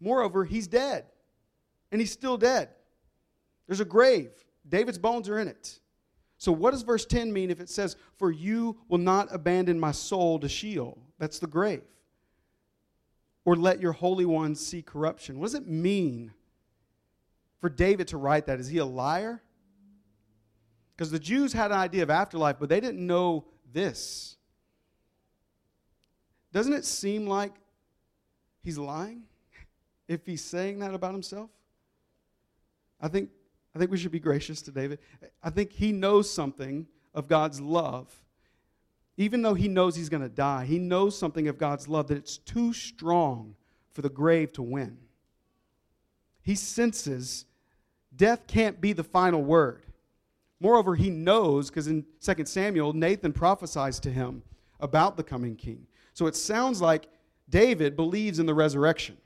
Moreover, 0.00 0.44
he's 0.44 0.66
dead, 0.66 1.04
and 1.92 2.00
he's 2.00 2.12
still 2.12 2.38
dead. 2.38 2.70
There's 3.66 3.80
a 3.80 3.84
grave, 3.84 4.30
David's 4.68 4.98
bones 4.98 5.28
are 5.28 5.38
in 5.38 5.48
it. 5.48 5.78
So, 6.38 6.52
what 6.52 6.70
does 6.70 6.82
verse 6.82 7.04
10 7.04 7.32
mean 7.32 7.50
if 7.50 7.60
it 7.60 7.68
says, 7.68 7.96
For 8.16 8.30
you 8.30 8.78
will 8.88 8.98
not 8.98 9.28
abandon 9.30 9.78
my 9.78 9.92
soul 9.92 10.38
to 10.38 10.48
Sheol? 10.48 10.98
That's 11.18 11.38
the 11.38 11.46
grave. 11.46 11.82
Or 13.44 13.56
let 13.56 13.80
your 13.80 13.92
Holy 13.92 14.24
One 14.24 14.54
see 14.54 14.80
corruption. 14.80 15.38
What 15.38 15.46
does 15.46 15.54
it 15.54 15.66
mean 15.66 16.32
for 17.60 17.68
David 17.68 18.08
to 18.08 18.16
write 18.16 18.46
that? 18.46 18.58
Is 18.58 18.68
he 18.68 18.78
a 18.78 18.86
liar? 18.86 19.42
Because 20.96 21.10
the 21.10 21.18
Jews 21.18 21.52
had 21.52 21.72
an 21.72 21.78
idea 21.78 22.02
of 22.02 22.10
afterlife, 22.10 22.56
but 22.58 22.70
they 22.70 22.80
didn't 22.80 23.06
know 23.06 23.44
this. 23.70 24.36
Doesn't 26.52 26.72
it 26.72 26.84
seem 26.84 27.26
like 27.26 27.52
he's 28.62 28.78
lying 28.78 29.24
if 30.10 30.26
he's 30.26 30.42
saying 30.42 30.80
that 30.80 30.92
about 30.92 31.12
himself? 31.12 31.50
I 33.00 33.06
think, 33.06 33.30
I 33.74 33.78
think 33.78 33.92
we 33.92 33.96
should 33.96 34.10
be 34.10 34.18
gracious 34.18 34.60
to 34.62 34.72
David. 34.72 34.98
I 35.40 35.50
think 35.50 35.72
he 35.72 35.92
knows 35.92 36.28
something 36.28 36.88
of 37.14 37.28
God's 37.28 37.60
love. 37.60 38.12
Even 39.16 39.40
though 39.40 39.54
he 39.54 39.68
knows 39.68 39.94
he's 39.94 40.08
going 40.08 40.22
to 40.22 40.28
die, 40.28 40.64
he 40.64 40.78
knows 40.80 41.16
something 41.16 41.46
of 41.46 41.58
God's 41.58 41.86
love 41.86 42.08
that 42.08 42.18
it's 42.18 42.38
too 42.38 42.72
strong 42.72 43.54
for 43.92 44.02
the 44.02 44.08
grave 44.08 44.52
to 44.54 44.62
win. 44.62 44.98
He 46.42 46.56
senses 46.56 47.44
death 48.16 48.48
can't 48.48 48.80
be 48.80 48.92
the 48.92 49.04
final 49.04 49.44
word. 49.44 49.84
Moreover, 50.58 50.96
he 50.96 51.08
knows, 51.08 51.70
because 51.70 51.86
in 51.86 52.04
2 52.20 52.46
Samuel, 52.46 52.92
Nathan 52.94 53.32
prophesies 53.32 54.00
to 54.00 54.10
him 54.10 54.42
about 54.80 55.16
the 55.16 55.22
coming 55.22 55.54
king. 55.54 55.86
So 56.14 56.26
it 56.26 56.34
sounds 56.34 56.82
like 56.82 57.06
David 57.48 57.94
believes 57.94 58.40
in 58.40 58.46
the 58.46 58.54
resurrection. 58.54 59.16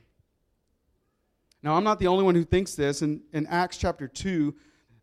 Now, 1.65 1.73
I'm 1.73 1.83
not 1.83 1.97
the 1.97 2.05
only 2.05 2.23
one 2.23 2.35
who 2.35 2.43
thinks 2.43 2.75
this. 2.75 3.01
In, 3.01 3.23
in 3.33 3.47
Acts 3.47 3.77
chapter 3.77 4.07
2, 4.07 4.53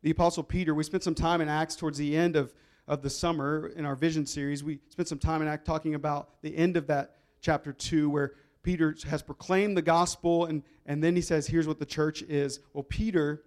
the 0.02 0.10
Apostle 0.12 0.44
Peter, 0.44 0.76
we 0.76 0.84
spent 0.84 1.02
some 1.02 1.16
time 1.16 1.40
in 1.40 1.48
Acts 1.48 1.74
towards 1.74 1.98
the 1.98 2.16
end 2.16 2.36
of, 2.36 2.54
of 2.86 3.02
the 3.02 3.10
summer 3.10 3.72
in 3.74 3.84
our 3.84 3.96
vision 3.96 4.24
series. 4.24 4.62
We 4.62 4.78
spent 4.88 5.08
some 5.08 5.18
time 5.18 5.42
in 5.42 5.48
Acts 5.48 5.66
talking 5.66 5.96
about 5.96 6.40
the 6.40 6.56
end 6.56 6.76
of 6.76 6.86
that 6.86 7.16
chapter 7.40 7.72
2, 7.72 8.08
where 8.08 8.34
Peter 8.62 8.94
has 9.10 9.22
proclaimed 9.22 9.76
the 9.76 9.82
gospel, 9.82 10.44
and, 10.44 10.62
and 10.86 11.02
then 11.02 11.16
he 11.16 11.20
says, 11.20 11.48
Here's 11.48 11.66
what 11.66 11.80
the 11.80 11.84
church 11.84 12.22
is. 12.22 12.60
Well, 12.74 12.84
Peter 12.84 13.42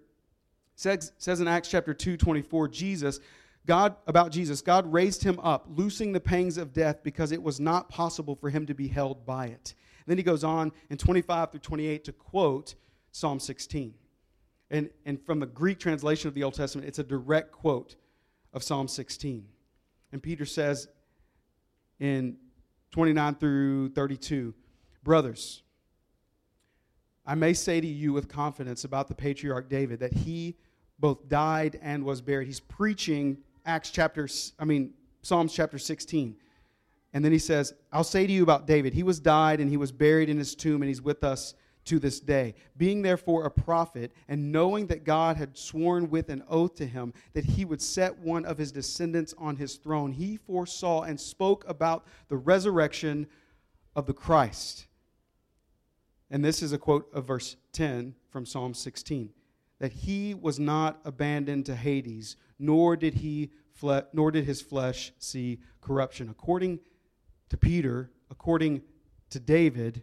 says, 0.74 1.12
says 1.16 1.40
in 1.40 1.48
Acts 1.48 1.70
chapter 1.70 1.94
2, 1.94 2.18
24, 2.18 2.68
Jesus 2.68 3.20
God, 3.64 3.96
about 4.06 4.30
Jesus, 4.30 4.60
God 4.60 4.92
raised 4.92 5.22
him 5.24 5.40
up, 5.40 5.66
loosing 5.70 6.12
the 6.12 6.20
pangs 6.20 6.58
of 6.58 6.74
death 6.74 7.02
because 7.02 7.32
it 7.32 7.42
was 7.42 7.58
not 7.60 7.88
possible 7.88 8.36
for 8.36 8.50
him 8.50 8.66
to 8.66 8.74
be 8.74 8.88
held 8.88 9.24
by 9.24 9.46
it. 9.46 9.74
And 10.04 10.06
then 10.06 10.18
he 10.18 10.22
goes 10.22 10.44
on 10.44 10.70
in 10.90 10.98
25 10.98 11.50
through 11.50 11.60
28 11.60 12.04
to 12.04 12.12
quote 12.12 12.74
Psalm 13.16 13.40
16. 13.40 13.94
And, 14.70 14.90
and 15.06 15.18
from 15.24 15.40
the 15.40 15.46
Greek 15.46 15.78
translation 15.78 16.28
of 16.28 16.34
the 16.34 16.44
Old 16.44 16.52
Testament, 16.52 16.86
it's 16.86 16.98
a 16.98 17.02
direct 17.02 17.50
quote 17.50 17.96
of 18.52 18.62
Psalm 18.62 18.88
16. 18.88 19.46
And 20.12 20.22
Peter 20.22 20.44
says 20.44 20.88
in 21.98 22.36
29 22.90 23.36
through 23.36 23.88
32 23.92 24.52
Brothers, 25.02 25.62
I 27.24 27.34
may 27.36 27.54
say 27.54 27.80
to 27.80 27.86
you 27.86 28.12
with 28.12 28.28
confidence 28.28 28.84
about 28.84 29.08
the 29.08 29.14
patriarch 29.14 29.70
David 29.70 30.00
that 30.00 30.12
he 30.12 30.54
both 30.98 31.26
died 31.26 31.78
and 31.80 32.04
was 32.04 32.20
buried. 32.20 32.46
He's 32.46 32.60
preaching 32.60 33.38
Acts 33.64 33.90
chapter, 33.90 34.28
I 34.58 34.66
mean, 34.66 34.92
Psalms 35.22 35.54
chapter 35.54 35.78
16. 35.78 36.36
And 37.14 37.24
then 37.24 37.32
he 37.32 37.38
says, 37.38 37.72
I'll 37.90 38.04
say 38.04 38.26
to 38.26 38.32
you 38.32 38.42
about 38.42 38.66
David. 38.66 38.92
He 38.92 39.02
was 39.02 39.18
died 39.20 39.60
and 39.60 39.70
he 39.70 39.78
was 39.78 39.90
buried 39.90 40.28
in 40.28 40.36
his 40.36 40.54
tomb 40.54 40.82
and 40.82 40.88
he's 40.88 41.00
with 41.00 41.24
us 41.24 41.54
to 41.86 41.98
this 41.98 42.20
day. 42.20 42.54
Being 42.76 43.02
therefore 43.02 43.44
a 43.44 43.50
prophet 43.50 44.12
and 44.28 44.52
knowing 44.52 44.86
that 44.88 45.04
God 45.04 45.36
had 45.36 45.56
sworn 45.56 46.10
with 46.10 46.28
an 46.28 46.44
oath 46.48 46.74
to 46.76 46.86
him 46.86 47.14
that 47.32 47.44
he 47.44 47.64
would 47.64 47.80
set 47.80 48.18
one 48.18 48.44
of 48.44 48.58
his 48.58 48.72
descendants 48.72 49.34
on 49.38 49.56
his 49.56 49.76
throne, 49.76 50.12
he 50.12 50.36
foresaw 50.36 51.02
and 51.02 51.18
spoke 51.18 51.64
about 51.68 52.06
the 52.28 52.36
resurrection 52.36 53.26
of 53.94 54.06
the 54.06 54.12
Christ. 54.12 54.86
And 56.30 56.44
this 56.44 56.62
is 56.62 56.72
a 56.72 56.78
quote 56.78 57.08
of 57.12 57.26
verse 57.26 57.56
10 57.72 58.14
from 58.30 58.44
Psalm 58.44 58.74
16 58.74 59.30
that 59.78 59.92
he 59.92 60.34
was 60.34 60.58
not 60.58 61.00
abandoned 61.04 61.66
to 61.66 61.76
Hades, 61.76 62.36
nor 62.58 62.96
did 62.96 63.14
he 63.14 63.50
fle- 63.74 64.08
nor 64.12 64.30
did 64.30 64.44
his 64.44 64.62
flesh 64.62 65.12
see 65.18 65.60
corruption. 65.80 66.28
According 66.30 66.80
to 67.50 67.56
Peter, 67.56 68.10
according 68.30 68.82
to 69.30 69.38
David, 69.38 70.02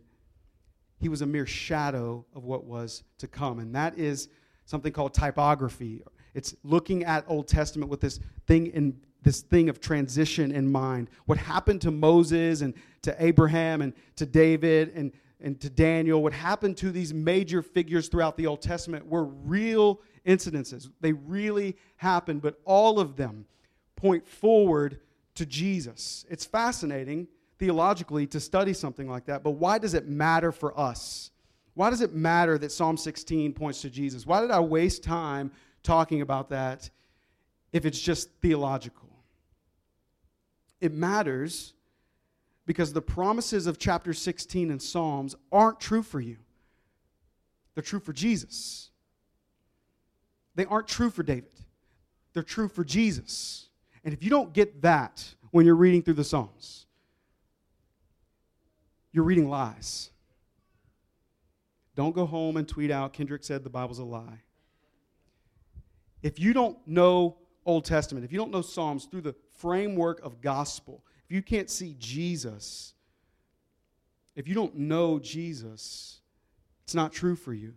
he 1.04 1.10
was 1.10 1.22
a 1.22 1.26
mere 1.26 1.45
shadow 1.45 2.26
of 2.34 2.45
what 2.45 2.64
was 2.64 3.04
to 3.18 3.28
come. 3.28 3.60
And 3.60 3.76
that 3.76 3.99
is 3.99 4.30
something 4.66 4.93
called 4.93 5.14
typography. 5.14 6.01
It's 6.34 6.56
looking 6.64 7.04
at 7.04 7.26
Old 7.28 7.49
Testament 7.49 7.91
with 7.91 7.99
this 7.99 8.22
thing 8.47 8.68
in 8.68 9.01
this 9.22 9.41
thing 9.41 9.68
of 9.68 9.82
transition 9.82 10.51
in 10.51 10.72
mind. 10.72 11.10
What 11.26 11.38
happened 11.38 11.82
to 11.82 11.91
Moses 11.91 12.62
and 12.62 12.74
to 13.01 13.16
Abraham 13.20 13.82
and 13.82 13.93
to 14.16 14.26
David 14.26 14.93
and 14.95 15.12
and 15.41 15.60
to 15.60 15.70
Daniel, 15.70 16.24
what 16.24 16.32
happened 16.32 16.78
to 16.78 16.89
these 16.89 17.14
major 17.14 17.62
figures 17.62 18.08
throughout 18.08 18.38
the 18.38 18.47
Old 18.47 18.62
Testament 18.62 19.06
were 19.06 19.26
real 19.26 19.99
incidences. 20.26 20.89
They 21.01 21.12
really 21.12 21.76
happened, 21.97 22.41
but 22.41 22.62
all 22.64 22.97
of 22.97 23.18
them 23.18 23.45
point 23.97 24.26
forward 24.26 25.01
to 25.36 25.45
Jesus. 25.45 26.26
It's 26.30 26.45
fascinating 26.45 27.28
theologically 27.64 28.28
to 28.28 28.41
study 28.41 28.74
something 28.74 29.07
like 29.07 29.24
that, 29.24 29.41
but 29.41 29.51
why 29.51 29.78
does 29.78 29.93
it 29.93 30.05
matter 30.05 30.51
for 30.51 30.78
us? 30.78 31.32
Why 31.76 31.89
does 31.89 32.01
it 32.01 32.14
matter 32.14 32.57
that 32.57 32.74
Psalm 32.74 32.97
16 32.97 33.53
points 33.53 33.82
to 33.84 33.89
Jesus? 33.89 34.26
Why 34.26 34.41
did 34.41 34.51
I 34.51 34.59
waste 34.59 35.01
time 35.01 35.49
talking 35.82 36.20
about 36.20 36.49
that 36.49 36.89
if 37.72 37.86
it's 37.86 38.01
just 38.01 38.30
theological? 38.41 39.07
It 40.82 40.93
matters 40.93 41.74
because 42.66 42.91
the 42.91 43.01
promises 43.01 43.66
of 43.66 43.80
chapter 43.80 44.11
16 44.11 44.70
in 44.70 44.78
Psalms 44.78 45.34
aren't 45.49 45.80
true 45.80 46.03
for 46.03 46.20
you. 46.20 46.36
They're 47.76 47.82
true 47.82 48.01
for 48.01 48.11
Jesus. 48.11 48.89
They 50.55 50.66
aren't 50.66 50.89
true 50.89 51.09
for 51.09 51.24
David. 51.24 51.53
They're 52.34 52.43
true 52.43 52.68
for 52.68 52.84
Jesus. 52.84 53.70
And 54.03 54.14
if 54.14 54.22
you 54.22 54.30
don't 54.30 54.51
get 54.51 54.82
that 54.82 55.34
when 55.51 55.66
you're 55.66 55.76
reading 55.76 56.01
through 56.01 56.16
the 56.16 56.26
Psalms, 56.26 56.83
you're 59.14 59.24
reading 59.24 59.49
lies. 59.49 60.09
Don't 61.95 62.16
go 62.16 62.26
home 62.26 62.57
and 62.57 62.68
tweet 62.68 62.91
out, 62.91 63.14
Kendrick 63.14 63.43
said 63.43 63.64
the 63.64 63.70
Bible's 63.70 63.99
a 63.99 64.03
lie. 64.03 64.41
If 66.24 66.39
you 66.39 66.53
don't 66.53 66.78
know 66.88 67.38
Old 67.66 67.86
Testament, 67.86 68.26
if 68.26 68.32
you 68.32 68.38
don't 68.38 68.51
know 68.51 68.61
Psalms 68.61 69.05
through 69.05 69.22
the 69.22 69.36
framework 69.57 70.20
of 70.24 70.41
gospel, 70.41 71.03
If 71.26 71.36
you 71.36 71.41
can't 71.41 71.70
see 71.70 71.95
Jesus, 71.99 72.93
if 74.36 74.47
you 74.47 74.55
don't 74.55 74.76
know 74.76 75.20
Jesus, 75.20 76.20
it's 76.84 76.95
not 76.95 77.14
true 77.14 77.36
for 77.36 77.53
you. 77.53 77.74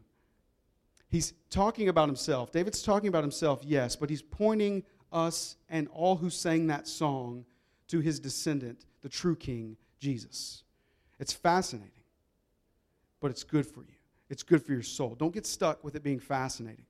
He's 1.08 1.34
talking 1.50 1.88
about 1.88 2.08
himself. 2.08 2.50
David's 2.50 2.82
talking 2.82 3.08
about 3.08 3.22
himself, 3.22 3.62
yes, 3.64 3.94
but 3.94 4.10
he's 4.10 4.22
pointing 4.22 4.82
us 5.12 5.56
and 5.68 5.88
all 5.92 6.16
who 6.16 6.30
sang 6.30 6.66
that 6.66 6.88
song 6.88 7.44
to 7.88 8.00
his 8.00 8.18
descendant, 8.18 8.84
the 9.02 9.08
true 9.08 9.36
king, 9.36 9.76
Jesus. 10.00 10.64
It's 11.18 11.32
fascinating, 11.32 11.90
but 13.20 13.30
it's 13.30 13.44
good 13.44 13.66
for 13.66 13.80
you. 13.80 13.94
It's 14.28 14.42
good 14.42 14.62
for 14.64 14.72
your 14.72 14.82
soul. 14.82 15.14
Don't 15.14 15.32
get 15.32 15.46
stuck 15.46 15.82
with 15.84 15.94
it 15.94 16.02
being 16.02 16.18
fascinating. 16.18 16.84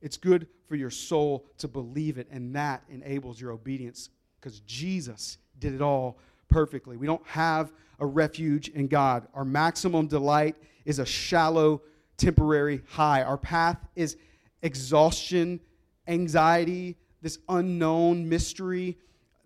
It's 0.00 0.16
good 0.16 0.48
for 0.68 0.76
your 0.76 0.90
soul 0.90 1.46
to 1.58 1.68
believe 1.68 2.18
it, 2.18 2.28
and 2.30 2.54
that 2.56 2.82
enables 2.90 3.40
your 3.40 3.52
obedience 3.52 4.10
because 4.40 4.60
Jesus 4.60 5.38
did 5.58 5.74
it 5.74 5.80
all 5.80 6.18
perfectly. 6.48 6.96
We 6.96 7.06
don't 7.06 7.26
have 7.26 7.72
a 8.00 8.06
refuge 8.06 8.68
in 8.68 8.88
God. 8.88 9.26
Our 9.34 9.44
maximum 9.44 10.06
delight 10.06 10.56
is 10.84 10.98
a 10.98 11.06
shallow, 11.06 11.80
temporary 12.16 12.82
high. 12.88 13.22
Our 13.22 13.38
path 13.38 13.78
is 13.96 14.16
exhaustion, 14.62 15.60
anxiety, 16.06 16.96
this 17.22 17.38
unknown 17.48 18.28
mystery. 18.28 18.98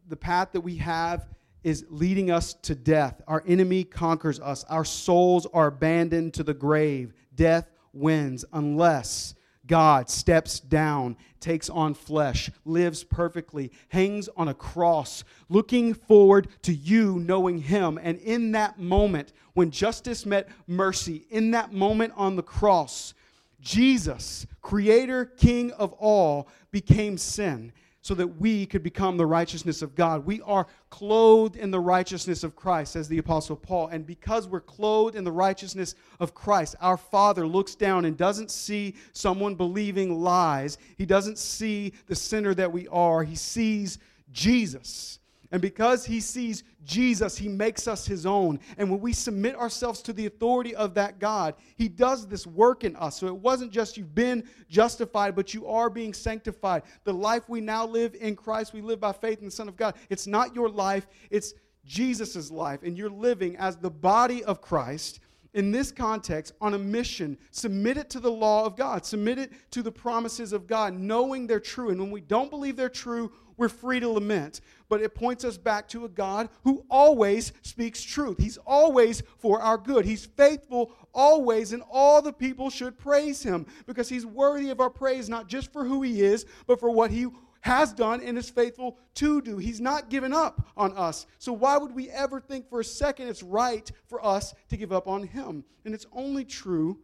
The 0.09 0.16
path 0.16 0.49
that 0.53 0.62
we 0.62 0.77
have 0.77 1.29
is 1.63 1.85
leading 1.91 2.31
us 2.31 2.55
to 2.55 2.75
death. 2.75 3.21
Our 3.27 3.43
enemy 3.47 3.85
conquers 3.85 4.41
us. 4.41 4.65
Our 4.65 4.85
souls 4.85 5.47
are 5.53 5.67
abandoned 5.67 6.35
to 6.35 6.43
the 6.43 6.55
grave. 6.55 7.13
Death 7.35 7.71
wins 7.93 8.45
unless 8.53 9.35
God 9.67 10.09
steps 10.09 10.61
down, 10.61 11.17
takes 11.41 11.69
on 11.69 11.95
flesh, 11.95 12.51
lives 12.65 13.05
perfectly, 13.05 13.71
hangs 13.89 14.29
on 14.37 14.49
a 14.49 14.55
cross, 14.55 15.25
looking 15.49 15.95
forward 15.95 16.49
to 16.63 16.75
you 16.75 17.19
knowing 17.21 17.59
Him. 17.59 17.99
And 18.03 18.19
in 18.19 18.53
that 18.53 18.79
moment, 18.81 19.33
when 19.53 19.71
justice 19.71 20.25
met 20.25 20.49
mercy, 20.67 21.27
in 21.31 21.51
that 21.53 21.73
moment 21.73 22.15
on 22.17 22.35
the 22.35 22.43
cross, 22.43 23.15
Jesus, 23.61 24.47
Creator, 24.63 25.27
King 25.37 25.71
of 25.73 25.93
all, 25.95 26.49
became 26.71 27.19
sin 27.19 27.73
so 28.09 28.15
that 28.15 28.41
we 28.41 28.65
could 28.65 28.83
become 28.83 29.19
the 29.19 29.27
righteousness 29.27 29.83
of 29.83 29.95
God. 29.95 30.25
We 30.25 30.41
are 30.41 30.67
clothed 30.89 31.57
in 31.57 31.71
the 31.71 31.79
righteousness 31.79 32.43
of 32.43 32.57
Christ, 32.57 32.95
says 32.95 33.07
the 33.07 33.19
Apostle 33.19 33.55
Paul. 33.55 33.89
And 33.89 34.07
because 34.07 34.49
we're 34.49 34.63
clothed 34.63 35.15
in 35.15 35.25
the 35.25 35.31
righteousness 35.31 35.95
of 36.19 36.35
Christ, 36.35 36.75
our 36.81 36.97
Father 36.97 37.47
looks 37.47 37.75
down 37.75 38.07
and 38.07 38.17
doesn't 38.17 38.51
see 38.51 38.95
someone 39.13 39.57
believing 39.57 40.23
lies. 40.23 40.79
He 40.97 41.05
doesn't 41.05 41.37
see 41.37 41.93
the 42.07 42.15
sinner 42.15 42.55
that 42.55 42.73
we 42.73 42.89
are. 42.89 43.25
He 43.25 43.37
sees 43.37 43.99
Jesus. 44.33 45.18
And 45.51 45.62
because 45.62 46.05
he 46.05 46.20
sees 46.20 46.62
Jesus, 46.84 47.38
he 47.38 47.49
makes 47.49 47.88
us 47.88 48.07
his 48.07 48.26
own. 48.26 48.61
And 48.76 48.90
when 48.90 49.01
we 49.01 49.12
submit 49.12 49.57
ourselves 49.57 50.03
to 50.03 50.12
the 50.12 50.26
authority 50.26 50.74
of 50.74 50.94
that 50.94 51.18
God, 51.18 51.55
he 51.76 51.88
does 51.88 52.26
this 52.26 52.46
work 52.46 52.84
in 52.84 52.94
us. 52.96 53.18
So 53.18 53.26
it 53.26 53.36
wasn't 53.36 53.72
just 53.72 53.96
you've 53.96 54.14
been 54.14 54.44
justified, 54.68 55.34
but 55.34 55.55
you 55.55 55.66
are 55.66 55.88
being 55.88 56.12
sanctified. 56.12 56.82
The 57.05 57.14
life 57.14 57.49
we 57.49 57.61
now 57.61 57.86
live 57.86 58.14
in 58.14 58.36
Christ, 58.36 58.74
we 58.74 58.82
live 58.82 59.01
by 59.01 59.12
faith 59.12 59.38
in 59.38 59.46
the 59.46 59.51
Son 59.51 59.68
of 59.68 59.76
God. 59.76 59.94
It's 60.11 60.26
not 60.26 60.55
your 60.55 60.68
life, 60.68 61.07
it's 61.30 61.55
Jesus' 61.84 62.51
life. 62.51 62.82
And 62.82 62.96
you're 62.96 63.09
living 63.09 63.57
as 63.57 63.76
the 63.76 63.90
body 63.90 64.44
of 64.44 64.61
Christ 64.61 65.20
in 65.55 65.72
this 65.72 65.90
context 65.90 66.53
on 66.61 66.74
a 66.74 66.78
mission. 66.78 67.38
Submit 67.53 67.96
it 67.96 68.11
to 68.11 68.20
the 68.20 68.30
law 68.30 68.66
of 68.66 68.76
God, 68.76 69.07
submit 69.07 69.38
it 69.38 69.53
to 69.70 69.82
the 69.82 69.90
promises 69.90 70.53
of 70.53 70.66
God, 70.66 70.94
knowing 70.94 71.46
they're 71.46 71.59
true. 71.59 71.88
And 71.88 71.99
when 71.99 72.11
we 72.11 72.20
don't 72.20 72.51
believe 72.51 72.76
they're 72.76 72.88
true, 72.88 73.32
we're 73.57 73.68
free 73.68 73.99
to 73.99 74.09
lament. 74.09 74.61
But 74.89 75.03
it 75.03 75.14
points 75.14 75.45
us 75.45 75.59
back 75.59 75.89
to 75.89 76.05
a 76.05 76.09
God 76.09 76.49
who 76.64 76.84
always 76.91 77.53
speaks 77.62 78.03
truth. 78.03 78.39
He's 78.39 78.59
always 78.66 79.22
for 79.39 79.61
our 79.61 79.76
good. 79.76 80.05
He's 80.05 80.24
faithful 80.24 80.93
always, 81.12 81.72
and 81.72 81.82
all 81.91 82.22
the 82.22 82.32
people 82.32 82.70
should 82.70 82.99
praise 82.99 83.43
him 83.43 83.66
because 83.86 84.09
he's 84.09 84.24
worthy 84.24 84.70
of 84.70 84.80
our 84.80 84.91
praise, 84.91 85.28
not 85.28 85.49
just 85.49 85.72
for 85.72 85.84
who 85.84 86.03
he 86.03 86.22
is, 86.22 86.47
but 86.66 86.80
for 86.80 86.91
what 86.91 87.11
he 87.11 87.26
has 87.61 87.93
done 87.93 88.22
and 88.22 88.39
is 88.39 88.51
faithful 88.51 88.99
to 89.14 89.43
do. 89.43 89.59
He's 89.59 89.80
not 89.80 90.11
given 90.11 90.32
up 90.32 90.66
on 90.76 90.97
us. 90.97 91.26
So 91.39 91.53
why 91.53 91.76
would 91.76 91.95
we 91.95 92.09
ever 92.11 92.41
think 92.41 92.68
for 92.68 92.80
a 92.80 92.84
second 92.84 93.28
it's 93.28 93.43
right 93.43 93.91
for 94.07 94.24
us 94.24 94.55
to 94.68 94.76
give 94.76 94.93
up 94.93 95.09
on 95.09 95.24
him? 95.24 95.64
And 95.84 95.95
it's 95.95 96.07
only 96.12 96.45
true 96.45 97.01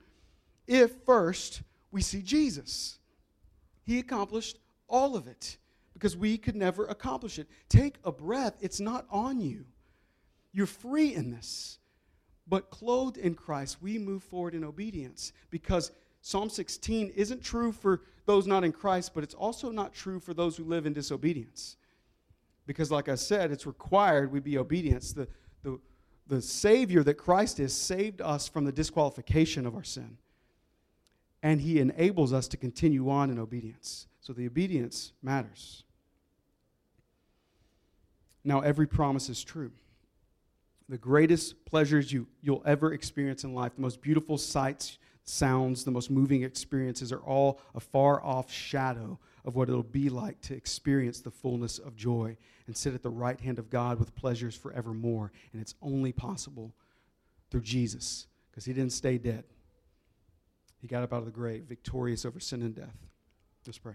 if 0.66 0.92
first 1.04 1.62
we 1.90 2.02
see 2.02 2.22
Jesus. 2.22 2.98
He 3.82 3.98
accomplished 3.98 4.58
all 4.88 5.16
of 5.16 5.26
it 5.26 5.58
because 5.94 6.16
we 6.16 6.36
could 6.36 6.56
never 6.56 6.86
accomplish 6.86 7.38
it. 7.38 7.48
Take 7.68 7.96
a 8.04 8.12
breath, 8.12 8.56
it's 8.60 8.80
not 8.80 9.06
on 9.10 9.40
you. 9.40 9.64
You're 10.52 10.66
free 10.66 11.14
in 11.14 11.30
this. 11.30 11.78
But 12.46 12.70
clothed 12.70 13.16
in 13.16 13.34
Christ, 13.34 13.78
we 13.80 13.98
move 13.98 14.22
forward 14.22 14.54
in 14.54 14.64
obedience 14.64 15.32
because 15.50 15.92
Psalm 16.20 16.50
16 16.50 17.12
isn't 17.16 17.42
true 17.42 17.72
for 17.72 18.02
those 18.26 18.46
not 18.46 18.64
in 18.64 18.72
Christ, 18.72 19.12
but 19.14 19.24
it's 19.24 19.34
also 19.34 19.70
not 19.70 19.94
true 19.94 20.20
for 20.20 20.34
those 20.34 20.56
who 20.56 20.64
live 20.64 20.86
in 20.86 20.92
disobedience. 20.92 21.76
Because, 22.66 22.90
like 22.90 23.08
I 23.08 23.14
said, 23.14 23.50
it's 23.50 23.66
required 23.66 24.32
we 24.32 24.40
be 24.40 24.58
obedience. 24.58 25.12
The, 25.12 25.28
the, 25.62 25.78
the 26.26 26.40
Savior 26.40 27.02
that 27.02 27.14
Christ 27.14 27.60
is 27.60 27.74
saved 27.74 28.20
us 28.20 28.48
from 28.48 28.64
the 28.64 28.72
disqualification 28.72 29.66
of 29.66 29.74
our 29.74 29.84
sin. 29.84 30.16
And 31.42 31.60
He 31.60 31.78
enables 31.78 32.32
us 32.32 32.48
to 32.48 32.56
continue 32.56 33.10
on 33.10 33.30
in 33.30 33.38
obedience. 33.38 34.06
So 34.24 34.32
the 34.32 34.46
obedience 34.46 35.12
matters. 35.22 35.84
Now, 38.42 38.60
every 38.60 38.86
promise 38.86 39.28
is 39.28 39.44
true. 39.44 39.70
The 40.88 40.96
greatest 40.98 41.64
pleasures 41.66 42.10
you, 42.10 42.26
you'll 42.40 42.62
ever 42.64 42.94
experience 42.94 43.44
in 43.44 43.54
life, 43.54 43.74
the 43.74 43.82
most 43.82 44.00
beautiful 44.00 44.38
sights, 44.38 44.98
sounds, 45.24 45.84
the 45.84 45.90
most 45.90 46.10
moving 46.10 46.42
experiences 46.42 47.12
are 47.12 47.20
all 47.20 47.60
a 47.74 47.80
far 47.80 48.22
off 48.24 48.50
shadow 48.50 49.18
of 49.44 49.56
what 49.56 49.68
it'll 49.68 49.82
be 49.82 50.08
like 50.08 50.40
to 50.42 50.54
experience 50.54 51.20
the 51.20 51.30
fullness 51.30 51.78
of 51.78 51.94
joy 51.94 52.36
and 52.66 52.74
sit 52.74 52.94
at 52.94 53.02
the 53.02 53.10
right 53.10 53.40
hand 53.40 53.58
of 53.58 53.68
God 53.68 53.98
with 53.98 54.14
pleasures 54.14 54.56
forevermore. 54.56 55.32
And 55.52 55.60
it's 55.60 55.74
only 55.82 56.12
possible 56.12 56.74
through 57.50 57.62
Jesus 57.62 58.26
because 58.50 58.64
he 58.64 58.72
didn't 58.72 58.92
stay 58.92 59.18
dead. 59.18 59.44
He 60.80 60.88
got 60.88 61.02
up 61.02 61.12
out 61.12 61.20
of 61.20 61.26
the 61.26 61.30
grave, 61.30 61.64
victorious 61.64 62.24
over 62.24 62.40
sin 62.40 62.62
and 62.62 62.74
death. 62.74 62.96
Let's 63.66 63.78
pray. 63.78 63.94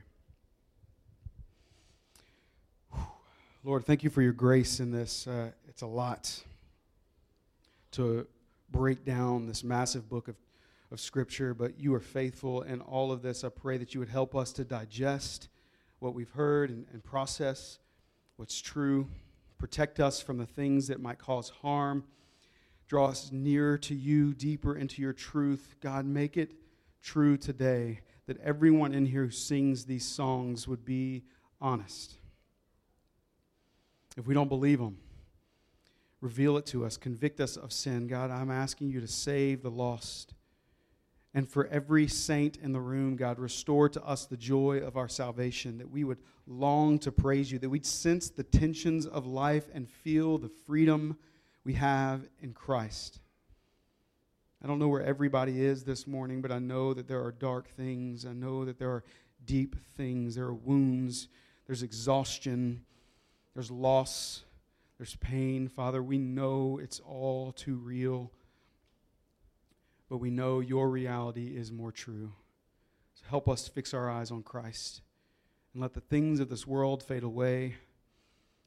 Lord, 3.66 3.86
thank 3.86 4.06
you 4.06 4.10
for 4.10 4.22
your 4.22 4.32
grace 4.32 4.80
in 4.80 4.90
this. 4.90 5.28
Uh, 5.28 5.52
it's 5.68 5.82
a 5.82 5.86
lot 5.86 6.44
to 7.92 8.26
break 8.72 9.04
down 9.04 9.48
this 9.48 9.66
massive 9.66 10.08
book 10.08 10.30
of, 10.30 10.38
of 10.94 11.02
Scripture, 11.02 11.54
but 11.54 11.78
you 11.78 11.94
are 11.94 12.00
faithful 12.00 12.62
in 12.62 12.80
all 12.80 13.12
of 13.12 13.22
this. 13.22 13.44
I 13.44 13.50
pray 13.50 13.78
that 13.78 13.94
you 13.94 14.00
would 14.00 14.08
help 14.08 14.34
us 14.34 14.54
to 14.54 14.64
digest 14.64 15.50
what 16.00 16.14
we've 16.14 16.30
heard 16.30 16.70
and, 16.70 16.86
and 16.94 17.04
process 17.04 17.80
what's 18.38 18.62
true. 18.62 19.10
Protect 19.58 20.00
us 20.00 20.22
from 20.22 20.38
the 20.38 20.46
things 20.46 20.88
that 20.88 21.02
might 21.02 21.20
cause 21.20 21.50
harm. 21.50 22.06
Draw 22.88 23.08
us 23.08 23.30
nearer 23.34 23.78
to 23.80 23.94
you, 23.94 24.34
deeper 24.34 24.78
into 24.78 25.02
your 25.02 25.12
truth. 25.12 25.76
God, 25.82 26.06
make 26.06 26.38
it 26.38 26.54
true 27.04 27.36
today 27.36 28.00
that 28.26 28.40
everyone 28.40 28.94
in 28.94 29.06
here 29.06 29.26
who 29.26 29.32
sings 29.32 29.84
these 29.84 30.06
songs 30.06 30.66
would 30.66 30.86
be 30.86 31.24
honest 31.60 32.19
if 34.20 34.28
we 34.28 34.34
don't 34.34 34.50
believe 34.50 34.80
them. 34.80 34.98
Reveal 36.22 36.58
it 36.58 36.66
to 36.68 36.86
us. 36.86 36.98
Convict 36.98 37.40
us 37.40 37.56
of 37.56 37.72
sin. 37.72 38.08
God, 38.08 38.30
I'm 38.30 38.52
asking 38.52 38.90
you 38.90 39.00
to 39.00 39.08
save 39.08 39.64
the 39.64 39.72
lost. 39.72 40.34
And 41.34 41.48
for 41.48 41.68
every 41.68 42.08
saint 42.08 42.58
in 42.58 42.74
the 42.74 42.82
room, 42.82 43.16
God, 43.16 43.40
restore 43.40 43.88
to 43.88 44.04
us 44.04 44.26
the 44.26 44.36
joy 44.36 44.80
of 44.80 44.98
our 44.98 45.08
salvation, 45.08 45.78
that 45.78 45.90
we 45.90 46.04
would 46.04 46.18
long 46.46 47.00
to 47.00 47.12
praise 47.12 47.50
you, 47.52 47.60
that 47.60 47.70
we'd 47.70 47.86
sense 47.86 48.30
the 48.30 48.44
tensions 48.44 49.06
of 49.06 49.26
life 49.26 49.68
and 49.74 49.88
feel 49.88 50.38
the 50.38 50.52
freedom 50.66 51.18
we 51.64 51.74
have 51.74 52.28
in 52.42 52.54
Christ. 52.54 53.22
I 54.62 54.68
don't 54.68 54.80
know 54.80 54.90
where 54.90 55.04
everybody 55.04 55.64
is 55.64 55.84
this 55.86 56.06
morning, 56.06 56.42
but 56.42 56.52
I 56.52 56.60
know 56.60 56.94
that 56.94 57.08
there 57.08 57.24
are 57.24 57.32
dark 57.32 57.70
things. 57.70 58.26
I 58.26 58.34
know 58.34 58.66
that 58.66 58.80
there 58.80 58.90
are 58.90 59.06
deep 59.46 59.78
things. 59.96 60.36
There 60.36 60.48
are 60.48 60.54
wounds. 60.54 61.30
There's 61.68 61.84
exhaustion. 61.84 62.84
There's 63.54 63.72
loss, 63.72 64.44
there's 64.98 65.16
pain. 65.16 65.68
Father, 65.68 66.02
we 66.04 66.18
know 66.18 66.80
it's 66.82 67.00
all 67.00 67.52
too 67.52 67.76
real, 67.76 68.32
but 70.10 70.18
we 70.18 70.30
know 70.30 70.60
your 70.60 70.90
reality 70.90 71.56
is 71.56 71.72
more 71.72 71.92
true. 71.92 72.34
So 73.16 73.26
help 73.30 73.50
us 73.50 73.68
fix 73.68 73.94
our 73.94 74.10
eyes 74.10 74.32
on 74.32 74.44
Christ 74.44 75.02
and 75.74 75.82
let 75.82 75.94
the 75.94 76.02
things 76.02 76.40
of 76.40 76.50
this 76.50 76.66
world 76.66 77.04
fade 77.04 77.24
away 77.24 77.76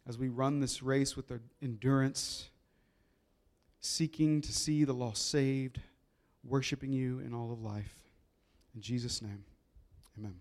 as 0.06 0.18
we 0.18 0.28
run 0.28 0.60
this 0.60 0.82
race 0.82 1.16
with 1.16 1.32
endurance, 1.62 2.48
seeking 3.80 4.40
to 4.40 4.52
see 4.52 4.84
the 4.84 4.92
lost 4.92 5.30
saved, 5.30 5.80
worshiping 6.44 6.92
you 6.92 7.20
in 7.20 7.32
all 7.32 7.52
of 7.52 7.62
life. 7.62 7.94
In 8.74 8.80
Jesus' 8.80 9.22
name, 9.22 9.44
amen. 10.18 10.34